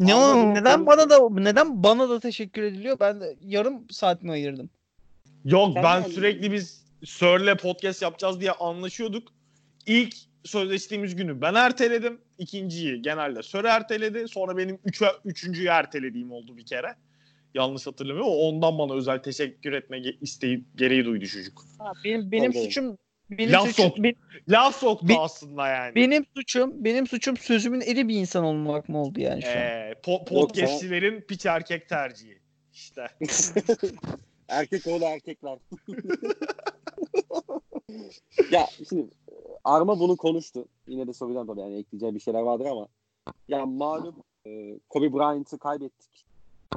[0.00, 0.50] Ne Anladım.
[0.50, 2.96] o- neden bana da neden bana da teşekkür ediliyor?
[3.00, 4.70] Ben de yarım saat mi ayırdım?
[5.44, 9.28] Yok Sen ben de- sürekli biz Sör'le podcast yapacağız diye anlaşıyorduk.
[9.86, 10.14] İlk
[10.44, 12.20] sözleştiğimiz günü ben erteledim.
[12.38, 14.28] İkinciyi genelde Sör erteledi.
[14.28, 16.94] Sonra benim üçü, üçüncüyü ertelediğim oldu bir kere.
[17.54, 18.32] Yanlış hatırlamıyorum.
[18.32, 21.64] Ondan bana özel teşekkür etme ge- isteği gereği duydu çocuk.
[21.78, 22.62] Ha, benim benim Tabii.
[22.64, 22.98] suçum
[23.30, 23.98] benim Laf suçum sok.
[23.98, 24.14] be-
[24.48, 25.94] Laf soktu Bi- aslında yani.
[25.94, 29.54] benim suçum benim suçum sözümün eri bir insan olmak mı oldu yani şu an?
[29.56, 32.38] Ee, po- podcastçilerin piç erkek tercihi.
[32.72, 33.06] İşte.
[34.48, 35.58] Erkek oğlu erkekler.
[38.50, 39.10] ya şimdi
[39.64, 40.64] Arma bunu konuştu.
[40.88, 42.88] Yine de soracağım tabii yani ekleyeceği bir şeyler vardır ama
[43.48, 44.14] ya malum
[44.46, 46.26] e, Kobe Bryant'ı kaybettik.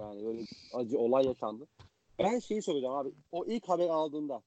[0.02, 1.68] Yani öyle bir acı olay yaşandı.
[2.20, 3.10] Ben şeyi soracağım abi.
[3.32, 4.41] O ilk haber aldığında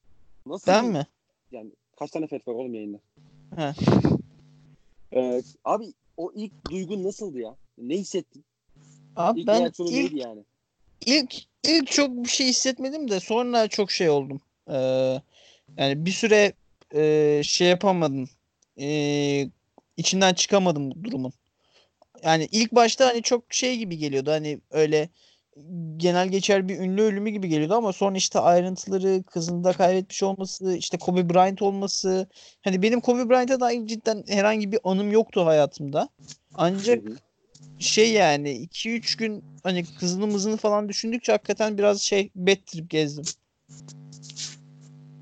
[0.46, 1.06] nasıl Ben mi?
[1.52, 2.98] Yani kaç tane fet var oğlum yayında?
[3.56, 3.74] He.
[5.12, 7.56] Ee, abi o ilk duygun nasıldı ya?
[7.78, 8.44] Ne hissettin?
[9.16, 10.44] Abi İlk ben ilk, neydi yani?
[11.06, 14.40] ilk ilk çok bir şey hissetmedim de sonra çok şey oldum.
[14.70, 15.20] Ee,
[15.76, 16.52] yani bir süre
[16.94, 18.28] e, şey yapamadım.
[18.80, 19.48] Ee,
[19.96, 21.32] içinden çıkamadım bu durumun.
[22.22, 24.30] Yani ilk başta hani çok şey gibi geliyordu.
[24.30, 25.08] Hani öyle
[25.96, 30.76] genel geçer bir ünlü ölümü gibi geliyordu ama sonra işte ayrıntıları kızını da kaybetmiş olması,
[30.76, 32.28] işte Kobe Bryant olması.
[32.64, 36.08] Hani benim Kobe Bryant'a dair cidden herhangi bir anım yoktu hayatımda.
[36.54, 37.04] Ancak
[37.78, 43.24] şey yani 2-3 gün hani kızını mızını falan düşündükçe hakikaten biraz şey bad trip gezdim.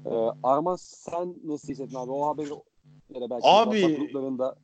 [0.06, 0.10] Ee,
[0.42, 2.10] Arman sen nasıl hissettin abi?
[2.10, 2.48] O haberi
[3.14, 4.56] ya da belki Abi, gruplarında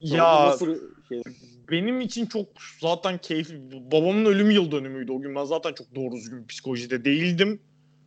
[0.00, 1.22] Ya nasıl şey?
[1.70, 2.46] benim için çok
[2.80, 3.90] zaten keyifli.
[3.92, 5.34] Babamın ölüm yıl dönümüydü o gün.
[5.34, 7.62] Ben zaten çok doğru düzgün psikolojide değildim.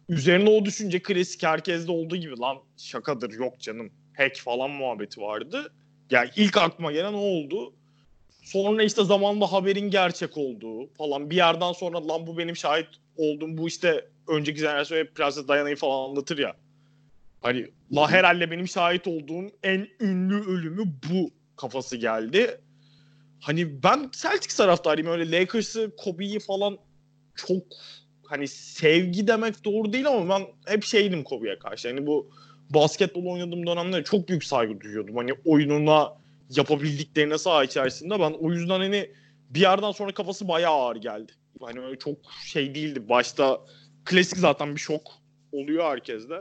[0.09, 3.91] Üzerine o düşünce klasik herkeste olduğu gibi lan şakadır yok canım.
[4.17, 5.73] Hack falan muhabbeti vardı.
[6.11, 7.73] Yani ilk aklıma gelen o oldu.
[8.43, 12.87] Sonra işte zamanla haberin gerçek olduğu falan bir yerden sonra lan bu benim şahit
[13.17, 16.53] olduğum bu işte önceki jenerasyon hep Prenses Diana'yı falan anlatır ya.
[17.41, 22.61] Hani la herhalde benim şahit olduğum en ünlü ölümü bu kafası geldi.
[23.39, 26.77] Hani ben Celtics taraftarıyım öyle Lakers'ı, Kobe'yi falan
[27.35, 27.63] çok
[28.25, 31.87] hani sevgi demek doğru değil ama ben hep şeydim Kobe'ye karşı.
[31.87, 32.31] Hani bu
[32.69, 35.15] basketbol oynadığım dönemde çok büyük saygı duyuyordum.
[35.15, 36.13] Hani oyununa
[36.49, 39.11] yapabildiklerine saha içerisinde ben o yüzden hani
[39.49, 41.31] bir yerden sonra kafası bayağı ağır geldi.
[41.61, 43.09] Hani öyle çok şey değildi.
[43.09, 43.61] Başta
[44.05, 45.11] klasik zaten bir şok
[45.51, 46.35] oluyor herkeste.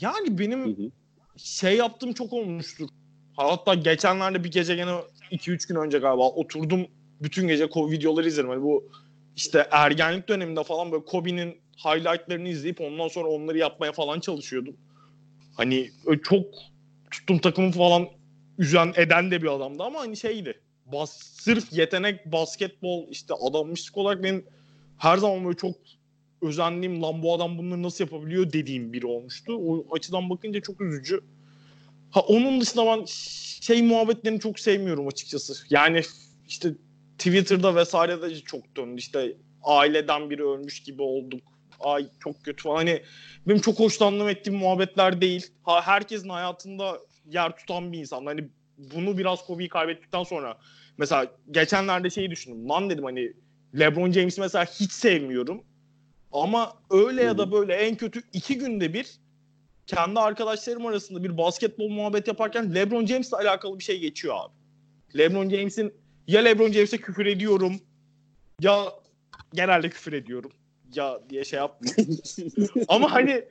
[0.00, 0.90] Yani benim Hı hı.
[1.36, 2.88] şey yaptığım çok olmuştur.
[3.36, 4.90] Hatta geçenlerde bir gece gene
[5.30, 6.86] 2-3 gün önce galiba oturdum
[7.20, 8.50] bütün gece videoları izledim.
[8.50, 8.88] Hani bu
[9.36, 14.76] işte ergenlik döneminde falan böyle Kobe'nin highlightlarını izleyip ondan sonra onları yapmaya falan çalışıyordum.
[15.54, 15.90] Hani
[16.22, 16.46] çok
[17.10, 18.08] tuttum takımı falan
[18.58, 20.60] üzen eden de bir adamdı ama hani şeydi.
[20.86, 24.46] Bas, sırf yetenek, basketbol işte adammışlık olarak benim
[24.98, 25.76] her zaman böyle çok
[26.42, 29.56] özendiğim lan bu adam bunları nasıl yapabiliyor dediğim biri olmuştu.
[29.56, 31.20] O açıdan bakınca çok üzücü.
[32.14, 33.04] Ha onun dışında ben
[33.60, 35.54] şey muhabbetlerini çok sevmiyorum açıkçası.
[35.70, 36.00] Yani
[36.48, 36.74] işte
[37.18, 38.98] Twitter'da vesairede de çok döndü.
[38.98, 41.40] İşte aileden biri ölmüş gibi olduk.
[41.80, 42.76] Ay çok kötü falan.
[42.76, 43.02] Hani
[43.48, 45.46] benim çok hoşlandığım ettiğim muhabbetler değil.
[45.62, 48.26] Ha herkesin hayatında yer tutan bir insan.
[48.26, 50.58] Hani bunu biraz Kobe'yi kaybettikten sonra
[50.98, 52.68] mesela geçenlerde şeyi düşündüm.
[52.68, 53.32] Lan dedim hani
[53.78, 55.64] LeBron James'i mesela hiç sevmiyorum.
[56.32, 59.23] Ama öyle ya da böyle en kötü iki günde bir
[59.86, 64.54] kendi arkadaşlarım arasında bir basketbol muhabbet yaparken LeBron James'le alakalı bir şey geçiyor abi.
[65.18, 65.94] LeBron James'in
[66.26, 67.80] ya LeBron James'e küfür ediyorum
[68.60, 68.84] ya
[69.54, 70.52] genelde küfür ediyorum
[70.94, 72.18] ya diye şey yapmıyorum.
[72.88, 73.44] Ama hani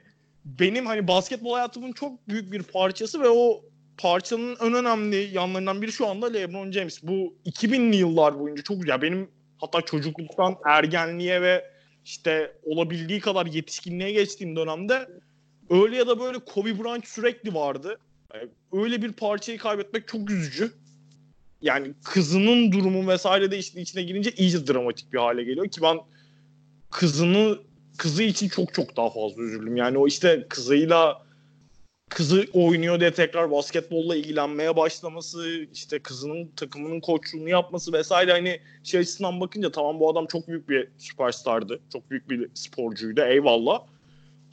[0.46, 3.62] benim hani basketbol hayatımın çok büyük bir parçası ve o
[3.98, 7.04] parçanın en önemli yanlarından biri şu anda LeBron James.
[7.04, 11.74] Bu 2000'li yıllar boyunca çok ya benim hatta çocukluktan ergenliğe ve
[12.06, 15.08] işte olabildiği kadar yetişkinliğe geçtiğim dönemde
[15.70, 18.00] öyle ya da böyle Kobe Bryant sürekli vardı.
[18.72, 20.72] Öyle bir parçayı kaybetmek çok üzücü.
[21.62, 26.00] Yani kızının durumu vesaire de işte içine girince iyice dramatik bir hale geliyor ki ben
[26.92, 27.60] kızını
[27.98, 29.76] kızı için çok çok daha fazla üzüldüm.
[29.76, 31.24] Yani o işte kızıyla
[32.10, 39.00] kızı oynuyor diye tekrar basketbolla ilgilenmeye başlaması, işte kızının takımının koçluğunu yapması vesaire hani şey
[39.00, 41.80] açısından bakınca tamam bu adam çok büyük bir süperstardı.
[41.94, 43.93] Çok büyük bir sporcuydu eyvallah.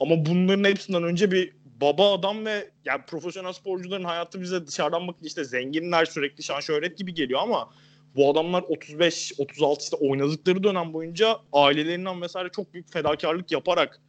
[0.01, 5.27] Ama bunların hepsinden önce bir baba adam ve yani profesyonel sporcuların hayatı bize dışarıdan bakınca
[5.27, 7.69] işte zenginler sürekli şan şöhret gibi geliyor ama
[8.15, 14.01] bu adamlar 35 36 işte oynadıkları dönem boyunca ailelerinden vesaire çok büyük fedakarlık yaparak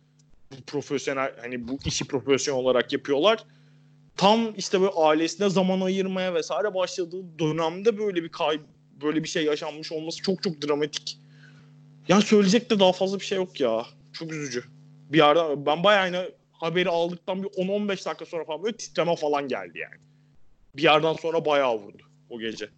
[0.50, 3.44] bu profesyonel hani bu işi profesyonel olarak yapıyorlar.
[4.16, 8.60] Tam işte böyle ailesine zaman ayırmaya vesaire başladığı dönemde böyle bir kay
[9.02, 11.18] böyle bir şey yaşanmış olması çok çok dramatik.
[12.08, 13.86] Yani söyleyecek de daha fazla bir şey yok ya.
[14.12, 14.64] Çok üzücü.
[15.12, 19.48] Bir yerden ben bayağı yine haberi aldıktan bir 10-15 dakika sonra falan böyle titreme falan
[19.48, 20.02] geldi yani.
[20.76, 22.70] Bir yerden sonra bayağı vurdu o gece.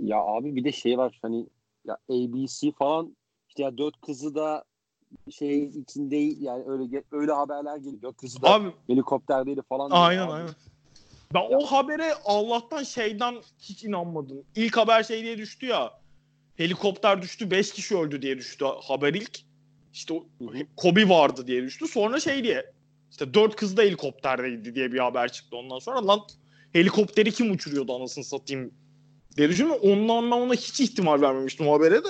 [0.00, 1.46] Ya abi bir de şey var hani
[1.84, 3.16] ya ABC falan
[3.48, 4.64] işte ya dört kızı da
[5.30, 8.02] şey içinde yani öyle öyle haberler geliyor.
[8.02, 9.90] Dört kızı da Abi helikopterdeydi falan.
[9.90, 10.32] aynen abi.
[10.32, 10.50] aynen.
[11.34, 14.44] Ben o habere Allah'tan şeyden hiç inanmadım.
[14.56, 15.92] İlk haber şey diye düştü ya.
[16.56, 19.43] Helikopter düştü 5 kişi öldü diye düştü haber ilk.
[19.94, 20.14] İşte.
[20.76, 21.88] Kobe vardı diye düştü.
[21.88, 22.72] Sonra şey diye
[23.10, 26.06] işte dört kız da helikopterdeydi diye bir haber çıktı ondan sonra.
[26.06, 26.20] Lan
[26.72, 28.74] helikopteri kim uçuruyordu anasını satayım
[29.36, 29.82] diye düşünüyorum.
[29.82, 32.08] Ondan ben ona hiç ihtimal vermemiştim o habere de.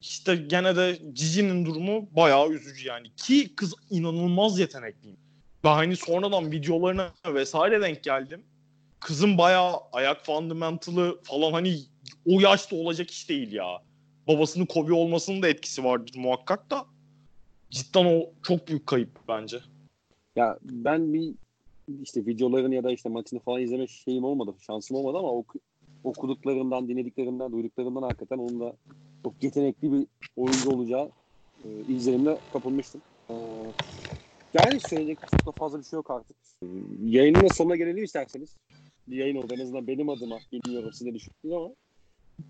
[0.00, 3.14] İşte gene de Cici'nin durumu bayağı üzücü yani.
[3.16, 5.16] Ki kız inanılmaz yetenekliyim.
[5.64, 8.42] Ben hani sonradan videolarına vesaire denk geldim.
[9.00, 11.78] Kızın bayağı ayak fundamental'ı falan hani
[12.26, 13.82] o yaşta olacak iş değil ya.
[14.28, 16.93] Babasının Kobe olmasının da etkisi vardır muhakkak da.
[17.74, 19.60] Cidden o çok büyük kayıp bence.
[20.36, 21.34] Ya ben bir
[22.02, 25.58] işte videolarını ya da işte maçını falan izleme şeyim olmadı, şansım olmadı ama oku,
[26.04, 28.76] okuduklarımdan, dinlediklerimden, duyduklarımdan hakikaten onun da
[29.24, 30.06] çok yetenekli bir
[30.36, 31.10] oyuncu olacağı
[31.64, 33.00] e, izlenimle kapılmıştım.
[33.30, 33.34] E,
[34.54, 36.36] yani söyleyecek çok da fazla bir şey yok artık.
[36.62, 36.66] E,
[37.04, 38.56] yayının da sonuna gelelim isterseniz.
[39.08, 40.38] Bir yayın oldu en azından benim adıma.
[40.52, 41.06] Bilmiyorum siz
[41.44, 41.70] ne ama.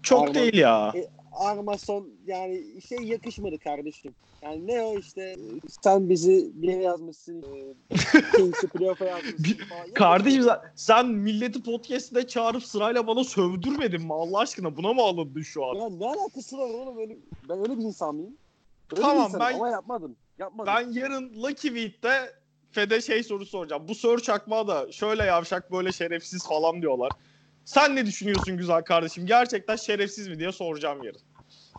[0.02, 0.93] Çok Arman- değil ya.
[0.97, 4.15] E, Armason yani şey yakışmadı kardeşim.
[4.43, 5.36] Yani ne o işte e,
[5.82, 7.43] sen bizi bir yere yazmışsın.
[7.43, 7.74] E,
[8.36, 9.93] Kings'i playoff'a yazmışsın falan.
[9.94, 14.77] Kardeşim sen, sen milleti podcast'ine çağırıp sırayla bana sövdürmedin mi Allah aşkına?
[14.77, 15.74] Buna mı alındın şu an?
[15.74, 17.16] Ya ne alakası var oğlum öyle,
[17.48, 18.36] ben öyle bir insan mıyım?
[18.93, 20.16] Öyle Tamam, insanım ben- ama yapmadım.
[20.39, 20.74] Yapmadım.
[20.77, 22.32] Ben yarın Lucky Week'te
[22.70, 23.89] Fede şey soru soracağım.
[23.89, 27.12] Bu Sör Çakma da şöyle yavşak böyle şerefsiz falan diyorlar.
[27.65, 29.27] Sen ne düşünüyorsun güzel kardeşim?
[29.27, 31.20] Gerçekten şerefsiz mi diye soracağım yarın.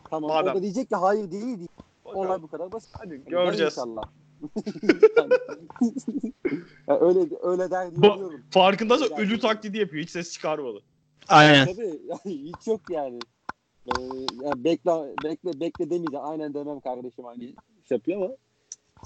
[0.09, 0.53] tamam madem.
[0.53, 1.67] o da diyecek ki hayır değil değil.
[2.05, 2.89] Olay bu kadar basit.
[2.99, 3.73] Hadi göreceğiz.
[3.73, 4.03] inşallah.
[6.87, 8.43] ya öyle öyle der Bu- diyorum.
[8.51, 10.03] Farkındaysa Yani- ölü taklidi yapıyor.
[10.03, 10.83] Hiç ses çıkarmadı.
[11.27, 11.65] Aynen.
[11.65, 13.19] Tabii yani hiç yok yani.
[13.87, 14.01] Ee,
[14.43, 14.91] yani bekle
[15.23, 16.25] bekle bekle demeyeceğim.
[16.25, 17.39] Aynen demem kardeşim hani
[17.87, 18.31] şey yapıyor ama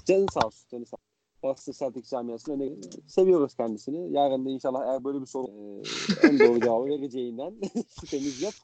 [0.04, 0.66] canı sağ olsun.
[0.70, 1.09] Canı sağ olsun.
[1.42, 2.70] Boston Celtics camiasını öne
[3.06, 4.12] seviyoruz kendisini.
[4.12, 7.54] Yarın da inşallah eğer böyle bir soru e, en doğru cevabı vereceğinden
[8.00, 8.54] şüphemiz yok.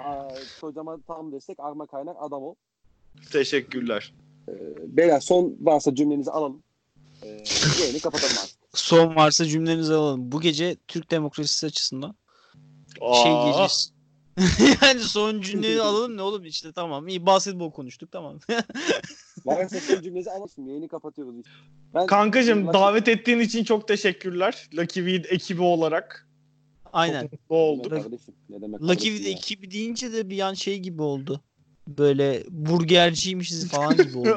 [0.00, 0.28] Aa,
[0.60, 2.54] kocaman tam destek Arma Kaynak adam o.
[3.32, 4.14] Teşekkürler.
[4.48, 4.52] Ee,
[4.96, 6.62] beyler son varsa cümlenizi alalım.
[7.22, 7.28] Ee,
[7.80, 8.58] yayını kapatalım artık.
[8.74, 10.32] Son varsa cümlenizi alalım.
[10.32, 12.14] Bu gece Türk demokrasisi açısından
[12.98, 13.90] şey Aa, gecesi.
[14.82, 17.08] yani son cümleyi alalım ne oğlum işte tamam.
[17.08, 18.38] İyi basketbol konuştuk tamam.
[19.46, 20.68] Varsa son cümlenizi alalım.
[20.68, 21.34] Yayını kapatıyoruz.
[21.94, 24.68] Ben, Kankacım Lucky- davet ettiğin için çok teşekkürler.
[24.74, 26.28] Lucky Weed ekibi olarak.
[26.92, 27.22] Aynen.
[27.22, 27.84] Çok mutlu olduk.
[27.84, 28.34] Ne demek kardeşim?
[28.48, 29.28] Ne demek Lucky ya?
[29.28, 31.40] ekibi deyince de bir an şey gibi oldu.
[31.88, 34.36] Böyle burgerciymişiz falan gibi oldu.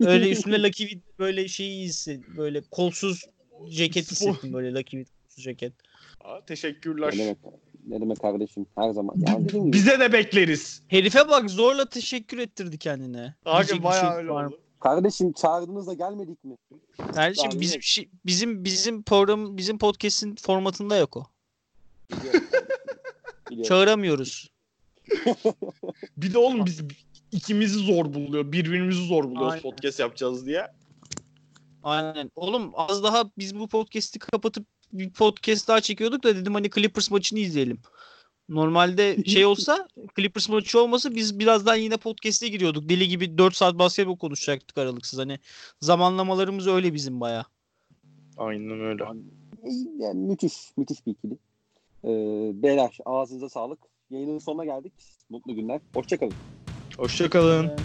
[0.00, 2.34] Öyle üstüne Lucky Vida böyle şeyi hissettim.
[2.36, 3.24] Böyle kolsuz
[3.68, 5.72] ceket hissettim böyle Lucky Vida kolsuz ceket.
[6.20, 7.12] Aa, Teşekkürler.
[7.14, 7.38] Ne demek,
[7.86, 8.66] ne demek kardeşim?
[8.74, 9.14] Her zaman.
[9.28, 9.76] Yani dediğim gibi.
[9.76, 10.82] Bize de bekleriz.
[10.88, 13.34] Herife bak zorla teşekkür ettirdi kendine.
[13.46, 14.48] Diyecek bir bayağı şey öyle var mı?
[14.48, 14.60] oldu.
[14.80, 16.56] Kardeşim çağırdığınızda gelmedik mi?
[17.14, 21.24] Kardeşim Yani bizim şey, bizim bizim program bizim podcast'in formatında yok o.
[22.10, 22.40] Biliyorum.
[23.50, 23.68] Biliyorum.
[23.68, 24.50] Çağıramıyoruz.
[26.16, 26.80] Bir de oğlum biz
[27.32, 28.52] ikimizi zor buluyor.
[28.52, 29.62] Birbirimizi zor buluyoruz Aynen.
[29.62, 30.66] podcast yapacağız diye.
[31.82, 32.30] Aynen.
[32.36, 34.66] Oğlum az daha biz bu podcast'i kapatıp
[34.98, 37.78] bir podcast daha çekiyorduk da dedim hani Clippers maçını izleyelim.
[38.48, 42.88] Normalde şey olsa Clippers maçı olmasa biz birazdan yine podcast'e giriyorduk.
[42.88, 45.18] Deli gibi 4 saat basketbol konuşacaktık aralıksız.
[45.18, 45.38] Hani
[45.80, 47.46] zamanlamalarımız öyle bizim baya.
[48.36, 49.04] Aynen öyle.
[49.98, 51.38] Yani müthiş, müthiş bir ikili.
[52.04, 53.78] Ee, beyler ağzınıza sağlık.
[54.10, 54.92] Yayının sonuna geldik.
[55.30, 55.80] Mutlu günler.
[55.94, 56.34] Hoşçakalın.
[56.96, 57.66] Hoşçakalın.
[57.66, 57.76] Ee,